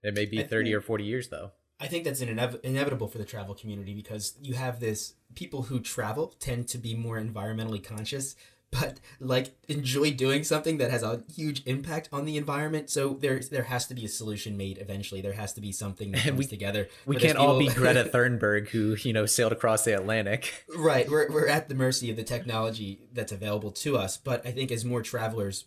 It 0.04 0.14
may 0.14 0.26
be 0.26 0.42
30 0.44 0.70
think- 0.70 0.76
or 0.76 0.82
40 0.82 1.04
years 1.04 1.28
though. 1.30 1.52
I 1.80 1.86
think 1.86 2.06
that's 2.06 2.22
an 2.22 2.30
inev- 2.30 2.60
inevitable 2.62 3.08
for 3.08 3.20
the 3.20 3.26
travel 3.26 3.54
community 3.54 3.94
because 3.94 4.34
you 4.42 4.56
have 4.56 4.80
this 4.80 5.14
people 5.36 5.64
who 5.64 5.80
travel 5.80 6.34
tend 6.40 6.68
to 6.70 6.78
be 6.78 6.96
more 6.96 7.20
environmentally 7.20 7.84
conscious, 7.84 8.36
but 8.72 9.00
like 9.20 9.56
enjoy 9.70 10.12
doing 10.12 10.44
something 10.44 10.78
that 10.78 10.92
has 10.92 11.02
a 11.04 11.24
huge 11.34 11.64
impact 11.66 12.10
on 12.12 12.26
the 12.26 12.38
environment. 12.38 12.90
So 12.90 13.14
there 13.14 13.40
there 13.40 13.64
has 13.64 13.88
to 13.88 13.94
be 13.94 14.06
a 14.06 14.10
solution 14.10 14.58
made 14.58 14.78
eventually. 14.78 15.22
There 15.22 15.34
has 15.34 15.54
to 15.54 15.62
be 15.62 15.72
something 15.72 16.12
that 16.12 16.24
comes 16.24 16.38
we- 16.38 16.46
together. 16.46 16.90
We 17.06 17.16
can't 17.16 17.38
all 17.38 17.58
be 17.58 17.68
Greta 17.74 18.04
Thunberg 18.04 18.70
who, 18.70 18.98
you 19.02 19.14
know, 19.14 19.26
sailed 19.26 19.52
across 19.52 19.86
the 19.86 19.96
Atlantic. 19.96 20.66
right. 20.76 21.10
We're 21.10 21.32
we're 21.32 21.48
at 21.48 21.70
the 21.70 21.76
mercy 21.76 22.10
of 22.10 22.18
the 22.18 22.24
technology 22.24 23.08
that's 23.14 23.32
available 23.32 23.72
to 23.72 23.98
us. 23.98 24.18
But 24.18 24.46
I 24.46 24.52
think 24.52 24.72
as 24.72 24.84
more 24.84 25.02
travelers 25.02 25.66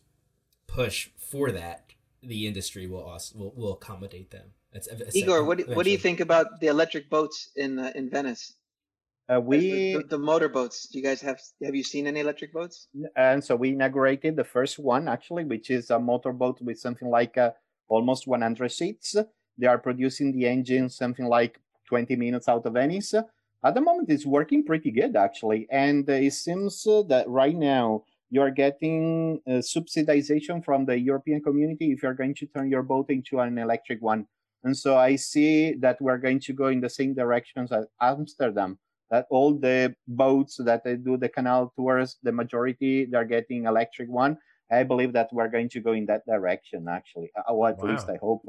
push 0.66 1.08
for 1.16 1.50
that, 1.52 1.92
the 2.22 2.46
industry 2.46 2.86
will 2.86 3.02
also 3.02 3.38
will, 3.38 3.52
will 3.56 3.72
accommodate 3.72 4.30
them. 4.30 4.52
That's 4.72 4.88
Igor, 5.16 5.42
what 5.42 5.58
do, 5.58 5.64
what 5.64 5.84
do 5.84 5.90
you 5.90 5.98
think 5.98 6.20
about 6.20 6.60
the 6.60 6.68
electric 6.68 7.10
boats 7.10 7.50
in 7.56 7.78
uh, 7.78 7.92
in 7.94 8.08
Venice? 8.08 8.54
Uh, 9.32 9.40
we 9.40 9.58
the, 9.58 9.94
the, 9.98 10.04
the 10.08 10.18
motorboats. 10.18 10.88
Do 10.88 10.98
you 10.98 11.04
guys 11.04 11.20
have 11.20 11.40
have 11.62 11.74
you 11.74 11.84
seen 11.84 12.06
any 12.06 12.20
electric 12.20 12.52
boats? 12.52 12.88
and 13.16 13.42
so 13.44 13.54
we 13.54 13.70
inaugurated 13.70 14.34
the 14.34 14.44
first 14.44 14.78
one 14.78 15.06
actually, 15.08 15.44
which 15.44 15.70
is 15.70 15.90
a 15.90 15.98
motorboat 15.98 16.60
with 16.60 16.78
something 16.78 17.08
like 17.08 17.38
uh, 17.38 17.50
almost 17.88 18.26
100 18.26 18.70
seats. 18.72 19.14
They 19.56 19.66
are 19.66 19.78
producing 19.78 20.32
the 20.32 20.46
engine 20.46 20.88
something 20.88 21.26
like 21.26 21.60
20 21.88 22.16
minutes 22.16 22.48
out 22.48 22.66
of 22.66 22.72
Venice. 22.72 23.14
At 23.62 23.74
the 23.74 23.80
moment, 23.80 24.08
it's 24.10 24.26
working 24.26 24.64
pretty 24.64 24.90
good 24.90 25.14
actually, 25.14 25.68
and 25.70 26.08
it 26.08 26.32
seems 26.32 26.84
uh, 26.86 27.02
that 27.08 27.28
right 27.28 27.56
now 27.56 28.04
you 28.30 28.40
are 28.40 28.50
getting 28.50 29.40
uh, 29.46 29.62
subsidization 29.74 30.64
from 30.64 30.86
the 30.86 30.98
European 30.98 31.42
community 31.42 31.92
if 31.92 32.02
you're 32.02 32.14
going 32.14 32.34
to 32.36 32.46
turn 32.46 32.70
your 32.70 32.82
boat 32.82 33.10
into 33.10 33.38
an 33.38 33.58
electric 33.58 34.00
one. 34.00 34.26
And 34.64 34.76
so 34.76 34.96
I 34.96 35.16
see 35.16 35.74
that 35.80 36.00
we're 36.00 36.18
going 36.18 36.40
to 36.40 36.52
go 36.52 36.66
in 36.66 36.80
the 36.80 36.90
same 36.90 37.14
directions 37.14 37.72
as 37.72 37.86
Amsterdam. 38.00 38.78
That 39.10 39.26
all 39.30 39.54
the 39.58 39.94
boats 40.06 40.56
that 40.64 40.84
they 40.84 40.96
do 40.96 41.16
the 41.16 41.28
canal 41.28 41.72
tours, 41.76 42.16
the 42.22 42.32
majority 42.32 43.06
they're 43.10 43.24
getting 43.24 43.64
electric 43.66 44.08
one. 44.08 44.38
I 44.70 44.84
believe 44.84 45.12
that 45.14 45.30
we're 45.32 45.48
going 45.48 45.68
to 45.70 45.80
go 45.80 45.92
in 45.92 46.06
that 46.06 46.24
direction 46.26 46.86
actually. 46.88 47.30
Uh, 47.36 47.52
or 47.52 47.68
at 47.70 47.78
Wow. 47.78 47.88
least 47.90 48.08
I 48.08 48.16
hope. 48.16 48.42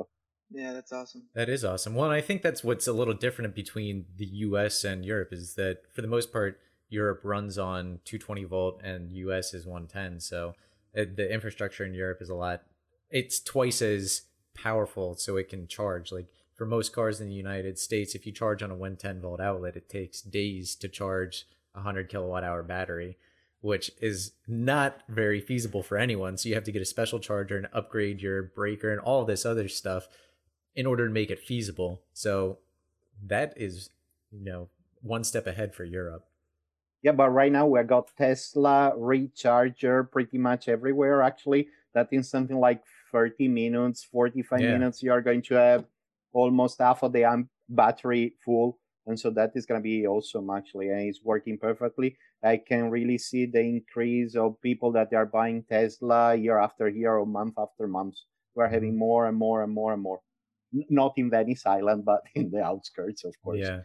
Yeah, 0.51 0.73
that's 0.73 0.91
awesome. 0.91 1.23
That 1.33 1.49
is 1.49 1.63
awesome. 1.63 1.95
Well, 1.95 2.05
and 2.05 2.13
I 2.13 2.21
think 2.21 2.41
that's 2.41 2.63
what's 2.63 2.87
a 2.87 2.93
little 2.93 3.13
different 3.13 3.55
between 3.55 4.05
the 4.17 4.25
US 4.25 4.83
and 4.83 5.05
Europe 5.05 5.31
is 5.31 5.55
that 5.55 5.83
for 5.93 6.01
the 6.01 6.07
most 6.07 6.31
part, 6.31 6.59
Europe 6.89 7.21
runs 7.23 7.57
on 7.57 8.01
220 8.03 8.43
volt 8.43 8.81
and 8.83 9.11
US 9.13 9.53
is 9.53 9.65
110. 9.65 10.19
So 10.19 10.55
uh, 10.95 11.05
the 11.15 11.31
infrastructure 11.33 11.85
in 11.85 11.93
Europe 11.93 12.21
is 12.21 12.29
a 12.29 12.35
lot, 12.35 12.63
it's 13.09 13.39
twice 13.39 13.81
as 13.81 14.23
powerful 14.53 15.15
so 15.15 15.37
it 15.37 15.47
can 15.49 15.67
charge. 15.67 16.11
Like 16.11 16.27
for 16.61 16.67
most 16.67 16.93
cars 16.93 17.19
in 17.19 17.27
the 17.27 17.33
United 17.33 17.79
States, 17.79 18.13
if 18.13 18.27
you 18.27 18.31
charge 18.31 18.61
on 18.61 18.69
a 18.69 18.75
110 18.75 19.19
volt 19.19 19.41
outlet, 19.41 19.75
it 19.75 19.89
takes 19.89 20.21
days 20.21 20.75
to 20.75 20.87
charge 20.87 21.47
a 21.73 21.79
100 21.79 22.07
kilowatt 22.07 22.43
hour 22.43 22.61
battery, 22.61 23.17
which 23.61 23.89
is 23.99 24.33
not 24.47 25.01
very 25.09 25.41
feasible 25.41 25.81
for 25.81 25.97
anyone. 25.97 26.37
So 26.37 26.49
you 26.49 26.53
have 26.53 26.63
to 26.65 26.71
get 26.71 26.83
a 26.83 26.85
special 26.85 27.17
charger 27.19 27.57
and 27.57 27.67
upgrade 27.73 28.21
your 28.21 28.43
breaker 28.43 28.91
and 28.91 28.99
all 29.01 29.25
this 29.25 29.43
other 29.43 29.67
stuff 29.67 30.07
in 30.75 30.85
order 30.85 31.07
to 31.07 31.11
make 31.11 31.31
it 31.31 31.39
feasible. 31.39 32.03
So 32.13 32.59
that 33.25 33.55
is, 33.57 33.89
you 34.31 34.45
know, 34.45 34.69
one 35.01 35.23
step 35.23 35.47
ahead 35.47 35.73
for 35.73 35.83
Europe. 35.83 36.27
Yeah, 37.01 37.13
but 37.13 37.31
right 37.31 37.51
now 37.51 37.65
we 37.65 37.81
got 37.81 38.15
Tesla 38.15 38.93
recharger 38.95 40.11
pretty 40.11 40.37
much 40.37 40.69
everywhere. 40.69 41.23
Actually, 41.23 41.69
that 41.95 42.09
in 42.11 42.21
something 42.21 42.59
like 42.59 42.83
30 43.11 43.47
minutes, 43.47 44.03
45 44.03 44.61
Yeah. 44.61 44.73
minutes, 44.73 45.01
you 45.01 45.11
are 45.11 45.23
going 45.23 45.41
to 45.41 45.55
have 45.55 45.85
almost 46.33 46.79
half 46.79 47.03
of 47.03 47.13
the 47.13 47.23
amp 47.23 47.49
battery 47.69 48.35
full. 48.43 48.79
And 49.07 49.19
so 49.19 49.31
that 49.31 49.51
is 49.55 49.65
going 49.65 49.79
to 49.79 49.83
be 49.83 50.05
awesome, 50.05 50.49
actually. 50.49 50.89
And 50.89 51.01
it's 51.01 51.21
working 51.23 51.57
perfectly. 51.57 52.17
I 52.43 52.57
can 52.57 52.89
really 52.89 53.17
see 53.17 53.45
the 53.45 53.59
increase 53.59 54.35
of 54.35 54.61
people 54.61 54.91
that 54.93 55.13
are 55.13 55.25
buying 55.25 55.63
Tesla 55.63 56.35
year 56.35 56.59
after 56.59 56.87
year 56.87 57.17
or 57.17 57.25
month 57.25 57.55
after 57.57 57.87
month. 57.87 58.15
We're 58.55 58.65
mm-hmm. 58.65 58.73
having 58.73 58.97
more 58.97 59.27
and 59.27 59.37
more 59.37 59.63
and 59.63 59.73
more 59.73 59.93
and 59.93 60.01
more. 60.01 60.21
Not 60.71 61.13
in 61.17 61.29
Venice 61.29 61.65
Island, 61.65 62.05
but 62.11 62.21
in 62.35 62.51
the 62.51 62.61
outskirts, 62.61 63.23
of 63.23 63.35
course. 63.43 63.59
Yeah. 63.59 63.81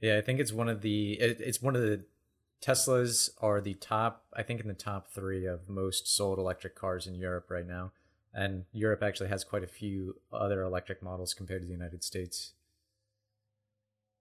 yeah, 0.00 0.18
I 0.18 0.20
think 0.20 0.40
it's 0.40 0.52
one 0.52 0.68
of 0.68 0.82
the 0.82 1.12
it, 1.12 1.40
it's 1.40 1.62
one 1.62 1.76
of 1.76 1.82
the 1.82 2.04
Teslas 2.64 3.30
are 3.42 3.60
the 3.60 3.74
top 3.74 4.24
I 4.34 4.42
think 4.42 4.60
in 4.60 4.68
the 4.68 4.74
top 4.74 5.10
3 5.12 5.46
of 5.46 5.68
most 5.68 6.08
sold 6.08 6.38
electric 6.38 6.74
cars 6.74 7.06
in 7.06 7.14
Europe 7.14 7.50
right 7.50 7.66
now. 7.66 7.92
And 8.34 8.64
Europe 8.72 9.02
actually 9.02 9.28
has 9.28 9.44
quite 9.44 9.62
a 9.62 9.68
few 9.68 10.16
other 10.32 10.62
electric 10.62 11.02
models 11.02 11.34
compared 11.34 11.62
to 11.62 11.66
the 11.66 11.72
United 11.72 12.02
States. 12.02 12.54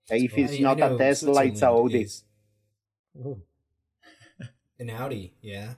If 0.10 0.38
it's 0.38 0.54
I 0.54 0.58
not 0.58 0.80
a 0.80 0.98
Tesla, 0.98 1.44
it's 1.46 1.62
a 1.62 1.66
Switzerland 1.66 2.12
Audi. 3.16 3.42
An 4.80 4.90
Audi, 4.90 5.34
yeah. 5.42 5.74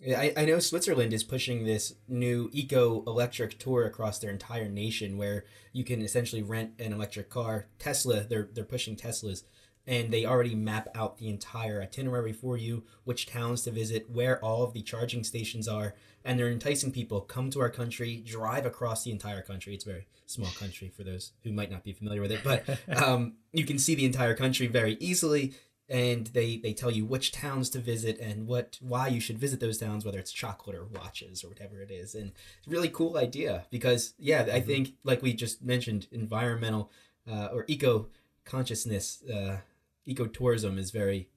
Yeah, 0.00 0.20
I, 0.20 0.32
I 0.36 0.44
know 0.44 0.58
Switzerland 0.58 1.14
is 1.14 1.24
pushing 1.24 1.64
this 1.64 1.94
new 2.06 2.50
eco 2.52 3.02
electric 3.06 3.58
tour 3.58 3.86
across 3.86 4.18
their 4.18 4.30
entire 4.30 4.68
nation 4.68 5.16
where 5.16 5.44
you 5.72 5.82
can 5.82 6.02
essentially 6.02 6.42
rent 6.42 6.72
an 6.78 6.92
electric 6.92 7.30
car. 7.30 7.68
Tesla, 7.78 8.24
they're 8.24 8.48
they're 8.52 8.64
pushing 8.64 8.96
Teslas 8.96 9.44
and 9.86 10.12
they 10.12 10.24
already 10.24 10.54
map 10.54 10.88
out 10.94 11.18
the 11.18 11.28
entire 11.28 11.82
itinerary 11.82 12.32
for 12.32 12.56
you, 12.56 12.84
which 13.04 13.26
towns 13.26 13.62
to 13.62 13.70
visit, 13.70 14.10
where 14.10 14.42
all 14.42 14.62
of 14.62 14.72
the 14.72 14.82
charging 14.82 15.24
stations 15.24 15.68
are, 15.68 15.94
and 16.24 16.38
they're 16.38 16.50
enticing 16.50 16.90
people 16.90 17.20
come 17.20 17.50
to 17.50 17.60
our 17.60 17.70
country, 17.70 18.16
drive 18.16 18.64
across 18.64 19.04
the 19.04 19.10
entire 19.10 19.42
country. 19.42 19.74
It's 19.74 19.84
a 19.84 19.90
very 19.90 20.06
small 20.26 20.50
country 20.58 20.88
for 20.88 21.04
those 21.04 21.32
who 21.42 21.52
might 21.52 21.70
not 21.70 21.84
be 21.84 21.92
familiar 21.92 22.22
with 22.22 22.32
it, 22.32 22.40
but 22.42 22.64
um, 23.02 23.34
you 23.52 23.64
can 23.64 23.78
see 23.78 23.94
the 23.94 24.06
entire 24.06 24.34
country 24.34 24.66
very 24.66 24.96
easily 25.00 25.54
and 25.88 26.28
they 26.28 26.56
they 26.56 26.72
tell 26.72 26.90
you 26.90 27.04
which 27.04 27.30
towns 27.30 27.68
to 27.68 27.78
visit 27.78 28.18
and 28.18 28.46
what 28.46 28.78
why 28.80 29.06
you 29.06 29.20
should 29.20 29.38
visit 29.38 29.60
those 29.60 29.78
towns 29.78 30.04
whether 30.04 30.18
it's 30.18 30.32
chocolate 30.32 30.74
or 30.74 30.86
watches 30.86 31.44
or 31.44 31.48
whatever 31.48 31.82
it 31.82 31.90
is 31.90 32.14
and 32.14 32.32
it's 32.58 32.66
a 32.66 32.70
really 32.70 32.88
cool 32.88 33.18
idea 33.18 33.66
because 33.70 34.14
yeah 34.18 34.46
i 34.52 34.60
think 34.60 34.94
like 35.04 35.20
we 35.20 35.34
just 35.34 35.62
mentioned 35.62 36.06
environmental 36.10 36.90
uh, 37.30 37.48
or 37.52 37.64
eco 37.68 38.08
consciousness 38.46 39.22
uh, 39.24 39.58
eco 40.06 40.26
tourism 40.26 40.78
is 40.78 40.90
very 40.90 41.28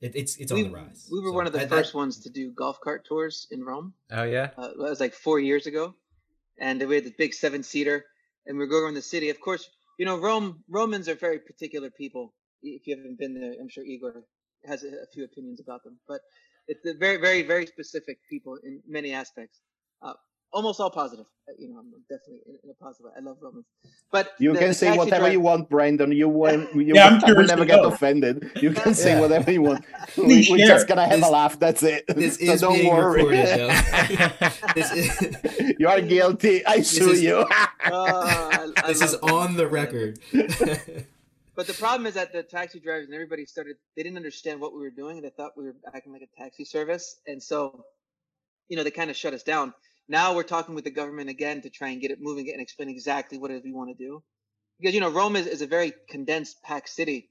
it, 0.00 0.12
it's 0.16 0.36
it's 0.36 0.52
we, 0.52 0.64
on 0.64 0.70
the 0.70 0.76
rise 0.76 1.08
we 1.12 1.20
were 1.20 1.28
So 1.30 1.34
one 1.34 1.46
of 1.46 1.52
the 1.52 1.60
I- 1.60 1.64
I- 1.64 1.68
first 1.68 1.94
ones 1.94 2.20
to 2.20 2.30
do 2.30 2.50
golf 2.52 2.80
cart 2.80 3.04
tours 3.06 3.46
in 3.50 3.62
Rome. 3.62 3.92
Oh 4.10 4.22
yeah. 4.24 4.50
Uh, 4.56 4.68
that 4.68 4.78
was 4.78 5.00
like 5.00 5.12
four 5.14 5.38
years 5.40 5.66
ago, 5.66 5.94
and 6.58 6.80
we 6.88 6.94
had 6.94 7.04
the 7.04 7.14
big 7.18 7.34
seven 7.34 7.62
seater, 7.62 8.04
and 8.46 8.56
we 8.56 8.64
were 8.64 8.70
going 8.70 8.84
around 8.84 8.94
the 8.94 9.02
city. 9.02 9.28
Of 9.30 9.40
course, 9.40 9.68
you 9.98 10.06
know 10.06 10.18
Rome. 10.18 10.64
Romans 10.68 11.06
are 11.08 11.14
very 11.16 11.38
particular 11.38 11.90
people. 11.90 12.32
If 12.62 12.86
you 12.86 12.96
haven't 12.96 13.18
been 13.18 13.34
there, 13.38 13.54
I'm 13.60 13.68
sure 13.68 13.84
Igor 13.84 14.24
has 14.66 14.84
a, 14.84 14.88
a 14.88 15.06
few 15.12 15.24
opinions 15.24 15.60
about 15.60 15.82
them, 15.84 15.98
but 16.08 16.20
it's 16.68 16.84
a 16.86 16.94
very, 16.94 17.16
very, 17.16 17.42
very 17.42 17.66
specific 17.66 18.18
people 18.28 18.58
in 18.62 18.82
many 18.86 19.12
aspects. 19.12 19.60
Uh, 20.02 20.12
almost 20.52 20.80
all 20.80 20.90
positive. 20.90 21.26
Uh, 21.48 21.52
You 21.58 21.68
know, 21.68 21.78
I'm 21.78 21.90
definitely 22.08 22.42
in, 22.46 22.58
in 22.64 22.70
a 22.70 22.74
positive. 22.74 23.10
I 23.16 23.20
love 23.20 23.38
Romans, 23.40 23.66
but 24.10 24.32
You 24.38 24.52
the- 24.52 24.58
can 24.58 24.68
the 24.68 24.74
say 24.74 24.88
whatever 24.96 25.20
driver- 25.26 25.32
you 25.32 25.40
want, 25.40 25.68
Brandon. 25.68 26.10
You 26.12 26.28
will, 26.28 26.60
you 26.74 26.94
Yeah, 26.94 27.18
I'm 27.22 27.36
will 27.36 27.46
never 27.46 27.64
get 27.64 27.84
offended. 27.84 28.50
You 28.64 28.72
can 28.72 28.94
say 28.94 29.12
Yeah. 29.12 29.20
whatever 29.20 29.50
you 29.52 29.62
want. 29.62 29.84
we, 30.16 30.24
Please 30.24 30.50
we're 30.50 30.66
just 30.66 30.86
gonna 30.88 31.06
have 31.06 31.20
This- 31.20 31.28
a 31.28 31.32
laugh. 31.32 31.58
That's 31.58 31.82
it. 31.82 32.04
this 32.08 32.36
so 32.46 32.52
is 32.52 32.60
don't 32.60 32.84
worry. 32.86 33.22
recorded 33.22 33.70
this 34.74 34.88
is 34.92 35.06
you 35.78 35.88
are 35.88 36.00
guilty. 36.00 36.64
I 36.66 36.82
sue 36.82 37.10
is- 37.10 37.22
you. 37.22 37.46
I- 37.50 37.68
I 37.84 38.88
this 38.88 39.02
is 39.02 39.12
that. 39.12 39.22
on 39.30 39.56
the 39.56 39.66
record 39.66 40.18
But 41.56 41.66
the 41.66 41.74
problem 41.74 42.06
is 42.06 42.14
that 42.14 42.32
the 42.32 42.42
taxi 42.42 42.80
drivers 42.80 43.04
and 43.06 43.14
everybody 43.14 43.44
started, 43.44 43.76
they 43.94 44.02
didn't 44.02 44.16
understand 44.16 44.60
what 44.62 44.72
we 44.72 44.80
were 44.80 44.88
doing. 45.02 45.20
They 45.20 45.28
thought 45.28 45.52
we 45.58 45.64
were 45.64 45.74
acting 45.92 46.12
like 46.12 46.22
a 46.22 46.40
taxi 46.42 46.64
service. 46.64 47.20
And 47.26 47.42
so, 47.42 47.84
you 48.68 48.76
know, 48.78 48.84
they 48.84 48.90
kind 48.90 49.10
of 49.10 49.16
shut 49.16 49.34
us 49.34 49.42
down. 49.42 49.74
Now 50.10 50.34
we're 50.34 50.42
talking 50.42 50.74
with 50.74 50.82
the 50.82 50.90
government 50.90 51.30
again 51.30 51.62
to 51.62 51.70
try 51.70 51.90
and 51.90 52.00
get 52.00 52.10
it 52.10 52.18
moving 52.20 52.50
and 52.50 52.60
explain 52.60 52.88
exactly 52.88 53.38
what 53.38 53.52
it 53.52 53.58
is 53.58 53.62
we 53.62 53.72
want 53.72 53.96
to 53.96 54.04
do. 54.06 54.22
Because, 54.80 54.92
you 54.92 55.00
know, 55.00 55.08
Rome 55.08 55.36
is, 55.36 55.46
is 55.46 55.62
a 55.62 55.68
very 55.68 55.92
condensed, 56.08 56.60
packed 56.64 56.88
city, 56.88 57.28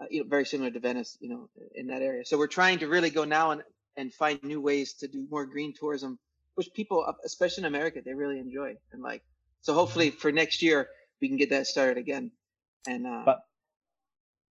uh, 0.00 0.06
you 0.10 0.22
know, 0.22 0.28
very 0.28 0.46
similar 0.46 0.70
to 0.70 0.80
Venice, 0.80 1.18
you 1.20 1.28
know, 1.28 1.50
in 1.74 1.88
that 1.88 2.00
area. 2.00 2.24
So 2.24 2.38
we're 2.38 2.46
trying 2.46 2.78
to 2.78 2.88
really 2.88 3.10
go 3.10 3.24
now 3.24 3.50
and, 3.50 3.62
and 3.98 4.14
find 4.14 4.42
new 4.42 4.62
ways 4.62 4.94
to 5.00 5.08
do 5.08 5.26
more 5.30 5.44
green 5.44 5.74
tourism, 5.78 6.18
which 6.54 6.72
people, 6.72 7.04
especially 7.24 7.64
in 7.64 7.66
America, 7.66 8.00
they 8.02 8.14
really 8.14 8.38
enjoy. 8.38 8.76
And 8.92 9.02
like, 9.02 9.22
so 9.60 9.74
hopefully 9.74 10.10
for 10.10 10.32
next 10.32 10.62
year, 10.62 10.88
we 11.20 11.28
can 11.28 11.36
get 11.36 11.50
that 11.50 11.66
started 11.66 11.98
again. 11.98 12.30
And, 12.88 13.06
uh, 13.06 13.22
But- 13.26 13.42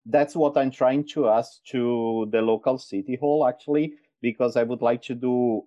That's 0.04 0.36
what 0.36 0.58
I'm 0.58 0.70
trying 0.70 1.04
to 1.14 1.28
ask 1.28 1.64
to 1.72 2.28
the 2.30 2.42
local 2.42 2.76
city 2.78 3.16
hall 3.16 3.46
actually, 3.46 3.94
because 4.20 4.54
I 4.54 4.62
would 4.64 4.82
like 4.82 5.00
to 5.02 5.14
do, 5.14 5.64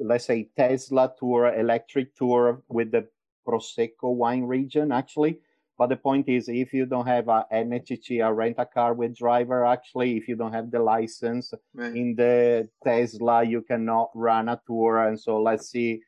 let's 0.00 0.26
say, 0.26 0.48
Tesla 0.56 1.12
tour, 1.18 1.54
electric 1.54 2.14
tour 2.16 2.62
with 2.68 2.90
the 2.90 3.06
Prosecco 3.46 4.14
wine 4.14 4.44
region 4.44 4.92
actually. 4.92 5.38
But 5.78 5.88
the 5.88 5.96
point 5.96 6.28
is, 6.28 6.50
if 6.50 6.74
you 6.74 6.84
don't 6.84 7.06
have 7.06 7.28
a 7.28 7.46
NHC, 7.50 8.22
a 8.22 8.30
rent 8.30 8.56
a 8.58 8.66
car 8.66 8.92
with 8.92 9.16
driver, 9.16 9.64
actually, 9.64 10.18
if 10.18 10.28
you 10.28 10.36
don't 10.36 10.52
have 10.52 10.70
the 10.70 10.78
license 10.78 11.54
right. 11.72 11.96
in 11.96 12.14
the 12.14 12.68
Tesla, 12.84 13.42
you 13.42 13.62
cannot 13.62 14.10
run 14.14 14.50
a 14.50 14.60
tour. 14.66 15.08
And 15.08 15.18
so 15.18 15.40
let's 15.40 15.70
see 15.70 16.02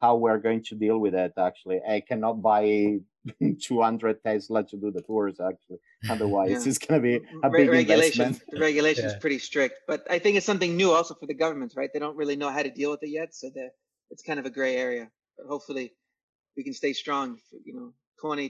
how 0.00 0.16
we're 0.16 0.38
going 0.38 0.64
to 0.64 0.74
deal 0.74 0.98
with 0.98 1.12
that. 1.12 1.32
Actually, 1.36 1.80
I 1.86 2.00
cannot 2.00 2.40
buy 2.40 3.00
200 3.60 4.22
Tesla 4.24 4.64
to 4.64 4.76
do 4.78 4.90
the 4.90 5.02
tours. 5.02 5.40
Actually, 5.40 5.80
otherwise 6.08 6.50
Yeah. 6.50 6.68
it's 6.70 6.78
going 6.78 7.00
to 7.02 7.04
be 7.04 7.16
a 7.42 7.50
big 7.50 7.68
regulation. 7.68 8.26
investment. 8.26 8.50
The 8.52 8.60
regulation 8.60 9.04
is 9.06 9.12
Yeah. 9.12 9.18
pretty 9.18 9.38
strict, 9.38 9.74
but 9.86 10.06
I 10.10 10.18
think 10.18 10.36
it's 10.36 10.46
something 10.46 10.76
new 10.76 10.92
also 10.92 11.14
for 11.14 11.26
the 11.26 11.34
governments, 11.34 11.76
right? 11.76 11.90
They 11.92 11.98
don't 11.98 12.16
really 12.16 12.36
know 12.36 12.50
how 12.50 12.62
to 12.62 12.70
deal 12.70 12.90
with 12.90 13.02
it 13.02 13.10
yet, 13.10 13.34
so 13.34 13.50
that 13.54 13.70
it's 14.10 14.22
kind 14.22 14.38
of 14.38 14.46
a 14.46 14.50
gray 14.50 14.76
area. 14.76 15.10
But 15.36 15.46
hopefully, 15.46 15.94
we 16.56 16.64
can 16.64 16.72
stay 16.74 16.92
strong. 16.92 17.36
For, 17.50 17.56
you 17.64 17.74
know, 17.74 17.94
20, 18.20 18.48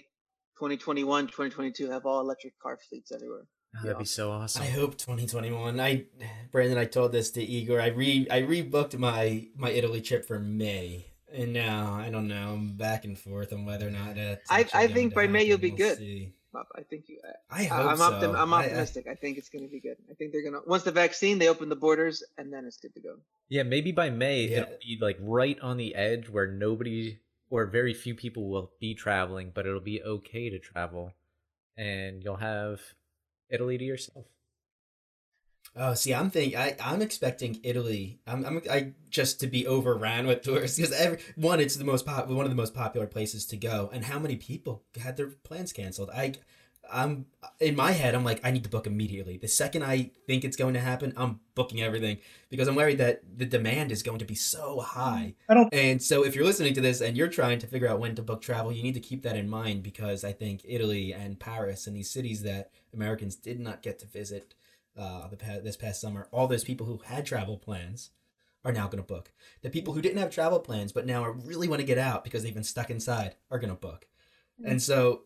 2021, 0.59 1.26
2022, 1.26 1.90
have 1.90 2.07
all 2.07 2.20
electric 2.20 2.59
car 2.59 2.78
fleets 2.88 3.12
everywhere. 3.12 3.46
Oh, 3.78 3.82
that'd 3.82 3.99
be 3.99 4.05
so 4.07 4.30
awesome. 4.30 4.62
I 4.62 4.66
hope 4.66 4.96
2021. 4.96 5.78
I 5.78 6.07
Brandon, 6.51 6.78
I 6.78 6.86
told 6.86 7.12
this 7.12 7.30
to 7.32 7.42
Igor. 7.42 7.80
I 7.80 7.88
re 7.88 8.26
I 8.30 8.40
rebooked 8.42 8.96
my 8.99 9.49
my 9.57 9.70
Italy 9.70 10.01
trip 10.01 10.24
for 10.26 10.38
May, 10.38 11.12
and 11.30 11.53
now 11.53 11.92
I 11.92 12.09
don't 12.09 12.28
know. 12.28 12.55
I'm 12.55 12.76
back 12.76 13.05
and 13.05 13.18
forth 13.18 13.53
on 13.53 13.66
whether 13.66 13.86
or 13.86 13.90
not. 13.90 14.16
It's 14.16 14.51
I- 14.51 14.66
I 14.72 14.86
think 14.86 15.12
by 15.14 15.26
May 15.26 15.44
you'll 15.44 15.59
be 15.59 15.68
We'll 15.68 15.76
good. 15.76 15.99
see. 15.99 16.32
Up. 16.59 16.68
I 16.74 16.82
think 16.82 17.04
you. 17.09 17.18
I 17.50 17.61
I 17.62 17.64
hope 17.64 17.90
I'm, 17.92 17.96
so. 17.98 18.11
optim- 18.11 18.38
I'm 18.38 18.52
I- 18.52 18.56
I- 18.56 18.64
optimistic. 18.64 19.06
I, 19.11 19.14
think 19.14 19.38
it's 19.38 19.48
going 19.48 19.64
to 19.64 19.70
be 19.70 19.80
good. 19.80 19.96
I 20.11 20.14
think 20.14 20.32
they're 20.32 20.42
going 20.42 20.54
to 20.54 20.68
once 20.68 20.82
the 20.82 20.92
vaccine, 20.92 21.38
they 21.38 21.48
open 21.48 21.68
the 21.68 21.76
borders, 21.76 22.22
and 22.36 22.52
then 22.52 22.64
it's 22.66 22.76
good 22.76 22.94
to 22.94 23.00
go. 23.00 23.16
Yeah, 23.48 23.62
maybe 23.62 23.92
by 23.92 24.11
May 24.11 24.48
Yeah. 24.48 24.59
it'll 24.62 24.78
be 24.80 24.98
like 25.00 25.18
right 25.20 25.59
on 25.61 25.76
the 25.76 25.94
edge 25.94 26.28
where 26.28 26.46
nobody 26.46 27.18
or 27.50 27.66
very 27.66 27.94
few 27.94 28.14
people 28.14 28.48
will 28.50 28.72
be 28.80 28.94
traveling, 28.94 29.52
but 29.54 29.66
it'll 29.66 29.80
be 29.80 30.02
okay 30.02 30.50
to 30.50 30.59
travel, 30.59 31.12
and 31.76 32.22
you'll 32.22 32.36
have 32.36 32.80
Italy 33.48 33.78
to 33.78 33.84
yourself. 33.84 34.26
Oh, 35.81 35.95
see, 35.95 36.12
I'm 36.12 36.29
thinking, 36.29 36.59
I, 36.59 36.76
I'm 36.83 37.01
expecting 37.01 37.61
Italy. 37.62 38.18
I'm, 38.26 38.45
I'm, 38.45 38.62
I 38.68 38.93
just 39.11 39.39
to 39.41 39.47
be 39.47 39.64
overran 39.64 40.26
with 40.26 40.43
tourists 40.43 40.76
because 40.76 40.93
every 40.93 41.20
one, 41.37 41.61
it's 41.61 41.76
the 41.76 41.85
most 41.85 42.05
pop, 42.05 42.26
one 42.29 42.45
of 42.45 42.51
the 42.51 42.57
most 42.57 42.74
popular 42.74 43.07
places 43.07 43.47
to 43.47 43.57
go, 43.57 43.89
and 43.93 44.05
how 44.05 44.18
many 44.18 44.35
people 44.35 44.83
had 45.01 45.16
their 45.16 45.29
plans 45.29 45.72
canceled? 45.72 46.11
I, 46.11 46.35
I'm 46.91 47.26
in 47.61 47.76
my 47.76 47.93
head, 47.93 48.14
I'm 48.14 48.24
like, 48.24 48.41
I 48.45 48.51
need 48.51 48.64
to 48.64 48.70
book 48.70 48.87
immediately. 48.87 49.37
The 49.37 49.47
second 49.47 49.85
I 49.85 50.11
think 50.26 50.45
it's 50.45 50.57
going 50.57 50.74
to 50.74 50.81
happen, 50.81 51.12
I'm 51.16 51.41
booking 51.55 51.81
everything 51.81 52.18
because 52.51 52.66
I'm 52.66 52.74
worried 52.74 52.99
that 52.99 53.22
the 53.37 53.47
demand 53.47 53.93
is 53.93 54.03
going 54.03 54.18
to 54.18 54.24
be 54.24 54.35
so 54.35 54.81
high. 54.81 55.35
I 55.49 55.55
don't. 55.55 55.72
And 55.72 56.03
so, 56.03 56.24
if 56.24 56.35
you're 56.35 56.45
listening 56.45 56.74
to 56.74 56.81
this 56.81 57.01
and 57.01 57.16
you're 57.16 57.29
trying 57.29 57.59
to 57.61 57.66
figure 57.66 57.89
out 57.89 58.01
when 58.01 58.16
to 58.16 58.22
book 58.22 58.43
travel, 58.43 58.72
you 58.72 58.83
need 58.83 58.95
to 58.95 59.01
keep 59.01 59.22
that 59.22 59.37
in 59.37 59.49
mind 59.49 59.83
because 59.83 60.24
I 60.24 60.33
think 60.33 60.62
Italy 60.64 61.12
and 61.12 61.39
Paris 61.39 61.87
and 61.87 61.95
these 61.95 62.11
cities 62.11 62.43
that 62.43 62.72
Americans 62.93 63.37
did 63.37 63.61
not 63.61 63.83
get 63.83 63.99
to 64.01 64.07
visit 64.07 64.55
uh, 64.99 65.28
the 65.28 65.36
pa- 65.36 65.61
this 65.62 65.76
past 65.76 66.01
summer, 66.01 66.28
all 66.32 66.46
those 66.46 66.64
people 66.64 66.86
who 66.86 66.99
had 67.05 67.24
travel 67.24 67.57
plans 67.57 68.11
are 68.64 68.72
now 68.72 68.86
going 68.86 68.99
to 68.99 69.07
book. 69.07 69.30
The 69.62 69.70
people 69.70 69.94
who 69.94 70.03
didn't 70.03 70.18
have 70.18 70.30
travel 70.30 70.61
plans 70.61 70.92
but 70.92 71.07
now 71.07 71.22
are 71.22 71.32
really 71.32 71.68
want 71.68 71.80
to 71.80 71.86
get 71.86 71.99
out 71.99 72.24
because 72.24 72.42
they've 72.42 72.55
been 72.55 72.64
stuck 72.64 72.90
inside 72.90 73.36
are 73.51 73.59
going 73.59 73.70
to 73.72 73.76
book. 73.76 74.07
And 74.64 74.82
so 74.82 75.22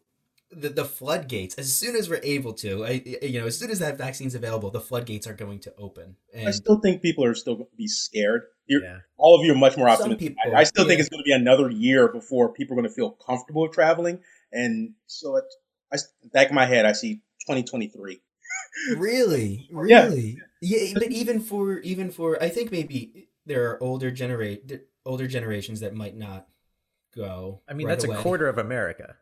the 0.50 0.68
the 0.68 0.84
floodgates, 0.84 1.54
as 1.54 1.74
soon 1.74 1.96
as 1.96 2.10
we're 2.10 2.20
able 2.22 2.52
to, 2.54 2.84
I, 2.84 3.02
you 3.22 3.40
know, 3.40 3.46
as 3.46 3.58
soon 3.58 3.70
as 3.70 3.78
that 3.78 3.96
vaccine's 3.96 4.34
available, 4.34 4.70
the 4.70 4.80
floodgates 4.80 5.26
are 5.26 5.32
going 5.32 5.60
to 5.60 5.74
open. 5.78 6.16
I 6.36 6.50
still 6.50 6.78
think 6.80 7.00
people 7.00 7.24
are 7.24 7.34
still 7.34 7.54
going 7.54 7.70
to 7.70 7.76
be 7.76 7.88
scared. 7.88 8.42
You're, 8.66 8.82
Yeah. 8.82 8.98
All 9.16 9.38
of 9.38 9.46
you 9.46 9.52
are 9.52 9.56
much 9.56 9.76
more 9.76 9.88
Some 9.88 10.12
optimistic. 10.12 10.36
people, 10.36 10.54
I, 10.54 10.60
I 10.60 10.64
still 10.64 10.86
think 10.86 11.00
it's 11.00 11.08
going 11.08 11.22
to 11.22 11.24
be 11.24 11.32
another 11.32 11.70
year 11.70 12.12
before 12.12 12.52
people 12.52 12.74
are 12.74 12.80
going 12.82 12.88
to 12.88 12.94
feel 12.94 13.10
comfortable 13.10 13.66
traveling. 13.68 14.20
And 14.52 14.92
so, 15.06 15.36
it, 15.36 15.44
I, 15.90 15.96
back 16.32 16.50
in 16.50 16.54
my 16.54 16.66
head, 16.66 16.84
I 16.84 16.92
see 16.92 17.22
2023. 17.46 18.20
Really 18.96 19.68
really 19.72 20.38
yeah. 20.60 20.92
but 20.94 21.10
even 21.10 21.40
for 21.40 21.78
even 21.80 22.10
for 22.10 22.42
i 22.42 22.48
think 22.48 22.70
maybe 22.70 23.28
there 23.46 23.70
are 23.70 23.82
older 23.82 24.10
generate 24.10 24.82
older 25.04 25.26
generations 25.26 25.80
that 25.80 25.94
might 25.94 26.16
not 26.16 26.46
go 27.14 27.60
I 27.68 27.74
mean, 27.74 27.86
right 27.86 27.92
that's 27.92 28.04
away. 28.04 28.16
a 28.16 28.20
quarter 28.20 28.48
of 28.48 28.58
America, 28.58 29.16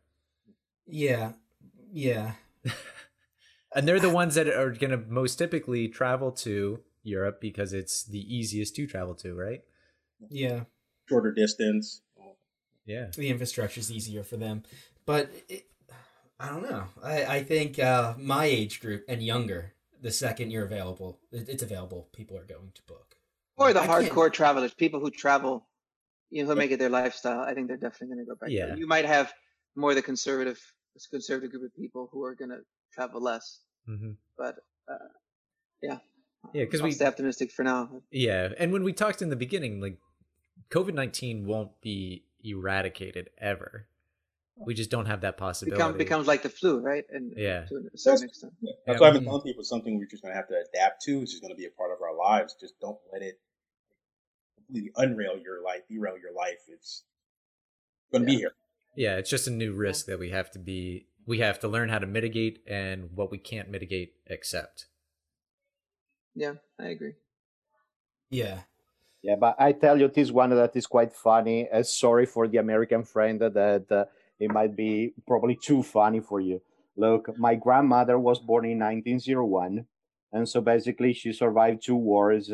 yeah 0.86 1.32
yeah 1.92 2.32
and 3.74 3.88
they're 3.88 3.98
the 4.00 4.10
ones 4.10 4.34
that 4.36 4.48
are 4.48 4.70
going 4.70 4.90
to 4.90 4.98
most 5.08 5.36
typically 5.36 5.88
travel 5.88 6.30
to 6.32 6.80
Europe 7.02 7.40
because 7.40 7.72
it's 7.72 8.04
the 8.04 8.20
easiest 8.20 8.76
to 8.76 8.86
travel 8.86 9.14
to, 9.16 9.34
right? 9.34 9.62
yeah 10.28 10.64
Shorter 11.08 11.32
distance. 11.32 12.02
Yeah. 12.86 13.06
the 13.16 13.28
infrastructure 13.28 13.80
is 13.80 13.90
easier 13.92 14.22
for 14.24 14.36
them 14.36 14.64
but 15.06 15.30
it, 15.48 15.66
i 16.40 16.48
don't 16.48 16.62
know 16.68 16.84
i 17.02 17.24
i 17.36 17.42
think 17.42 17.78
uh 17.78 18.14
my 18.18 18.44
age 18.46 18.80
group 18.80 19.04
and 19.08 19.22
younger 19.22 19.72
the 20.02 20.10
second 20.10 20.50
you're 20.50 20.64
available 20.64 21.18
it, 21.32 21.48
it's 21.48 21.62
available 21.62 22.08
people 22.12 22.36
are 22.36 22.44
going 22.44 22.70
to 22.74 22.82
book 22.84 23.16
Or 23.56 23.72
the 23.72 23.80
I 23.80 23.86
can't- 23.86 24.10
hardcore 24.10 24.32
travelers, 24.32 24.72
people 24.72 25.00
who 25.00 25.10
travel, 25.10 25.66
you 26.30 26.42
know, 26.42 26.48
who 26.48 26.56
make 26.56 26.70
it 26.70 26.78
their 26.78 26.88
lifestyle. 26.88 27.40
I 27.40 27.52
think 27.54 27.68
they're 27.68 27.76
definitely 27.86 28.14
going 28.14 28.24
to 28.24 28.30
go 28.32 28.36
back. 28.40 28.48
there. 28.48 28.68
Yeah. 28.70 28.74
You 28.82 28.86
might 28.86 29.04
have 29.04 29.26
more 29.76 29.90
of 29.90 29.96
the 29.96 30.02
conservative, 30.12 30.58
this 30.94 31.06
conservative 31.06 31.50
group 31.50 31.64
of 31.64 31.74
people 31.76 32.08
who 32.10 32.24
are 32.24 32.34
going 32.34 32.48
to 32.56 32.60
travel 32.94 33.20
less, 33.20 33.60
hmm 33.84 34.12
but 34.38 34.54
uh, 34.92 35.10
yeah. 35.82 35.98
Yeah, 36.54 36.64
'cause 36.64 36.80
I'll 36.80 36.86
we- 36.86 36.92
stay 36.92 37.04
optimistic 37.12 37.50
for 37.52 37.64
now. 37.64 38.00
Yeah, 38.10 38.54
and 38.58 38.72
when 38.72 38.82
we 38.88 38.92
talked 38.94 39.20
in 39.20 39.28
the 39.28 39.36
beginning, 39.46 39.82
like 39.82 39.98
COVID 40.70 40.94
nineteen 40.94 41.44
won't 41.44 41.72
be 41.82 42.24
eradicated 42.42 43.28
ever. 43.36 43.86
We 44.64 44.74
just 44.74 44.90
don't 44.90 45.06
have 45.06 45.22
that 45.22 45.36
possibility. 45.36 45.76
Become 45.76 45.98
becomes 45.98 46.26
like 46.26 46.42
the 46.42 46.50
flu, 46.50 46.78
right? 46.78 47.04
And 47.10 47.32
Yeah. 47.36 47.66
to 47.66 47.88
a 47.94 47.98
certain 47.98 48.24
extent. 48.28 48.52
That's 48.62 49.00
Yeah, 49.00 49.00
why 49.00 49.08
I've 49.08 49.14
been 49.14 49.24
telling 49.24 49.42
people 49.42 49.64
something 49.64 49.98
we're 49.98 50.06
just 50.06 50.22
going 50.22 50.32
to 50.32 50.36
have 50.36 50.48
to 50.48 50.64
adapt 50.68 51.02
to. 51.02 51.22
It's 51.22 51.30
just 51.30 51.42
going 51.42 51.52
to 51.52 51.56
be 51.56 51.66
a 51.66 51.70
part 51.70 51.92
of 51.92 52.02
our 52.02 52.14
lives. 52.14 52.56
Just 52.60 52.78
don't 52.80 52.98
let 53.12 53.22
it 53.22 53.40
completely 54.56 54.92
unrail 54.96 55.38
your 55.38 55.62
life, 55.62 55.82
derail 55.88 56.18
your 56.18 56.32
life. 56.32 56.60
It's 56.68 57.04
going 58.12 58.22
to 58.22 58.26
be 58.26 58.36
here. 58.36 58.52
yeah, 58.96 59.16
it's 59.16 59.30
just 59.30 59.46
a 59.46 59.50
new 59.50 59.72
risk 59.72 60.06
that 60.06 60.18
we 60.18 60.30
have 60.30 60.50
to 60.52 60.58
be. 60.58 61.06
We 61.26 61.38
have 61.38 61.60
to 61.60 61.68
learn 61.68 61.90
how 61.90 61.98
to 61.98 62.06
mitigate 62.06 62.62
and 62.66 63.10
what 63.14 63.30
we 63.30 63.38
can't 63.38 63.68
mitigate 63.70 64.14
accept. 64.28 64.86
Yeah, 66.34 66.56
I 66.78 66.88
agree. 66.88 67.14
yeah 68.30 68.62
Yeah, 69.22 69.36
but 69.36 69.56
I 69.58 69.72
tell 69.72 70.00
you, 70.00 70.08
this 70.08 70.30
one 70.30 70.50
that 70.50 70.74
is 70.74 70.86
quite 70.86 71.12
funny. 71.12 71.68
Uh, 71.68 71.82
sorry 71.82 72.24
for 72.26 72.48
the 72.48 72.56
American 72.58 73.04
friend 73.04 73.40
that 73.40 73.90
uh, 73.92 74.06
it 74.40 74.50
might 74.50 74.74
be 74.74 75.14
probably 75.26 75.54
too 75.54 75.82
funny 75.82 76.20
for 76.20 76.40
you. 76.40 76.60
Look, 76.96 77.38
my 77.38 77.54
grandmother 77.54 78.18
was 78.18 78.40
born 78.40 78.64
in 78.64 78.78
1901, 78.78 79.86
and 80.32 80.48
so 80.48 80.60
basically 80.60 81.12
she 81.12 81.32
survived 81.32 81.82
two 81.84 81.96
wars. 81.96 82.50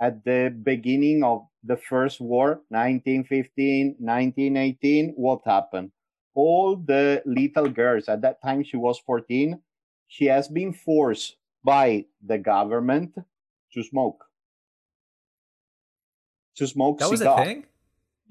At 0.00 0.24
the 0.24 0.54
beginning 0.62 1.24
of 1.24 1.46
the 1.64 1.76
first 1.76 2.20
war, 2.20 2.62
1915, 2.68 3.96
1918, 3.98 5.14
what 5.16 5.40
happened? 5.44 5.92
All 6.34 6.76
the 6.76 7.22
little 7.26 7.68
girls, 7.68 8.08
at 8.08 8.22
that 8.22 8.42
time 8.42 8.62
she 8.62 8.76
was 8.76 8.98
14, 9.00 9.60
she 10.08 10.26
has 10.26 10.48
been 10.48 10.72
forced 10.72 11.36
by 11.64 12.04
the 12.24 12.38
government 12.38 13.14
to 13.72 13.82
smoke 13.82 14.24
to 16.56 16.66
smoke 16.66 16.98
That 16.98 17.10
was 17.10 17.20
a 17.20 17.36
thing. 17.36 17.64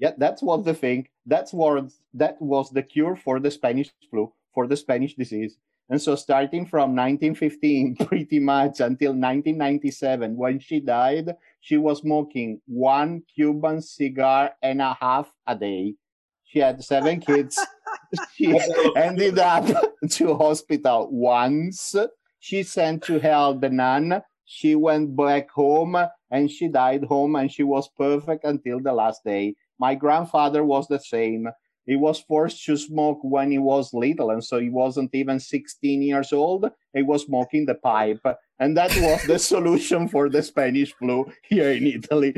Yeah, 0.02 0.14
that's 0.18 0.42
what 0.42 0.64
the 0.64 0.74
thing. 0.74 1.06
That's 1.26 1.52
what 1.52 1.92
that 2.14 2.42
was 2.42 2.70
the 2.70 2.82
cure 2.82 3.14
for 3.14 3.38
the 3.38 3.52
Spanish 3.52 3.92
flu, 4.10 4.32
for 4.52 4.66
the 4.66 4.76
Spanish 4.76 5.14
disease. 5.14 5.58
And 5.88 6.02
so, 6.02 6.16
starting 6.16 6.66
from 6.66 6.96
1915, 6.96 7.94
pretty 8.08 8.40
much 8.40 8.80
until 8.80 9.12
1997, 9.12 10.36
when 10.36 10.58
she 10.58 10.80
died, 10.80 11.36
she 11.60 11.76
was 11.76 12.00
smoking 12.00 12.60
one 12.66 13.22
Cuban 13.32 13.80
cigar 13.80 14.50
and 14.60 14.82
a 14.82 14.98
half 15.00 15.32
a 15.46 15.54
day. 15.54 15.94
She 16.42 16.58
had 16.58 16.82
seven 16.82 17.20
kids. 17.20 17.64
she 18.34 18.58
ended 18.96 19.38
up 19.38 19.66
to 20.10 20.34
hospital 20.34 21.10
once. 21.12 21.94
She 22.40 22.64
sent 22.64 23.04
to 23.04 23.20
hell 23.20 23.54
the 23.54 23.70
nun. 23.70 24.20
She 24.46 24.74
went 24.74 25.14
back 25.14 25.48
home 25.52 25.96
and 26.28 26.50
she 26.50 26.66
died 26.66 27.04
home 27.04 27.36
and 27.36 27.52
she 27.52 27.62
was 27.62 27.88
perfect 27.96 28.42
until 28.42 28.80
the 28.80 28.92
last 28.92 29.22
day. 29.24 29.54
My 29.86 29.94
grandfather 30.04 30.62
was 30.64 30.86
the 30.86 31.00
same. 31.14 31.48
He 31.90 31.96
was 31.96 32.20
forced 32.20 32.64
to 32.66 32.76
smoke 32.76 33.18
when 33.34 33.50
he 33.50 33.58
was 33.58 33.92
little, 33.92 34.30
and 34.30 34.42
so 34.48 34.60
he 34.60 34.70
wasn't 34.70 35.10
even 35.20 35.40
16 35.40 36.00
years 36.10 36.32
old. 36.32 36.70
He 36.94 37.02
was 37.02 37.24
smoking 37.24 37.66
the 37.66 37.74
pipe, 37.74 38.24
and 38.60 38.76
that 38.76 38.94
was 39.06 39.20
the 39.26 39.38
solution 39.52 40.06
for 40.06 40.28
the 40.30 40.42
Spanish 40.44 40.92
flu 40.94 41.16
here 41.50 41.72
in 41.72 41.84
Italy. 41.98 42.32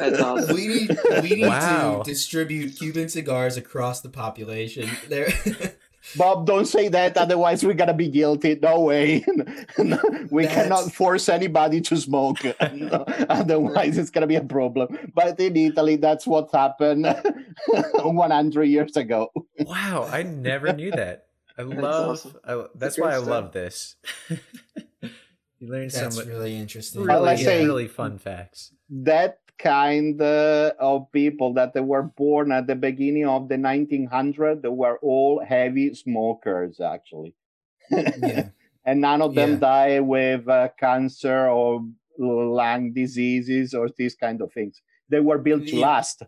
That's 0.00 0.20
awesome. 0.20 0.56
we 0.56 0.66
need 0.66 0.90
we 1.22 1.30
need 1.36 1.46
Wow. 1.46 2.02
to 2.02 2.10
distribute 2.10 2.70
Cuban 2.80 3.08
cigars 3.08 3.56
across 3.56 4.00
the 4.00 4.08
population. 4.22 4.88
There, 5.08 5.28
Bob, 6.16 6.46
don't 6.46 6.66
say 6.66 6.88
that, 6.88 7.16
otherwise 7.16 7.64
we're 7.64 7.74
gonna 7.74 7.94
be 7.94 8.08
guilty. 8.08 8.58
No 8.60 8.80
way. 8.80 9.24
we 10.30 10.42
That's- 10.44 10.54
cannot 10.54 10.92
force 10.92 11.28
anybody 11.28 11.80
to 11.82 11.96
smoke. 11.96 12.38
Otherwise, 12.60 13.98
it's 13.98 14.10
gonna 14.10 14.26
be 14.26 14.36
a 14.36 14.42
problem. 14.44 14.98
But 15.14 15.38
in 15.38 15.56
Italy, 15.56 15.96
that's 15.96 16.26
what 16.26 16.50
happened 16.52 17.06
100 17.68 18.64
years 18.64 18.96
ago. 18.96 19.30
Wow, 19.60 20.08
I 20.10 20.22
never 20.24 20.72
knew 20.72 20.90
that. 20.92 21.26
I 21.56 21.62
love. 21.62 22.10
awesome. 22.10 22.34
I, 22.44 22.64
that's 22.74 22.98
why 22.98 23.10
I 23.14 23.18
stuff. 23.18 23.28
love 23.28 23.52
this. 23.52 23.96
you 25.60 25.68
learn 25.68 25.88
that's 25.88 26.16
some 26.16 26.28
really 26.28 26.56
interesting. 26.56 27.06
Well, 27.06 27.16
really, 27.18 27.26
let's 27.26 27.44
say- 27.44 27.64
really 27.64 27.88
fun 27.88 28.18
facts. 28.18 28.72
that 28.90 29.38
kind 29.58 30.20
uh, 30.20 30.72
of 30.80 31.10
people 31.12 31.54
that 31.54 31.72
they 31.74 31.80
were 31.80 32.02
born 32.02 32.52
at 32.52 32.66
the 32.66 32.74
beginning 32.74 33.26
of 33.26 33.48
the 33.48 33.56
1900s 33.56 34.62
they 34.62 34.68
were 34.68 34.98
all 35.02 35.42
heavy 35.44 35.94
smokers 35.94 36.80
actually 36.80 37.34
yeah. 38.16 38.48
and 38.84 39.00
none 39.00 39.22
of 39.22 39.34
them 39.34 39.52
Yeah. 39.52 39.56
die 39.58 40.00
with 40.00 40.48
uh, 40.48 40.68
cancer 40.78 41.48
or 41.48 41.82
lung 42.18 42.92
diseases 42.92 43.74
or 43.74 43.88
these 43.96 44.14
kind 44.14 44.40
of 44.42 44.52
things 44.52 44.82
they 45.08 45.20
were 45.20 45.38
built 45.38 45.66
to 45.68 45.76
Yeah. 45.76 45.86
last 45.88 46.22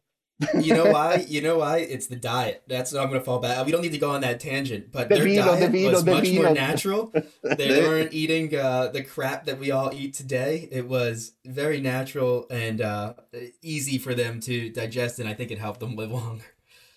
You 0.61 0.75
know 0.75 0.87
why? 0.93 1.25
You 1.29 1.43
know 1.43 1.59
why? 1.59 1.79
It's 1.79 2.07
the 2.07 2.17
diet. 2.17 2.63
That's 2.67 2.93
what 2.93 3.03
I'm 3.03 3.09
going 3.09 3.21
to 3.21 3.25
fall 3.25 3.39
back. 3.39 3.65
We 3.65 3.73
don't 3.73 3.83
need 3.83 3.93
to 3.93 3.99
go 3.99 4.11
on 4.11 4.21
that 4.23 4.41
tangent, 4.41 4.91
but 4.91 5.09
The 5.09 5.17
their 5.17 5.25
vino, 5.25 5.45
the 5.45 5.61
diet 5.61 5.73
vino, 5.73 5.91
was 5.91 6.05
the 6.05 6.11
much 6.11 6.33
more 6.33 6.51
natural. 6.51 7.13
They 7.43 7.81
weren't 7.83 8.13
eating 8.13 8.55
uh, 8.55 8.89
the 8.89 9.05
crap 9.05 9.47
that 9.47 9.59
we 9.59 9.71
all 9.71 9.93
eat 9.95 10.15
today. 10.15 10.69
It 10.71 10.89
was 10.89 11.33
very 11.45 11.81
natural 11.81 12.47
and 12.51 12.81
uh, 12.81 13.15
easy 13.63 13.99
for 13.99 14.15
them 14.15 14.41
to 14.41 14.71
digest, 14.71 15.19
and 15.19 15.29
I 15.29 15.35
think 15.35 15.51
it 15.51 15.59
helped 15.59 15.81
them 15.81 15.95
live 15.95 16.11
longer. 16.11 16.45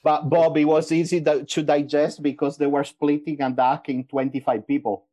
But 0.03 0.29
Bob, 0.29 0.57
it 0.57 0.65
was 0.65 0.91
easy 0.91 1.21
to 1.21 1.63
digest 1.63 2.23
because 2.23 2.57
they 2.57 2.67
were 2.67 2.83
splitting 2.83 3.41
a 3.41 3.49
duck 3.51 3.89
in 3.89 4.05
25 4.05 4.65
people. 4.65 5.05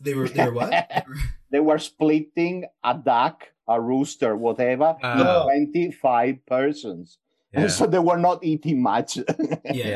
They 0.00 0.14
were 0.14 0.28
they 0.28 0.46
were 0.46 0.52
what? 0.52 1.06
They 1.50 1.60
were 1.60 1.78
splitting 1.78 2.64
a 2.82 2.94
duck, 2.94 3.51
a 3.68 3.80
rooster, 3.80 4.36
whatever, 4.36 4.96
in 5.00 5.06
ah. 5.06 5.44
25 5.44 6.46
persons. 6.46 7.18
Yeah. 7.52 7.66
So 7.68 7.86
they 7.86 7.98
were 7.98 8.16
not 8.16 8.42
eating 8.42 8.80
much. 8.82 9.16
yeah. 9.16 9.24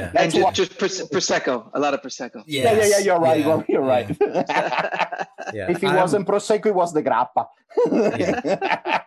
And 0.09 0.13
That's 0.15 0.35
just, 0.35 0.45
why. 0.45 0.53
just 0.53 0.79
prosecco, 0.79 1.71
a 1.73 1.81
lot 1.81 1.95
of 1.95 2.03
prosecco. 2.03 2.43
Yeah, 2.47 2.73
yeah, 2.75 2.87
yeah, 2.87 2.99
you're 2.99 3.19
right. 3.19 3.41
Yeah, 3.41 3.47
Bob, 3.47 3.65
you're 3.69 3.83
right. 3.83 4.09
Yeah. 5.55 5.71
if 5.71 5.83
it 5.83 5.87
I'm- 5.87 5.97
wasn't 5.97 6.27
Prosecco, 6.27 6.67
it 6.67 6.75
was 6.75 6.93
the 6.93 7.03
grappa. 7.05 7.47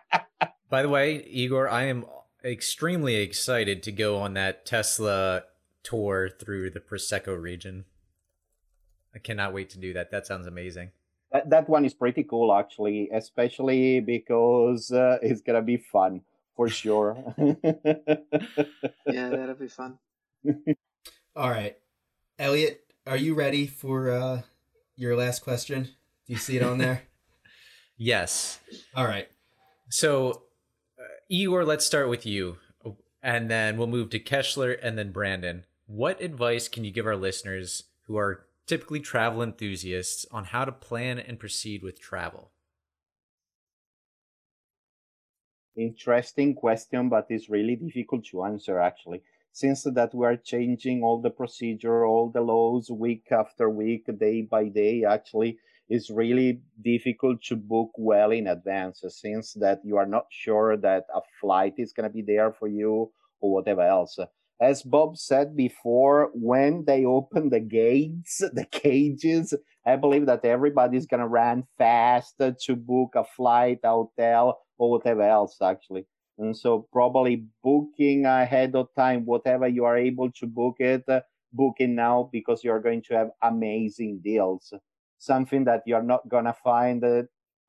By 0.70 0.82
the 0.82 0.88
way, 0.88 1.22
Igor, 1.26 1.68
I 1.68 1.84
am 1.84 2.06
extremely 2.44 3.16
excited 3.16 3.82
to 3.84 3.92
go 3.92 4.16
on 4.18 4.34
that 4.34 4.64
Tesla 4.64 5.42
tour 5.82 6.28
through 6.30 6.70
the 6.70 6.80
Prosecco 6.80 7.40
region. 7.40 7.84
I 9.14 9.18
cannot 9.18 9.52
wait 9.52 9.68
to 9.70 9.78
do 9.78 9.92
that. 9.92 10.10
That 10.10 10.26
sounds 10.26 10.46
amazing. 10.46 10.92
That, 11.32 11.50
that 11.50 11.68
one 11.68 11.84
is 11.84 11.94
pretty 11.94 12.24
cool, 12.24 12.52
actually, 12.52 13.08
especially 13.12 14.00
because 14.00 14.90
uh, 14.90 15.18
it's 15.22 15.40
going 15.40 15.56
to 15.56 15.62
be 15.62 15.76
fun 15.76 16.22
for 16.56 16.68
sure. 16.68 17.16
yeah, 17.38 17.54
that'll 19.06 19.54
be 19.54 19.68
fun. 19.68 19.98
All 21.36 21.50
right. 21.50 21.76
Elliot, 22.38 22.82
are 23.06 23.16
you 23.16 23.34
ready 23.34 23.66
for 23.66 24.10
uh 24.10 24.42
your 24.96 25.16
last 25.16 25.42
question? 25.42 25.84
Do 25.84 26.32
you 26.32 26.38
see 26.38 26.56
it 26.56 26.62
on 26.62 26.78
there? 26.78 27.02
Yes. 28.02 28.60
All 28.94 29.04
right. 29.04 29.28
So, 29.90 30.44
uh, 30.98 31.02
Igor, 31.28 31.66
let's 31.66 31.84
start 31.84 32.08
with 32.08 32.24
you, 32.24 32.56
and 33.22 33.50
then 33.50 33.76
we'll 33.76 33.88
move 33.88 34.08
to 34.08 34.18
Keshler 34.18 34.78
and 34.82 34.96
then 34.96 35.12
Brandon. 35.12 35.66
What 35.84 36.22
advice 36.22 36.66
can 36.66 36.82
you 36.82 36.92
give 36.92 37.04
our 37.04 37.14
listeners 37.14 37.84
who 38.06 38.16
are 38.16 38.46
typically 38.70 39.00
travel 39.00 39.42
enthusiasts 39.42 40.24
on 40.30 40.44
how 40.44 40.64
to 40.64 40.70
plan 40.70 41.18
and 41.18 41.40
proceed 41.40 41.82
with 41.82 42.00
travel? 42.00 42.52
Interesting 45.76 46.54
question, 46.54 47.08
but 47.08 47.26
it's 47.30 47.50
really 47.50 47.74
difficult 47.74 48.24
to 48.26 48.44
answer 48.44 48.78
actually. 48.78 49.22
Since 49.50 49.82
that 49.82 50.14
we 50.14 50.24
are 50.24 50.36
changing 50.36 51.02
all 51.02 51.20
the 51.20 51.30
procedure, 51.30 52.06
all 52.06 52.30
the 52.30 52.42
laws 52.42 52.88
week 52.88 53.26
after 53.32 53.68
week, 53.68 54.04
day 54.20 54.42
by 54.42 54.68
day, 54.68 55.02
actually, 55.02 55.58
it's 55.88 56.08
really 56.08 56.62
difficult 56.80 57.42
to 57.48 57.56
book 57.56 57.90
well 57.98 58.30
in 58.30 58.46
advance 58.46 59.02
since 59.08 59.54
that 59.54 59.80
you 59.84 59.96
are 59.96 60.06
not 60.06 60.26
sure 60.30 60.76
that 60.76 61.06
a 61.12 61.20
flight 61.40 61.74
is 61.76 61.92
going 61.92 62.08
to 62.08 62.14
be 62.14 62.22
there 62.22 62.52
for 62.52 62.68
you 62.68 63.10
or 63.40 63.52
whatever 63.52 63.82
else. 63.82 64.16
As 64.60 64.82
Bob 64.82 65.16
said 65.16 65.56
before, 65.56 66.30
when 66.34 66.84
they 66.86 67.06
open 67.06 67.48
the 67.48 67.60
gates, 67.60 68.38
the 68.52 68.66
cages, 68.70 69.54
I 69.86 69.96
believe 69.96 70.26
that 70.26 70.44
everybody's 70.44 71.06
going 71.06 71.20
to 71.20 71.26
run 71.26 71.64
fast 71.78 72.36
to 72.38 72.76
book 72.76 73.14
a 73.16 73.24
flight, 73.24 73.78
a 73.84 73.88
hotel, 73.88 74.60
or 74.78 74.90
whatever 74.90 75.22
else 75.22 75.56
actually. 75.62 76.06
And 76.38 76.56
so 76.56 76.88
probably 76.92 77.44
booking 77.62 78.24
ahead 78.24 78.74
of 78.74 78.88
time, 78.96 79.26
whatever 79.26 79.68
you 79.68 79.84
are 79.84 79.96
able 79.96 80.30
to 80.32 80.46
book 80.46 80.76
it, 80.78 81.04
uh, 81.08 81.20
book 81.52 81.76
it 81.78 81.88
now 81.88 82.30
because 82.32 82.64
you're 82.64 82.80
going 82.80 83.02
to 83.08 83.14
have 83.14 83.30
amazing 83.42 84.20
deals. 84.24 84.72
Something 85.18 85.64
that 85.64 85.82
you're 85.86 86.02
not 86.02 86.26
going 86.28 86.46
to 86.46 86.54
find 86.64 87.04
uh, 87.04 87.24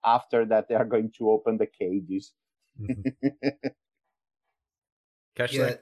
after 0.06 0.46
that 0.46 0.70
they 0.70 0.76
are 0.76 0.86
going 0.86 1.12
to 1.18 1.30
open 1.30 1.58
the 1.58 1.68
cages. 1.68 2.32
Keshler? 5.38 5.52
Yeah. 5.52 5.76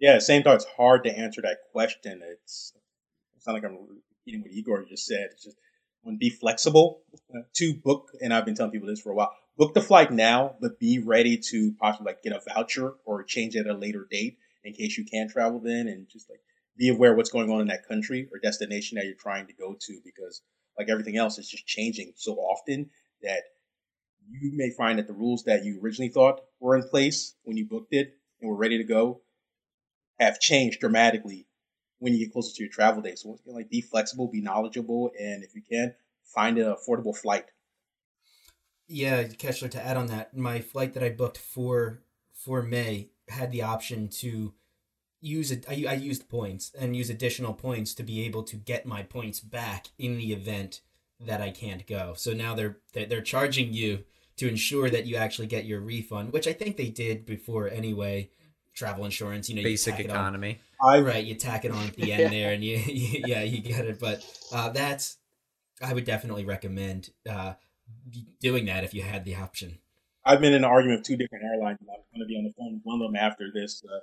Yeah, 0.00 0.18
same 0.18 0.42
thought. 0.42 0.56
It's 0.56 0.64
hard 0.64 1.04
to 1.04 1.16
answer 1.16 1.42
that 1.42 1.58
question. 1.72 2.22
It's 2.24 2.72
it's 3.36 3.46
not 3.46 3.52
like 3.52 3.64
I'm 3.64 3.76
repeating 3.76 4.42
what 4.42 4.50
Igor 4.50 4.84
just 4.88 5.06
said. 5.06 5.28
It's 5.32 5.44
just 5.44 5.58
one, 6.02 6.16
be 6.16 6.30
flexible. 6.30 7.02
Uh, 7.34 7.42
two, 7.52 7.74
book, 7.74 8.08
and 8.22 8.32
I've 8.32 8.46
been 8.46 8.54
telling 8.54 8.72
people 8.72 8.88
this 8.88 9.02
for 9.02 9.12
a 9.12 9.14
while. 9.14 9.32
Book 9.58 9.74
the 9.74 9.82
flight 9.82 10.10
now, 10.10 10.56
but 10.58 10.80
be 10.80 10.98
ready 10.98 11.36
to 11.50 11.74
possibly 11.78 12.12
like 12.12 12.22
get 12.22 12.32
a 12.32 12.40
voucher 12.54 12.94
or 13.04 13.22
change 13.24 13.56
at 13.56 13.66
a 13.66 13.74
later 13.74 14.06
date 14.10 14.38
in 14.64 14.72
case 14.72 14.96
you 14.96 15.04
can't 15.04 15.30
travel 15.30 15.60
then, 15.60 15.86
and 15.86 16.08
just 16.08 16.30
like 16.30 16.40
be 16.78 16.88
aware 16.88 17.14
what's 17.14 17.30
going 17.30 17.50
on 17.50 17.60
in 17.60 17.66
that 17.66 17.86
country 17.86 18.26
or 18.32 18.38
destination 18.38 18.96
that 18.96 19.04
you're 19.04 19.14
trying 19.14 19.46
to 19.48 19.52
go 19.52 19.76
to 19.78 20.00
because 20.02 20.40
like 20.78 20.88
everything 20.88 21.18
else, 21.18 21.36
it's 21.36 21.50
just 21.50 21.66
changing 21.66 22.14
so 22.16 22.36
often 22.36 22.88
that 23.22 23.42
you 24.30 24.52
may 24.54 24.70
find 24.70 24.98
that 24.98 25.06
the 25.06 25.12
rules 25.12 25.44
that 25.44 25.64
you 25.64 25.78
originally 25.82 26.08
thought 26.08 26.40
were 26.58 26.74
in 26.74 26.88
place 26.88 27.34
when 27.42 27.58
you 27.58 27.66
booked 27.66 27.92
it 27.92 28.14
and 28.40 28.48
were 28.48 28.56
ready 28.56 28.78
to 28.78 28.84
go 28.84 29.20
have 30.20 30.38
changed 30.38 30.80
dramatically 30.80 31.46
when 31.98 32.12
you 32.12 32.20
get 32.20 32.32
closer 32.32 32.54
to 32.54 32.62
your 32.62 32.70
travel 32.70 33.02
day. 33.02 33.14
So 33.14 33.38
like 33.46 33.70
be 33.70 33.80
flexible, 33.80 34.28
be 34.28 34.40
knowledgeable, 34.40 35.10
and 35.18 35.42
if 35.42 35.54
you 35.54 35.62
can, 35.62 35.94
find 36.24 36.58
an 36.58 36.74
affordable 36.74 37.16
flight. 37.16 37.46
Yeah, 38.86 39.24
Keshler, 39.24 39.70
to 39.70 39.84
add 39.84 39.96
on 39.96 40.08
that, 40.08 40.36
my 40.36 40.60
flight 40.60 40.94
that 40.94 41.02
I 41.02 41.10
booked 41.10 41.38
for 41.38 42.02
for 42.34 42.62
May 42.62 43.10
had 43.28 43.52
the 43.52 43.62
option 43.62 44.08
to 44.08 44.54
use 45.20 45.50
it. 45.50 45.64
I, 45.68 45.74
used 45.74 46.28
points 46.28 46.72
and 46.78 46.96
use 46.96 47.10
additional 47.10 47.52
points 47.52 47.94
to 47.94 48.02
be 48.02 48.24
able 48.24 48.42
to 48.44 48.56
get 48.56 48.86
my 48.86 49.02
points 49.02 49.40
back 49.40 49.88
in 49.98 50.16
the 50.16 50.32
event 50.32 50.80
that 51.20 51.40
I 51.40 51.50
can't 51.50 51.86
go. 51.86 52.14
So 52.16 52.32
now 52.32 52.54
they're, 52.54 52.78
they're 52.92 53.20
charging 53.20 53.72
you 53.72 54.04
to 54.38 54.48
ensure 54.48 54.88
that 54.88 55.06
you 55.06 55.16
actually 55.16 55.46
get 55.46 55.66
your 55.66 55.80
refund, 55.80 56.32
which 56.32 56.48
I 56.48 56.54
think 56.54 56.76
they 56.76 56.88
did 56.88 57.26
before 57.26 57.68
anyway. 57.68 58.30
Travel 58.74 59.04
insurance, 59.04 59.48
you 59.48 59.56
know, 59.56 59.62
Basic 59.62 59.96
tack 59.96 60.04
it 60.04 60.10
on- 60.10 60.16
economy. 60.16 60.58
I 60.82 61.00
right 61.00 61.24
you 61.24 61.34
tack 61.34 61.64
it 61.64 61.70
on 61.70 61.86
at 61.88 61.94
the 61.94 62.12
end 62.12 62.32
there 62.32 62.52
and 62.52 62.64
you, 62.64 62.76
you 62.86 63.22
yeah 63.26 63.42
you 63.42 63.60
get 63.60 63.84
it 63.84 64.00
but 64.00 64.24
uh, 64.50 64.70
that's 64.70 65.18
i 65.82 65.92
would 65.92 66.06
definitely 66.06 66.46
recommend 66.46 67.10
uh, 67.28 67.52
doing 68.40 68.64
that 68.64 68.82
if 68.82 68.94
you 68.94 69.02
had 69.02 69.26
the 69.26 69.34
option 69.34 69.78
I've 70.24 70.40
been 70.40 70.52
in 70.52 70.64
an 70.64 70.64
argument 70.64 71.00
with 71.00 71.06
two 71.06 71.16
different 71.16 71.44
airlines. 71.44 71.78
and 71.80 71.88
I'm 71.90 72.02
going 72.14 72.20
to 72.20 72.26
be 72.26 72.36
on 72.36 72.44
the 72.44 72.52
phone 72.56 72.74
with 72.74 72.82
one 72.84 73.00
of 73.00 73.08
them 73.08 73.16
after 73.16 73.50
this 73.52 73.82
uh, 73.84 74.00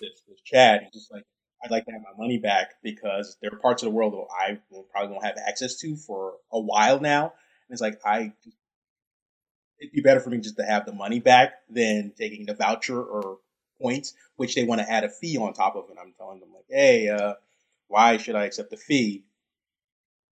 this, 0.00 0.22
this 0.28 0.40
chat. 0.42 0.82
He's 0.82 0.92
just 0.92 1.12
like, 1.12 1.24
I'd 1.64 1.70
like 1.70 1.86
to 1.86 1.92
have 1.92 2.02
my 2.02 2.22
money 2.22 2.38
back 2.38 2.74
because 2.82 3.36
there 3.40 3.50
are 3.52 3.58
parts 3.58 3.82
of 3.82 3.86
the 3.86 3.94
world 3.94 4.12
that 4.12 4.26
I 4.30 4.58
will 4.70 4.82
probably 4.82 5.12
won't 5.12 5.24
have 5.24 5.36
access 5.46 5.76
to 5.76 5.96
for 5.96 6.34
a 6.52 6.60
while 6.60 7.00
now. 7.00 7.24
And 7.24 7.70
it's 7.70 7.80
like 7.80 7.98
I, 8.04 8.32
it'd 9.80 9.92
be 9.94 10.02
better 10.02 10.20
for 10.20 10.30
me 10.30 10.38
just 10.38 10.56
to 10.56 10.64
have 10.64 10.84
the 10.84 10.92
money 10.92 11.20
back 11.20 11.54
than 11.70 12.12
taking 12.18 12.44
the 12.46 12.54
voucher 12.54 13.02
or 13.02 13.38
points, 13.80 14.14
which 14.36 14.54
they 14.54 14.64
want 14.64 14.80
to 14.80 14.90
add 14.90 15.04
a 15.04 15.08
fee 15.08 15.36
on 15.36 15.52
top 15.52 15.76
of 15.76 15.90
And 15.90 15.98
I'm 15.98 16.14
telling 16.16 16.40
them 16.40 16.50
like, 16.54 16.66
hey, 16.68 17.08
uh, 17.08 17.34
why 17.88 18.16
should 18.16 18.34
I 18.34 18.44
accept 18.44 18.70
the 18.70 18.76
fee 18.76 19.24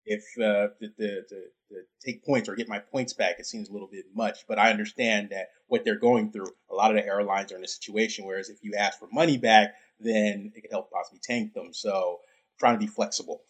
if 0.05 0.22
uh, 0.38 0.68
the, 0.80 0.93
the, 0.99 1.24
the, 1.28 1.45
the 1.70 1.84
take 2.05 2.24
points 2.24 2.49
or 2.49 2.55
get 2.55 2.68
my 2.68 2.78
points 2.78 3.12
back? 3.12 3.36
It 3.38 3.47
seems 3.47 3.68
a 3.68 3.72
little 3.72 3.88
bit 3.88 4.07
much, 4.14 4.47
but 4.49 4.59
I 4.59 4.70
understand 4.70 5.30
that 5.30 5.51
what 5.68 5.84
they're 5.84 5.99
going 5.99 6.32
through. 6.32 6.49
A 6.70 6.74
lot 6.74 6.90
of 6.90 6.97
the 6.97 7.07
airlines 7.07 7.53
are 7.53 7.57
in 7.57 7.64
a 7.64 7.68
situation 7.68 8.24
whereas 8.24 8.49
if 8.49 8.59
you 8.62 8.74
ask 8.76 8.99
for 8.99 9.09
money 9.12 9.36
back, 9.36 9.74
then 10.01 10.53
it 10.55 10.62
could 10.62 10.70
help 10.70 10.90
possibly 10.90 11.20
tank 11.22 11.55
them. 11.55 11.72
So 11.72 12.20
I'm 12.20 12.59
trying 12.59 12.74
to 12.74 12.80
be 12.80 12.86
flexible. 12.86 13.43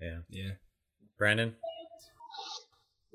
Yeah. 0.00 0.18
yeah 0.28 0.50
Brandon? 1.18 1.54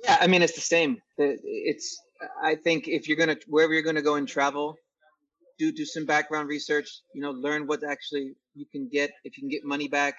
Yeah, 0.04 0.18
I 0.20 0.28
mean 0.28 0.42
it's 0.42 0.56
the 0.56 0.62
same. 0.62 1.02
The- 1.18 1.40
It's 1.44 2.02
I 2.42 2.56
think 2.56 2.88
if 2.88 3.08
you're 3.08 3.18
gonna 3.18 3.38
wherever 3.48 3.74
you're 3.74 3.84
gonna 3.84 4.02
go 4.02 4.16
and 4.16 4.28
travel, 4.28 4.78
do 5.62 5.72
do 5.72 5.86
some 5.86 6.06
background 6.06 6.48
research. 6.56 6.90
You 7.16 7.22
know, 7.24 7.32
learn 7.48 7.62
what 7.68 7.82
actually 7.96 8.28
you 8.60 8.66
can 8.74 8.84
get 8.98 9.10
if 9.24 9.38
you 9.38 9.42
can 9.44 9.50
get 9.56 9.64
money 9.76 9.88
back. 10.00 10.16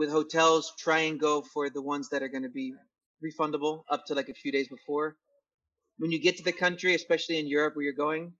With 0.00 0.10
hotels, 0.10 0.72
try 0.78 1.00
and 1.08 1.18
go 1.18 1.34
for 1.42 1.70
the 1.70 1.82
ones 1.82 2.08
that 2.10 2.22
are 2.22 2.32
going 2.34 2.46
to 2.50 2.54
be 2.62 2.74
refundable 3.26 3.74
up 3.90 4.02
to 4.06 4.14
like 4.14 4.28
a 4.28 4.34
few 4.42 4.52
days 4.52 4.68
before. 4.68 5.16
When 5.98 6.10
you 6.12 6.20
get 6.20 6.36
to 6.36 6.44
the 6.44 6.52
country, 6.64 6.94
especially 6.94 7.38
in 7.38 7.46
Europe 7.48 7.74
where 7.74 7.84
you're 7.84 8.02
going, 8.08 8.32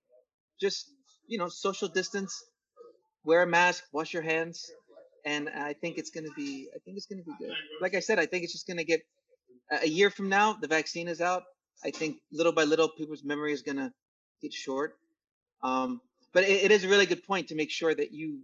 just 0.61 0.79
you 1.27 1.39
know, 1.39 1.49
social 1.49 1.89
distance, 1.89 2.33
wear 3.25 3.43
a 3.43 3.47
mask, 3.47 3.85
wash 3.93 4.13
your 4.13 4.23
hands, 4.35 4.71
and 5.25 5.49
I 5.49 5.73
think 5.81 5.99
it's 5.99 6.11
going 6.11 6.27
to 6.31 6.35
be 6.37 6.69
I 6.77 6.79
think 6.85 6.97
it's 6.99 7.07
going 7.07 7.23
to 7.25 7.29
be 7.31 7.37
good. 7.43 7.55
Like 7.81 7.95
I 7.95 8.01
said, 8.01 8.19
I 8.19 8.27
think 8.27 8.45
it's 8.45 8.53
just 8.59 8.67
going 8.67 8.83
to 8.85 8.89
get 8.95 9.03
a 9.71 9.89
year 9.89 10.11
from 10.11 10.29
now, 10.29 10.55
the 10.55 10.69
vaccine 10.69 11.09
is 11.09 11.21
out. 11.21 11.43
I 11.85 11.91
think 11.91 12.19
little 12.33 12.53
by 12.53 12.65
little, 12.65 12.89
people's 12.89 13.25
memory 13.25 13.53
is 13.53 13.63
gonna 13.63 13.93
get 14.43 14.53
short. 14.53 14.97
Um, 15.63 16.01
but 16.33 16.45
it, 16.45 16.65
it 16.65 16.71
is 16.71 16.85
a 16.85 16.89
really 16.89 17.07
good 17.07 17.25
point 17.25 17.49
to 17.49 17.55
make 17.55 17.71
sure 17.71 17.95
that 17.95 18.13
you, 18.13 18.41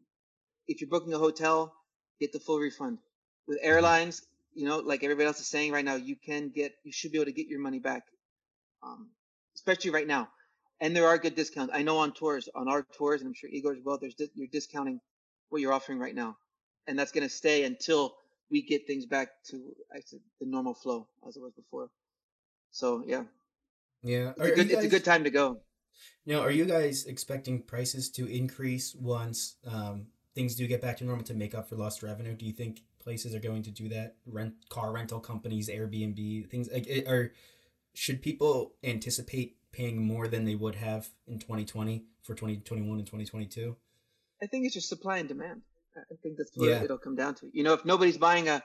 if 0.67 0.81
you're 0.81 0.91
booking 0.91 1.13
a 1.15 1.19
hotel, 1.19 1.75
get 2.21 2.33
the 2.33 2.41
full 2.41 2.59
refund. 2.59 2.99
With 3.47 3.59
airlines, 3.61 4.23
you 4.55 4.67
know, 4.67 4.79
like 4.79 5.03
everybody 5.05 5.27
else 5.27 5.41
is 5.41 5.49
saying 5.49 5.73
right 5.73 5.85
now, 5.85 5.97
you 5.97 6.17
can 6.17 6.49
get, 6.49 6.73
you 6.85 6.93
should 6.93 7.13
be 7.13 7.19
able 7.19 7.27
to 7.27 7.33
get 7.33 7.49
your 7.49 7.61
money 7.61 7.79
back, 7.79 8.05
um, 8.83 9.11
especially 9.57 9.91
right 9.91 10.07
now. 10.07 10.29
And 10.81 10.97
there 10.97 11.07
are 11.07 11.19
good 11.19 11.35
discounts. 11.35 11.73
I 11.75 11.83
know 11.83 11.99
on 11.99 12.13
tours, 12.13 12.49
on 12.55 12.69
our 12.69 12.83
tours, 12.97 13.21
and 13.21 13.29
I'm 13.29 13.35
sure 13.35 13.49
Igor 13.51 13.73
as 13.75 13.79
well. 13.85 13.99
There's 13.99 14.15
you're 14.35 14.49
discounting 14.49 15.01
what 15.49 15.61
you're 15.61 15.73
offering 15.73 15.99
right 15.99 16.15
now, 16.15 16.37
and 16.87 16.99
that's 16.99 17.13
gonna 17.13 17.29
stay 17.29 17.65
until 17.65 18.15
we 18.51 18.61
get 18.63 18.87
things 18.87 19.07
back 19.07 19.29
to 19.51 19.75
I 19.95 20.01
said, 20.05 20.21
the 20.41 20.47
normal 20.47 20.75
flow 20.75 21.07
as 21.27 21.37
it 21.37 21.43
was 21.43 21.53
before. 21.53 21.91
So 22.73 23.05
yeah, 23.07 23.23
yeah 24.03 24.33
it's 24.37 24.49
a 24.49 24.55
good, 24.55 24.71
it's 24.71 24.85
a 24.85 24.89
good 24.89 25.05
time 25.05 25.25
to 25.25 25.31
go. 25.31 25.61
Now, 26.27 26.41
are 26.41 26.51
you 26.51 26.65
guys 26.65 27.05
expecting 27.07 27.63
prices 27.63 28.11
to 28.13 28.27
increase 28.27 28.95
once 28.95 29.57
um, 29.67 30.07
things 30.35 30.55
do 30.55 30.67
get 30.67 30.81
back 30.81 30.97
to 30.99 31.05
normal 31.05 31.25
to 31.27 31.35
make 31.35 31.55
up 31.55 31.69
for 31.69 31.77
lost 31.77 32.03
revenue? 32.03 32.35
Do 32.35 32.47
you 32.47 32.53
think 32.53 32.83
places 32.99 33.35
are 33.35 33.41
going 33.41 33.63
to 33.65 33.71
do 33.71 33.89
that? 33.91 34.17
Rent 34.27 34.55
car 34.69 34.93
rental 34.93 35.21
companies, 35.21 35.69
Airbnb, 35.69 36.49
things 36.51 36.69
like 36.73 36.87
it, 36.87 37.07
or 37.07 37.33
should 37.93 38.23
people 38.23 38.73
anticipate 38.83 39.57
paying 39.73 40.05
more 40.07 40.29
than 40.29 40.45
they 40.45 40.55
would 40.55 40.77
have 40.77 41.09
in 41.27 41.39
2020 41.39 42.05
for 42.23 42.35
2021 42.35 42.99
and 42.99 43.07
2022? 43.07 43.77
I 44.43 44.47
think 44.47 44.65
it's 44.65 44.75
just 44.75 44.89
supply 44.89 45.19
and 45.19 45.29
demand. 45.29 45.63
I 45.97 46.15
think 46.23 46.37
that's 46.39 46.51
what 46.57 46.69
Yeah. 46.69 46.83
it'll 46.83 46.99
come 46.99 47.15
down 47.15 47.35
to. 47.37 47.51
You 47.53 47.63
know, 47.63 47.75
if 47.75 47.85
nobody's 47.85 48.19
buying 48.19 48.49
a, 48.49 48.63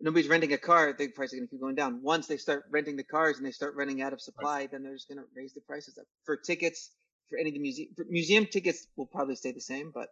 nobody's 0.00 0.28
renting 0.28 0.52
a 0.52 0.58
car, 0.58 0.94
the 0.96 1.08
price 1.08 1.32
is 1.32 1.38
going 1.38 1.48
to 1.48 1.50
keep 1.50 1.60
going 1.60 1.74
down. 1.74 2.02
Once 2.02 2.26
they 2.26 2.36
start 2.36 2.64
renting 2.70 2.96
the 2.96 3.04
cars 3.04 3.38
and 3.38 3.46
they 3.46 3.50
start 3.50 3.74
running 3.76 4.02
out 4.02 4.12
of 4.12 4.20
supply, 4.20 4.66
then 4.70 4.82
they're 4.82 4.94
just 4.94 5.08
going 5.08 5.18
to 5.18 5.24
raise 5.34 5.52
the 5.52 5.60
prices 5.60 5.98
up. 5.98 6.06
For 6.24 6.36
tickets, 6.36 6.90
for 7.28 7.38
any 7.38 7.50
of 7.50 7.54
the 7.54 7.60
museum, 7.60 7.88
museum 8.08 8.46
tickets 8.46 8.86
will 8.96 9.06
probably 9.06 9.36
stay 9.36 9.52
the 9.52 9.60
same, 9.60 9.90
but 9.94 10.08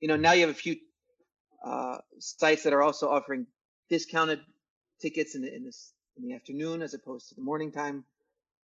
you 0.00 0.08
know, 0.08 0.16
now 0.16 0.32
you 0.32 0.42
have 0.42 0.50
a 0.50 0.54
few 0.54 0.76
uh, 1.64 1.98
sites 2.18 2.62
that 2.64 2.72
are 2.72 2.82
also 2.82 3.08
offering 3.08 3.46
discounted 3.88 4.40
tickets 5.00 5.34
in 5.34 5.42
the 5.42 5.54
in 5.54 5.64
this 5.64 5.92
in 6.16 6.28
the 6.28 6.34
afternoon 6.34 6.82
as 6.82 6.94
opposed 6.94 7.28
to 7.28 7.34
the 7.34 7.42
morning 7.42 7.72
time. 7.72 8.04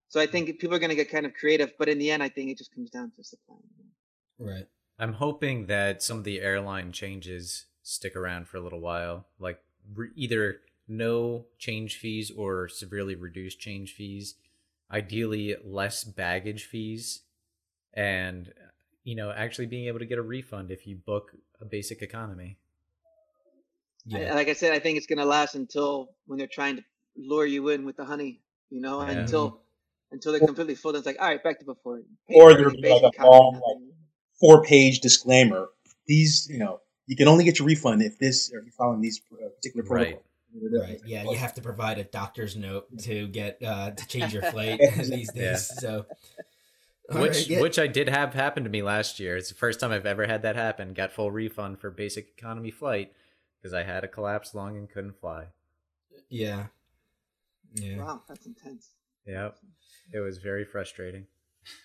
So 0.08 0.20
I 0.20 0.26
think 0.26 0.58
people 0.58 0.74
are 0.74 0.80
going 0.80 0.90
to 0.90 0.96
get 0.96 1.10
kind 1.10 1.24
of 1.24 1.34
creative, 1.34 1.72
but 1.78 1.88
in 1.88 1.98
the 1.98 2.10
end, 2.10 2.22
I 2.22 2.28
think 2.28 2.50
it 2.50 2.58
just 2.58 2.74
comes 2.74 2.90
down 2.90 3.12
to 3.16 3.22
supply. 3.22 3.56
Right. 4.38 4.66
I'm 4.98 5.14
hoping 5.14 5.66
that 5.66 6.02
some 6.02 6.18
of 6.18 6.24
the 6.24 6.40
airline 6.40 6.92
changes 6.92 7.66
stick 7.82 8.16
around 8.16 8.48
for 8.48 8.56
a 8.56 8.60
little 8.60 8.80
while, 8.80 9.26
like 9.38 9.60
re- 9.94 10.10
either 10.16 10.60
no 10.88 11.46
change 11.58 11.96
fees 11.98 12.30
or 12.30 12.68
severely 12.68 13.14
reduced 13.14 13.60
change 13.60 13.92
fees, 13.94 14.34
ideally 14.90 15.56
less 15.64 16.04
baggage 16.04 16.64
fees, 16.64 17.22
and 17.94 18.52
you 19.04 19.14
know 19.14 19.30
actually 19.30 19.66
being 19.66 19.86
able 19.86 19.98
to 19.98 20.06
get 20.06 20.18
a 20.18 20.22
refund 20.22 20.70
if 20.70 20.86
you 20.86 20.96
book 20.96 21.32
a 21.60 21.64
basic 21.64 22.02
economy. 22.02 22.56
I- 24.12 24.20
Yeah. 24.20 24.34
like 24.34 24.48
I 24.48 24.54
said, 24.54 24.72
I 24.72 24.78
think 24.78 24.96
it's 24.96 25.06
going 25.06 25.18
to 25.18 25.24
last 25.26 25.54
until 25.54 26.14
when 26.26 26.38
they're 26.38 26.48
trying 26.48 26.76
to 26.76 26.84
lure 27.16 27.44
you 27.46 27.68
in 27.68 27.84
with 27.84 27.96
the 27.96 28.04
honey, 28.04 28.40
you 28.70 28.80
know, 28.80 29.02
Yeah. 29.02 29.10
until 29.12 29.60
until 30.12 30.32
they're 30.32 30.40
completely 30.44 30.74
full. 30.74 30.90
Then 30.92 30.98
it's 31.00 31.06
like, 31.06 31.20
all 31.20 31.28
right, 31.28 31.40
back 31.42 31.60
to 31.60 31.64
before. 31.64 32.00
Pay 32.28 32.34
Or 32.34 32.50
for 32.50 32.56
there'll 32.56 32.80
be 32.80 32.88
like 32.88 33.14
a 33.18 33.26
long, 33.26 33.54
nothing. 33.54 33.92
Four 34.40 34.64
page 34.64 34.98
disclaimer. 35.00 35.68
These, 36.06 36.48
you 36.50 36.58
know, 36.58 36.80
you 37.06 37.16
can 37.16 37.28
only 37.28 37.44
get 37.44 37.58
your 37.58 37.66
refund 37.66 38.02
if 38.02 38.18
this, 38.18 38.52
or 38.52 38.58
if 38.58 38.64
you're 38.66 38.72
following 38.72 39.00
these 39.00 39.20
uh, 39.32 39.48
particular 39.48 39.84
Right. 39.88 40.18
protocols. 40.18 40.24
Right. 40.82 41.00
Yeah, 41.06 41.22
you 41.24 41.36
have 41.36 41.54
to 41.54 41.60
provide 41.60 41.98
a 41.98 42.04
doctor's 42.04 42.56
note 42.56 42.86
to 43.02 43.28
get 43.28 43.62
uh, 43.62 43.92
to 43.92 44.06
change 44.08 44.32
your 44.34 44.42
flight 44.42 44.80
these 44.96 45.30
Yeah. 45.34 45.52
days. 45.52 45.70
So, 45.78 46.06
All 47.12 47.20
which 47.20 47.32
right, 47.36 47.48
yeah. 47.48 47.60
which 47.60 47.78
I 47.78 47.86
did 47.86 48.08
have 48.08 48.34
happen 48.34 48.64
to 48.64 48.70
me 48.70 48.82
last 48.82 49.20
year. 49.20 49.36
It's 49.36 49.48
the 49.48 49.54
first 49.54 49.78
time 49.78 49.92
I've 49.92 50.06
ever 50.06 50.26
had 50.26 50.42
that 50.42 50.56
happen. 50.56 50.92
Got 50.92 51.12
full 51.12 51.30
refund 51.30 51.78
for 51.78 51.90
basic 51.90 52.30
economy 52.36 52.72
flight 52.72 53.12
because 53.60 53.72
I 53.72 53.84
had 53.84 54.02
a 54.02 54.08
collapsed 54.08 54.54
lung 54.56 54.76
and 54.76 54.90
couldn't 54.90 55.20
fly. 55.20 55.46
yeah, 56.28 56.66
yeah. 57.74 57.98
Wow, 57.98 58.22
that's 58.28 58.46
intense. 58.46 58.90
Yep. 59.26 59.56
It 60.12 60.18
was 60.18 60.38
very 60.38 60.64
frustrating. 60.64 61.26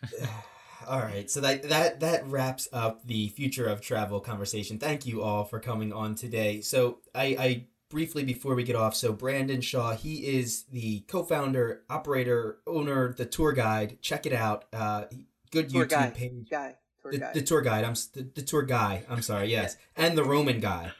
all 0.87 0.99
right, 0.99 1.29
so 1.29 1.41
that 1.41 1.63
that 1.69 1.99
that 2.01 2.27
wraps 2.27 2.67
up 2.73 3.05
the 3.05 3.29
future 3.29 3.65
of 3.65 3.81
travel 3.81 4.19
conversation. 4.19 4.77
Thank 4.79 5.05
you 5.05 5.21
all 5.21 5.43
for 5.45 5.59
coming 5.59 5.91
on 5.93 6.15
today. 6.15 6.61
So 6.61 6.99
I, 7.13 7.23
I 7.39 7.65
briefly 7.89 8.23
before 8.23 8.55
we 8.55 8.63
get 8.63 8.75
off, 8.75 8.95
so 8.95 9.13
Brandon 9.13 9.61
Shaw, 9.61 9.95
he 9.95 10.15
is 10.37 10.63
the 10.71 11.01
co-founder, 11.07 11.83
operator, 11.89 12.57
owner, 12.67 13.13
the 13.13 13.25
tour 13.25 13.51
guide. 13.53 13.97
Check 14.01 14.25
it 14.25 14.33
out. 14.33 14.65
Uh, 14.73 15.05
good 15.51 15.69
Tour 15.69 15.85
YouTube 15.85 15.89
guy, 15.89 16.09
page. 16.09 16.47
guy, 16.49 16.75
tour 17.01 17.11
The, 17.11 17.17
guy. 17.19 17.31
the 17.33 17.41
tour 17.41 17.61
guide. 17.61 17.83
I'm 17.85 17.93
the, 18.13 18.29
the 18.35 18.41
tour 18.41 18.63
guy. 18.63 19.03
I'm 19.09 19.21
sorry. 19.21 19.49
Yes, 19.51 19.77
and 19.95 20.17
the 20.17 20.23
Roman 20.23 20.59
guy. 20.59 20.91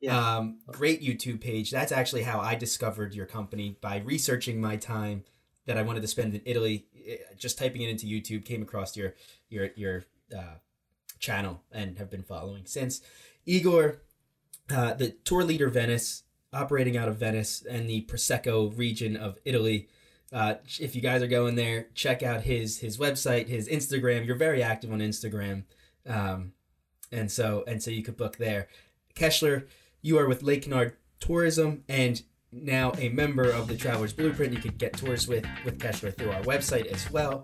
yeah, 0.00 0.36
Um, 0.38 0.58
great 0.66 1.02
YouTube 1.02 1.40
page. 1.40 1.70
That's 1.70 1.92
actually 1.92 2.22
how 2.22 2.40
I 2.40 2.54
discovered 2.54 3.14
your 3.14 3.26
company 3.26 3.76
by 3.80 3.98
researching 3.98 4.60
my 4.60 4.76
time 4.76 5.24
that 5.68 5.76
I 5.76 5.82
wanted 5.82 6.00
to 6.00 6.08
spend 6.08 6.34
in 6.34 6.40
Italy. 6.46 6.86
Eh, 7.06 7.18
Just 7.36 7.58
typing 7.58 7.82
it 7.82 7.90
into 7.90 8.06
YouTube, 8.06 8.44
came 8.44 8.62
across 8.62 8.96
your 8.96 9.14
your 9.50 9.68
your 9.76 10.04
uh, 10.36 10.56
channel 11.20 11.62
and 11.70 11.98
have 11.98 12.10
been 12.10 12.22
following 12.22 12.64
since. 12.64 13.02
Igor, 13.46 14.00
uh, 14.70 14.94
the 14.94 15.10
tour 15.10 15.44
leader 15.44 15.68
Venice, 15.68 16.24
operating 16.52 16.96
out 16.96 17.08
of 17.08 17.18
Venice 17.18 17.64
and 17.70 17.88
the 17.88 18.02
Prosecco 18.06 18.76
region 18.76 19.16
of 19.16 19.38
Italy. 19.44 19.88
Uh, 20.32 20.54
if 20.80 20.96
you 20.96 21.02
guys 21.02 21.22
are 21.22 21.28
going 21.28 21.54
there, 21.54 21.88
check 21.94 22.22
out 22.22 22.42
his 22.42 22.78
his 22.78 22.96
website, 22.96 23.46
his 23.46 23.68
Instagram. 23.68 24.26
You're 24.26 24.36
very 24.36 24.62
active 24.62 24.90
on 24.90 25.00
Instagram, 25.00 25.64
um, 26.06 26.52
and 27.12 27.30
so 27.30 27.62
and 27.66 27.82
so 27.82 27.90
you 27.90 28.02
could 28.02 28.16
book 28.16 28.38
there. 28.38 28.68
Keshler, 29.14 29.66
you 30.00 30.18
are 30.18 30.28
with 30.28 30.42
Lake 30.42 30.66
Nard 30.66 30.96
Tourism 31.20 31.84
and 31.88 32.22
now 32.52 32.92
a 32.98 33.08
member 33.10 33.50
of 33.50 33.68
the 33.68 33.76
Traveler's 33.76 34.12
Blueprint. 34.12 34.52
You 34.52 34.60
could 34.60 34.78
get 34.78 34.94
tours 34.94 35.28
with 35.28 35.44
with 35.64 35.78
Keshler 35.78 36.16
through 36.16 36.32
our 36.32 36.42
website 36.42 36.86
as 36.86 37.10
well. 37.10 37.42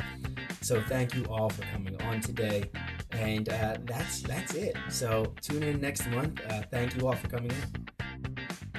So 0.62 0.80
thank 0.82 1.14
you 1.14 1.24
all 1.26 1.50
for 1.50 1.62
coming 1.72 2.00
on 2.02 2.20
today, 2.20 2.70
and 3.12 3.48
uh, 3.48 3.76
that's 3.84 4.22
that's 4.22 4.54
it. 4.54 4.76
So 4.88 5.34
tune 5.40 5.62
in 5.62 5.80
next 5.80 6.08
month. 6.10 6.40
Uh, 6.48 6.62
thank 6.70 6.96
you 6.96 7.06
all 7.06 7.14
for 7.14 7.28
coming 7.28 7.50
in. 7.50 7.88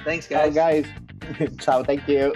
Thanks, 0.04 0.26
guys. 0.26 0.54
guys. 0.54 0.86
guys. 1.38 1.56
Ciao. 1.58 1.82
Thank 1.82 2.06
you. 2.08 2.32